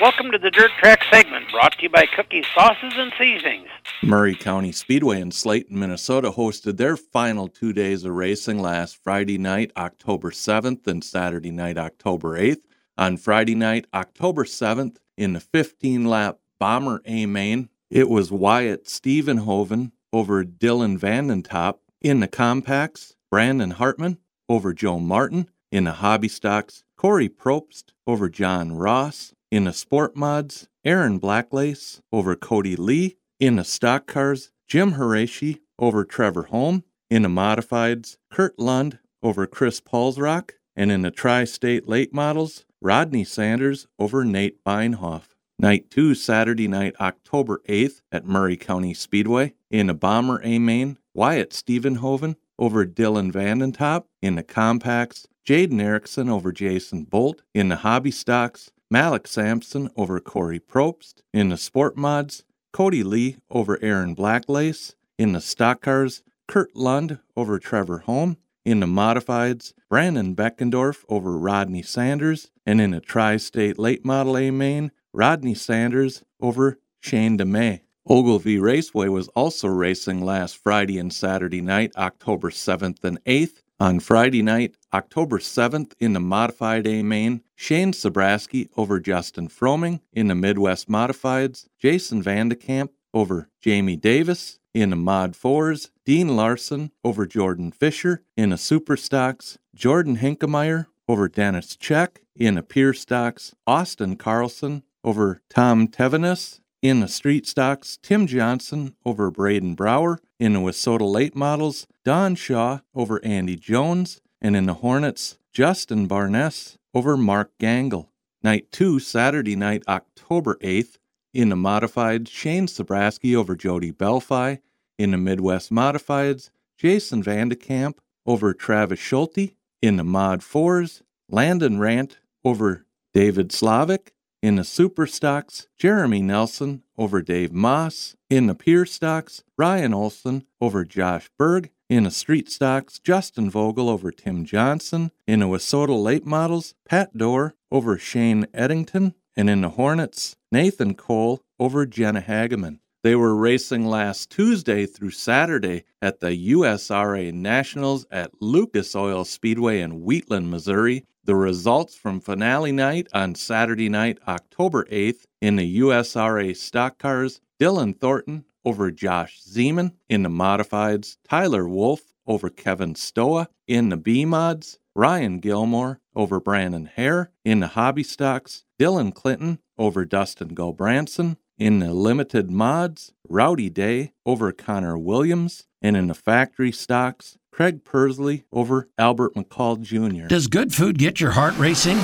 Welcome 0.00 0.30
to 0.30 0.38
the 0.38 0.50
Dirt 0.50 0.70
Track 0.78 1.02
segment 1.10 1.50
brought 1.50 1.72
to 1.72 1.82
you 1.82 1.90
by 1.90 2.06
Cookies, 2.14 2.46
Sauces, 2.54 2.94
and 2.96 3.12
Seasonings. 3.18 3.66
Murray 4.02 4.36
County 4.36 4.70
Speedway 4.70 5.20
in 5.20 5.32
Slayton, 5.32 5.76
Minnesota 5.76 6.30
hosted 6.30 6.76
their 6.76 6.96
final 6.96 7.48
two 7.48 7.72
days 7.72 8.04
of 8.04 8.14
racing 8.14 8.60
last 8.62 8.96
Friday 9.02 9.38
night, 9.38 9.72
October 9.76 10.30
7th, 10.30 10.86
and 10.86 11.02
Saturday 11.02 11.50
night, 11.50 11.76
October 11.76 12.38
8th. 12.38 12.62
On 12.96 13.16
Friday 13.16 13.56
night, 13.56 13.86
October 13.92 14.44
7th, 14.44 14.98
in 15.18 15.32
the 15.32 15.40
15 15.40 16.04
lap 16.04 16.38
Bomber 16.60 17.02
A 17.06 17.26
main, 17.26 17.68
it 17.90 18.08
was 18.08 18.30
Wyatt 18.30 18.84
Stevenhoven 18.86 19.90
over 20.12 20.44
Dylan 20.44 20.96
Vandentop. 20.96 21.78
In 22.00 22.20
the 22.20 22.28
compacts, 22.28 23.16
Brandon 23.30 23.72
Hartman 23.72 24.18
over 24.48 24.72
Joe 24.72 25.00
Martin. 25.00 25.50
In 25.72 25.84
the 25.84 25.92
hobby 25.92 26.26
stocks, 26.28 26.82
Corey 27.00 27.30
Probst 27.30 27.94
over 28.06 28.28
John 28.28 28.72
Ross. 28.72 29.32
In 29.50 29.64
the 29.64 29.72
sport 29.72 30.18
mods, 30.18 30.68
Aaron 30.84 31.18
Blacklace 31.18 32.02
over 32.12 32.36
Cody 32.36 32.76
Lee. 32.76 33.16
In 33.38 33.56
the 33.56 33.64
stock 33.64 34.06
cars, 34.06 34.50
Jim 34.68 34.92
Harashi 34.92 35.60
over 35.78 36.04
Trevor 36.04 36.42
Holm. 36.50 36.84
In 37.08 37.22
the 37.22 37.30
modifieds, 37.30 38.18
Kurt 38.30 38.58
Lund 38.58 38.98
over 39.22 39.46
Chris 39.46 39.80
Paulsrock. 39.80 40.50
And 40.76 40.92
in 40.92 41.00
the 41.00 41.10
tri 41.10 41.44
state 41.44 41.88
late 41.88 42.12
models, 42.12 42.66
Rodney 42.82 43.24
Sanders 43.24 43.86
over 43.98 44.22
Nate 44.22 44.62
Beinhoff. 44.62 45.28
Night 45.58 45.90
2, 45.90 46.14
Saturday 46.14 46.68
night, 46.68 46.94
October 47.00 47.62
8th 47.66 48.02
at 48.12 48.26
Murray 48.26 48.58
County 48.58 48.92
Speedway. 48.92 49.54
In 49.70 49.86
the 49.86 49.94
Bomber 49.94 50.42
A 50.44 50.58
main, 50.58 50.98
Wyatt 51.14 51.52
Stevenhoven 51.52 52.36
over 52.58 52.84
Dylan 52.84 53.32
Vandentop. 53.32 54.04
In 54.20 54.34
the 54.34 54.42
compacts, 54.42 55.26
Jaden 55.46 55.80
Erickson 55.80 56.28
over 56.28 56.52
Jason 56.52 57.04
Bolt. 57.04 57.42
In 57.54 57.68
the 57.68 57.76
hobby 57.76 58.10
stocks, 58.10 58.70
Malik 58.90 59.26
Sampson 59.26 59.90
over 59.96 60.20
Corey 60.20 60.60
Probst. 60.60 61.22
In 61.32 61.48
the 61.48 61.56
sport 61.56 61.96
mods, 61.96 62.44
Cody 62.72 63.02
Lee 63.02 63.36
over 63.50 63.78
Aaron 63.82 64.14
Blacklace. 64.14 64.94
In 65.18 65.32
the 65.32 65.40
stock 65.40 65.80
cars, 65.82 66.22
Kurt 66.46 66.74
Lund 66.76 67.18
over 67.36 67.58
Trevor 67.58 67.98
Holm. 67.98 68.36
In 68.64 68.80
the 68.80 68.86
modifieds, 68.86 69.72
Brandon 69.88 70.36
Beckendorf 70.36 71.04
over 71.08 71.36
Rodney 71.38 71.82
Sanders. 71.82 72.50
And 72.66 72.80
in 72.80 72.90
the 72.90 73.00
tri 73.00 73.36
state 73.36 73.78
late 73.78 74.04
model 74.04 74.36
A 74.36 74.50
main, 74.50 74.92
Rodney 75.12 75.54
Sanders 75.54 76.22
over 76.40 76.78
Shane 77.00 77.38
DeMey. 77.38 77.80
Ogilvie 78.08 78.58
Raceway 78.58 79.08
was 79.08 79.28
also 79.28 79.68
racing 79.68 80.24
last 80.24 80.56
Friday 80.56 80.98
and 80.98 81.12
Saturday 81.12 81.60
night, 81.60 81.92
October 81.96 82.50
7th 82.50 83.04
and 83.04 83.22
8th. 83.24 83.62
On 83.80 83.98
Friday 83.98 84.42
night, 84.42 84.76
October 84.92 85.38
7th, 85.38 85.94
in 85.98 86.12
the 86.12 86.20
Modified 86.20 86.86
A 86.86 87.02
main, 87.02 87.40
Shane 87.56 87.92
Sabraski 87.92 88.68
over 88.76 89.00
Justin 89.00 89.48
Froming. 89.48 90.02
In 90.12 90.28
the 90.28 90.34
Midwest 90.34 90.86
Modifieds, 90.90 91.66
Jason 91.78 92.22
Vandekamp 92.22 92.90
over 93.14 93.48
Jamie 93.58 93.96
Davis. 93.96 94.58
In 94.74 94.90
the 94.90 94.96
Mod 94.96 95.32
4s, 95.32 95.88
Dean 96.04 96.36
Larson 96.36 96.90
over 97.02 97.24
Jordan 97.24 97.72
Fisher. 97.72 98.22
In 98.36 98.50
the 98.50 98.58
Super 98.58 98.98
Stocks, 98.98 99.56
Jordan 99.74 100.18
Hinkemeyer 100.18 100.84
over 101.08 101.26
Dennis 101.26 101.74
Check. 101.74 102.20
In 102.36 102.56
the 102.56 102.62
Pure 102.62 102.92
Stocks, 102.92 103.54
Austin 103.66 104.16
Carlson 104.16 104.82
over 105.02 105.40
Tom 105.48 105.88
Tevenus. 105.88 106.60
In 106.82 107.00
the 107.00 107.08
Street 107.08 107.46
Stocks, 107.46 107.98
Tim 108.02 108.26
Johnson 108.26 108.94
over 109.06 109.30
Braden 109.30 109.74
Brower. 109.74 110.18
In 110.38 110.52
the 110.52 110.60
Wissota 110.60 111.10
Late 111.10 111.34
Models, 111.34 111.86
Don 112.04 112.34
Shaw 112.34 112.80
over 112.94 113.20
Andy 113.24 113.56
Jones. 113.56 114.20
And 114.40 114.56
in 114.56 114.66
the 114.66 114.74
Hornets, 114.74 115.36
Justin 115.52 116.06
Barnes 116.06 116.78
over 116.94 117.16
Mark 117.16 117.52
Gangle. 117.58 118.08
Night 118.42 118.72
2, 118.72 118.98
Saturday 118.98 119.54
night, 119.54 119.82
October 119.86 120.56
8th. 120.62 120.96
In 121.34 121.50
the 121.50 121.56
Modified, 121.56 122.26
Shane 122.28 122.66
Sabraski 122.66 123.36
over 123.36 123.54
Jody 123.54 123.92
Belfi. 123.92 124.60
In 124.98 125.10
the 125.10 125.18
Midwest 125.18 125.70
Modifieds, 125.70 126.50
Jason 126.78 127.22
Vandekamp 127.22 127.98
over 128.26 128.54
Travis 128.54 128.98
Schulte. 128.98 129.54
In 129.82 129.96
the 129.96 130.04
Mod 130.04 130.40
4s, 130.40 131.02
Landon 131.28 131.78
Rant 131.78 132.18
over 132.44 132.86
David 133.12 133.52
Slavic. 133.52 134.14
In 134.42 134.56
the 134.56 134.64
Super 134.64 135.06
Stocks, 135.06 135.68
Jeremy 135.76 136.22
Nelson 136.22 136.82
over 136.96 137.20
Dave 137.20 137.52
Moss. 137.52 138.16
In 138.30 138.46
the 138.46 138.54
Pure 138.54 138.86
Stocks, 138.86 139.44
Ryan 139.58 139.92
Olson 139.92 140.44
over 140.62 140.84
Josh 140.86 141.30
Berg. 141.38 141.70
In 141.90 142.04
the 142.04 142.12
Street 142.12 142.48
Stocks, 142.48 143.00
Justin 143.00 143.50
Vogel 143.50 143.88
over 143.88 144.12
Tim 144.12 144.44
Johnson. 144.44 145.10
In 145.26 145.42
a 145.42 145.48
Wissota 145.48 146.00
Late 146.00 146.24
Models, 146.24 146.72
Pat 146.84 147.18
Dorr 147.18 147.56
over 147.68 147.98
Shane 147.98 148.46
Eddington. 148.54 149.14
And 149.36 149.50
in 149.50 149.62
the 149.62 149.70
Hornets, 149.70 150.36
Nathan 150.52 150.94
Cole 150.94 151.40
over 151.58 151.86
Jenna 151.86 152.22
Hageman. 152.22 152.78
They 153.02 153.16
were 153.16 153.34
racing 153.34 153.86
last 153.86 154.30
Tuesday 154.30 154.86
through 154.86 155.10
Saturday 155.10 155.82
at 156.00 156.20
the 156.20 156.52
USRA 156.52 157.32
Nationals 157.32 158.06
at 158.12 158.40
Lucas 158.40 158.94
Oil 158.94 159.24
Speedway 159.24 159.80
in 159.80 160.04
Wheatland, 160.04 160.48
Missouri. 160.48 161.06
The 161.24 161.34
results 161.34 161.96
from 161.96 162.20
finale 162.20 162.70
night 162.70 163.08
on 163.12 163.34
Saturday 163.34 163.88
night, 163.88 164.18
October 164.28 164.84
8th, 164.84 165.24
in 165.40 165.56
the 165.56 165.80
USRA 165.80 166.56
stock 166.56 166.98
cars 166.98 167.40
Dylan 167.58 167.98
Thornton 167.98 168.44
over 168.64 168.90
Josh 168.90 169.40
Zeman. 169.42 169.92
In 170.08 170.22
the 170.22 170.28
modifieds, 170.28 171.16
Tyler 171.28 171.68
Wolf 171.68 172.00
over 172.26 172.48
Kevin 172.48 172.94
Stoa. 172.94 173.48
In 173.66 173.88
the 173.88 173.96
B 173.96 174.24
mods, 174.24 174.78
Ryan 174.94 175.38
Gilmore 175.38 176.00
over 176.14 176.40
Brandon 176.40 176.86
Hare. 176.86 177.30
In 177.44 177.60
the 177.60 177.68
hobby 177.68 178.02
stocks, 178.02 178.64
Dylan 178.78 179.14
Clinton 179.14 179.58
over 179.78 180.04
Dustin 180.04 180.54
Gobranson. 180.54 181.36
In 181.58 181.78
the 181.78 181.92
limited 181.92 182.50
mods, 182.50 183.12
Rowdy 183.28 183.68
Day 183.68 184.12
over 184.24 184.52
Connor 184.52 184.96
Williams. 184.96 185.66
And 185.82 185.96
in 185.96 186.06
the 186.08 186.14
factory 186.14 186.72
stocks, 186.72 187.36
Craig 187.52 187.84
Persley 187.84 188.44
over 188.52 188.88
Albert 188.98 189.34
McCall 189.34 189.80
Jr. 189.80 190.28
Does 190.28 190.46
good 190.46 190.72
food 190.72 190.98
get 190.98 191.20
your 191.20 191.32
heart 191.32 191.56
racing? 191.58 191.98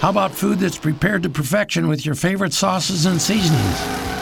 How 0.00 0.10
about 0.10 0.32
food 0.32 0.58
that's 0.58 0.78
prepared 0.78 1.22
to 1.22 1.28
perfection 1.28 1.88
with 1.88 2.04
your 2.04 2.14
favorite 2.14 2.52
sauces 2.52 3.06
and 3.06 3.20
seasonings? 3.20 4.13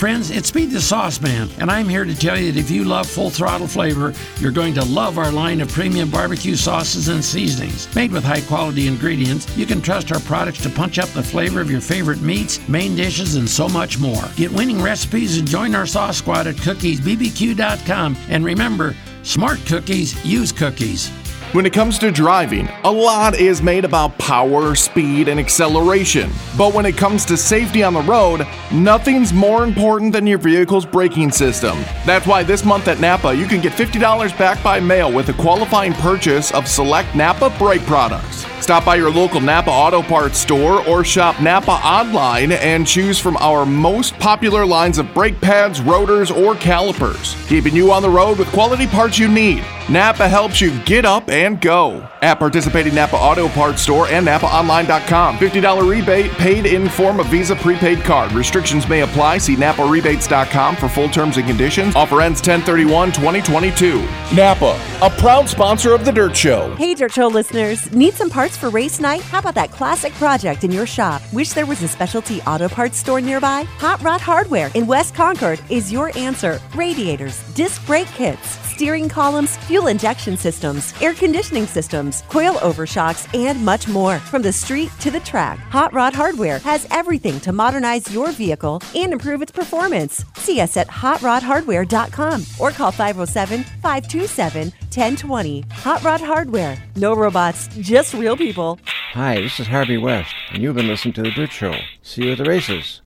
Friends, 0.00 0.30
it's 0.30 0.54
me, 0.54 0.64
the 0.64 0.80
Sauce 0.80 1.20
Man, 1.20 1.50
and 1.58 1.70
I'm 1.70 1.86
here 1.86 2.06
to 2.06 2.14
tell 2.14 2.38
you 2.38 2.52
that 2.52 2.58
if 2.58 2.70
you 2.70 2.84
love 2.84 3.06
full 3.06 3.28
throttle 3.28 3.66
flavor, 3.66 4.14
you're 4.38 4.50
going 4.50 4.72
to 4.72 4.84
love 4.86 5.18
our 5.18 5.30
line 5.30 5.60
of 5.60 5.68
premium 5.68 6.10
barbecue 6.10 6.56
sauces 6.56 7.08
and 7.08 7.22
seasonings. 7.22 7.94
Made 7.94 8.10
with 8.10 8.24
high 8.24 8.40
quality 8.40 8.86
ingredients, 8.86 9.54
you 9.58 9.66
can 9.66 9.82
trust 9.82 10.10
our 10.10 10.20
products 10.20 10.62
to 10.62 10.70
punch 10.70 10.98
up 10.98 11.10
the 11.10 11.22
flavor 11.22 11.60
of 11.60 11.70
your 11.70 11.82
favorite 11.82 12.22
meats, 12.22 12.66
main 12.66 12.96
dishes, 12.96 13.34
and 13.34 13.46
so 13.46 13.68
much 13.68 13.98
more. 13.98 14.24
Get 14.36 14.50
winning 14.50 14.80
recipes 14.80 15.36
and 15.36 15.46
join 15.46 15.74
our 15.74 15.84
sauce 15.84 16.16
squad 16.16 16.46
at 16.46 16.54
cookiesbbq.com. 16.54 18.16
And 18.30 18.42
remember, 18.42 18.96
smart 19.22 19.58
cookies 19.66 20.24
use 20.24 20.50
cookies. 20.50 21.10
When 21.52 21.66
it 21.66 21.72
comes 21.72 21.98
to 21.98 22.12
driving, 22.12 22.68
a 22.84 22.92
lot 22.92 23.34
is 23.34 23.60
made 23.60 23.84
about 23.84 24.16
power, 24.18 24.76
speed, 24.76 25.26
and 25.26 25.40
acceleration. 25.40 26.30
But 26.56 26.72
when 26.72 26.86
it 26.86 26.96
comes 26.96 27.24
to 27.24 27.36
safety 27.36 27.82
on 27.82 27.92
the 27.92 28.02
road, 28.02 28.46
nothing's 28.72 29.32
more 29.32 29.64
important 29.64 30.12
than 30.12 30.28
your 30.28 30.38
vehicle's 30.38 30.86
braking 30.86 31.32
system. 31.32 31.76
That's 32.06 32.24
why 32.24 32.44
this 32.44 32.64
month 32.64 32.86
at 32.86 33.00
Napa, 33.00 33.34
you 33.34 33.46
can 33.46 33.60
get 33.60 33.72
$50 33.72 34.38
back 34.38 34.62
by 34.62 34.78
mail 34.78 35.12
with 35.12 35.28
a 35.28 35.32
qualifying 35.32 35.92
purchase 35.94 36.52
of 36.52 36.68
select 36.68 37.16
Napa 37.16 37.52
brake 37.58 37.82
products. 37.82 38.46
Stop 38.60 38.84
by 38.84 38.94
your 38.94 39.10
local 39.10 39.40
Napa 39.40 39.70
Auto 39.70 40.02
Parts 40.02 40.38
store 40.38 40.86
or 40.86 41.02
shop 41.02 41.40
Napa 41.40 41.72
online 41.84 42.52
and 42.52 42.86
choose 42.86 43.18
from 43.18 43.36
our 43.38 43.66
most 43.66 44.16
popular 44.20 44.64
lines 44.64 44.98
of 44.98 45.12
brake 45.12 45.40
pads, 45.40 45.80
rotors, 45.80 46.30
or 46.30 46.54
calipers, 46.54 47.34
keeping 47.48 47.74
you 47.74 47.90
on 47.90 48.02
the 48.02 48.10
road 48.10 48.38
with 48.38 48.46
quality 48.52 48.86
parts 48.86 49.18
you 49.18 49.26
need. 49.26 49.64
Napa 49.90 50.28
helps 50.28 50.60
you 50.60 50.78
get 50.80 51.04
up 51.04 51.30
and 51.30 51.60
go. 51.60 52.06
At 52.20 52.38
participating 52.38 52.94
Napa 52.94 53.16
Auto 53.16 53.48
Parts 53.48 53.80
store 53.82 54.08
and 54.08 54.26
NapaOnline.com. 54.26 55.38
$50 55.38 55.88
rebate 55.88 56.30
paid 56.32 56.66
in 56.66 56.88
form 56.88 57.20
of 57.20 57.26
Visa 57.26 57.56
prepaid 57.56 58.00
card. 58.00 58.32
Restrictions 58.32 58.88
may 58.88 59.00
apply. 59.00 59.38
See 59.38 59.56
NapaRebates.com 59.56 60.76
for 60.76 60.88
full 60.88 61.08
terms 61.08 61.38
and 61.38 61.46
conditions. 61.46 61.96
Offer 61.96 62.20
ends 62.20 62.40
1031 62.40 63.12
2022. 63.12 64.00
Napa, 64.34 64.78
a 65.02 65.10
proud 65.18 65.48
sponsor 65.48 65.94
of 65.94 66.04
The 66.04 66.12
Dirt 66.12 66.36
Show. 66.36 66.74
Hey, 66.76 66.94
Dirt 66.94 67.12
Show 67.12 67.28
listeners, 67.28 67.90
need 67.92 68.14
some 68.14 68.28
parts 68.28 68.40
Parts 68.40 68.56
for 68.56 68.70
race 68.70 69.00
night? 69.00 69.20
How 69.20 69.38
about 69.40 69.54
that 69.56 69.70
classic 69.70 70.14
project 70.14 70.64
in 70.64 70.72
your 70.72 70.86
shop? 70.86 71.20
Wish 71.32 71.50
there 71.50 71.66
was 71.66 71.82
a 71.82 71.88
specialty 71.88 72.40
auto 72.42 72.68
parts 72.70 72.96
store 72.96 73.20
nearby? 73.20 73.64
Hot 73.78 74.00
Rod 74.02 74.20
Hardware 74.20 74.70
in 74.74 74.86
West 74.86 75.14
Concord 75.14 75.60
is 75.68 75.92
your 75.92 76.10
answer. 76.16 76.58
Radiators, 76.74 77.42
disc 77.52 77.84
brake 77.86 78.08
kits, 78.08 78.56
steering 78.80 79.10
columns, 79.10 79.58
fuel 79.58 79.88
injection 79.88 80.38
systems, 80.38 80.94
air 81.02 81.12
conditioning 81.12 81.66
systems, 81.66 82.22
coilover 82.30 82.88
shocks, 82.88 83.28
and 83.34 83.62
much 83.62 83.86
more. 83.86 84.18
From 84.20 84.40
the 84.40 84.50
street 84.50 84.90
to 85.00 85.10
the 85.10 85.20
track, 85.20 85.58
Hot 85.68 85.92
Rod 85.92 86.14
Hardware 86.14 86.58
has 86.60 86.86
everything 86.90 87.38
to 87.40 87.52
modernize 87.52 88.10
your 88.10 88.32
vehicle 88.32 88.80
and 88.96 89.12
improve 89.12 89.42
its 89.42 89.52
performance. 89.52 90.24
See 90.36 90.62
us 90.62 90.78
at 90.78 90.88
hotrodhardware.com 90.88 92.46
or 92.58 92.70
call 92.70 92.90
507 92.90 93.64
527 93.82 94.68
1020. 94.70 95.64
Hot 95.70 96.02
Rod 96.02 96.22
Hardware. 96.22 96.82
No 96.96 97.14
robots, 97.14 97.68
just 97.80 98.14
real 98.14 98.34
people. 98.34 98.78
Hi, 99.12 99.42
this 99.42 99.60
is 99.60 99.66
Harvey 99.66 99.98
West, 99.98 100.34
and 100.52 100.62
you've 100.62 100.76
been 100.76 100.88
listening 100.88 101.12
to 101.14 101.22
The 101.22 101.32
Dirt 101.32 101.52
Show. 101.52 101.74
See 102.00 102.24
you 102.24 102.32
at 102.32 102.38
the 102.38 102.44
races. 102.44 103.02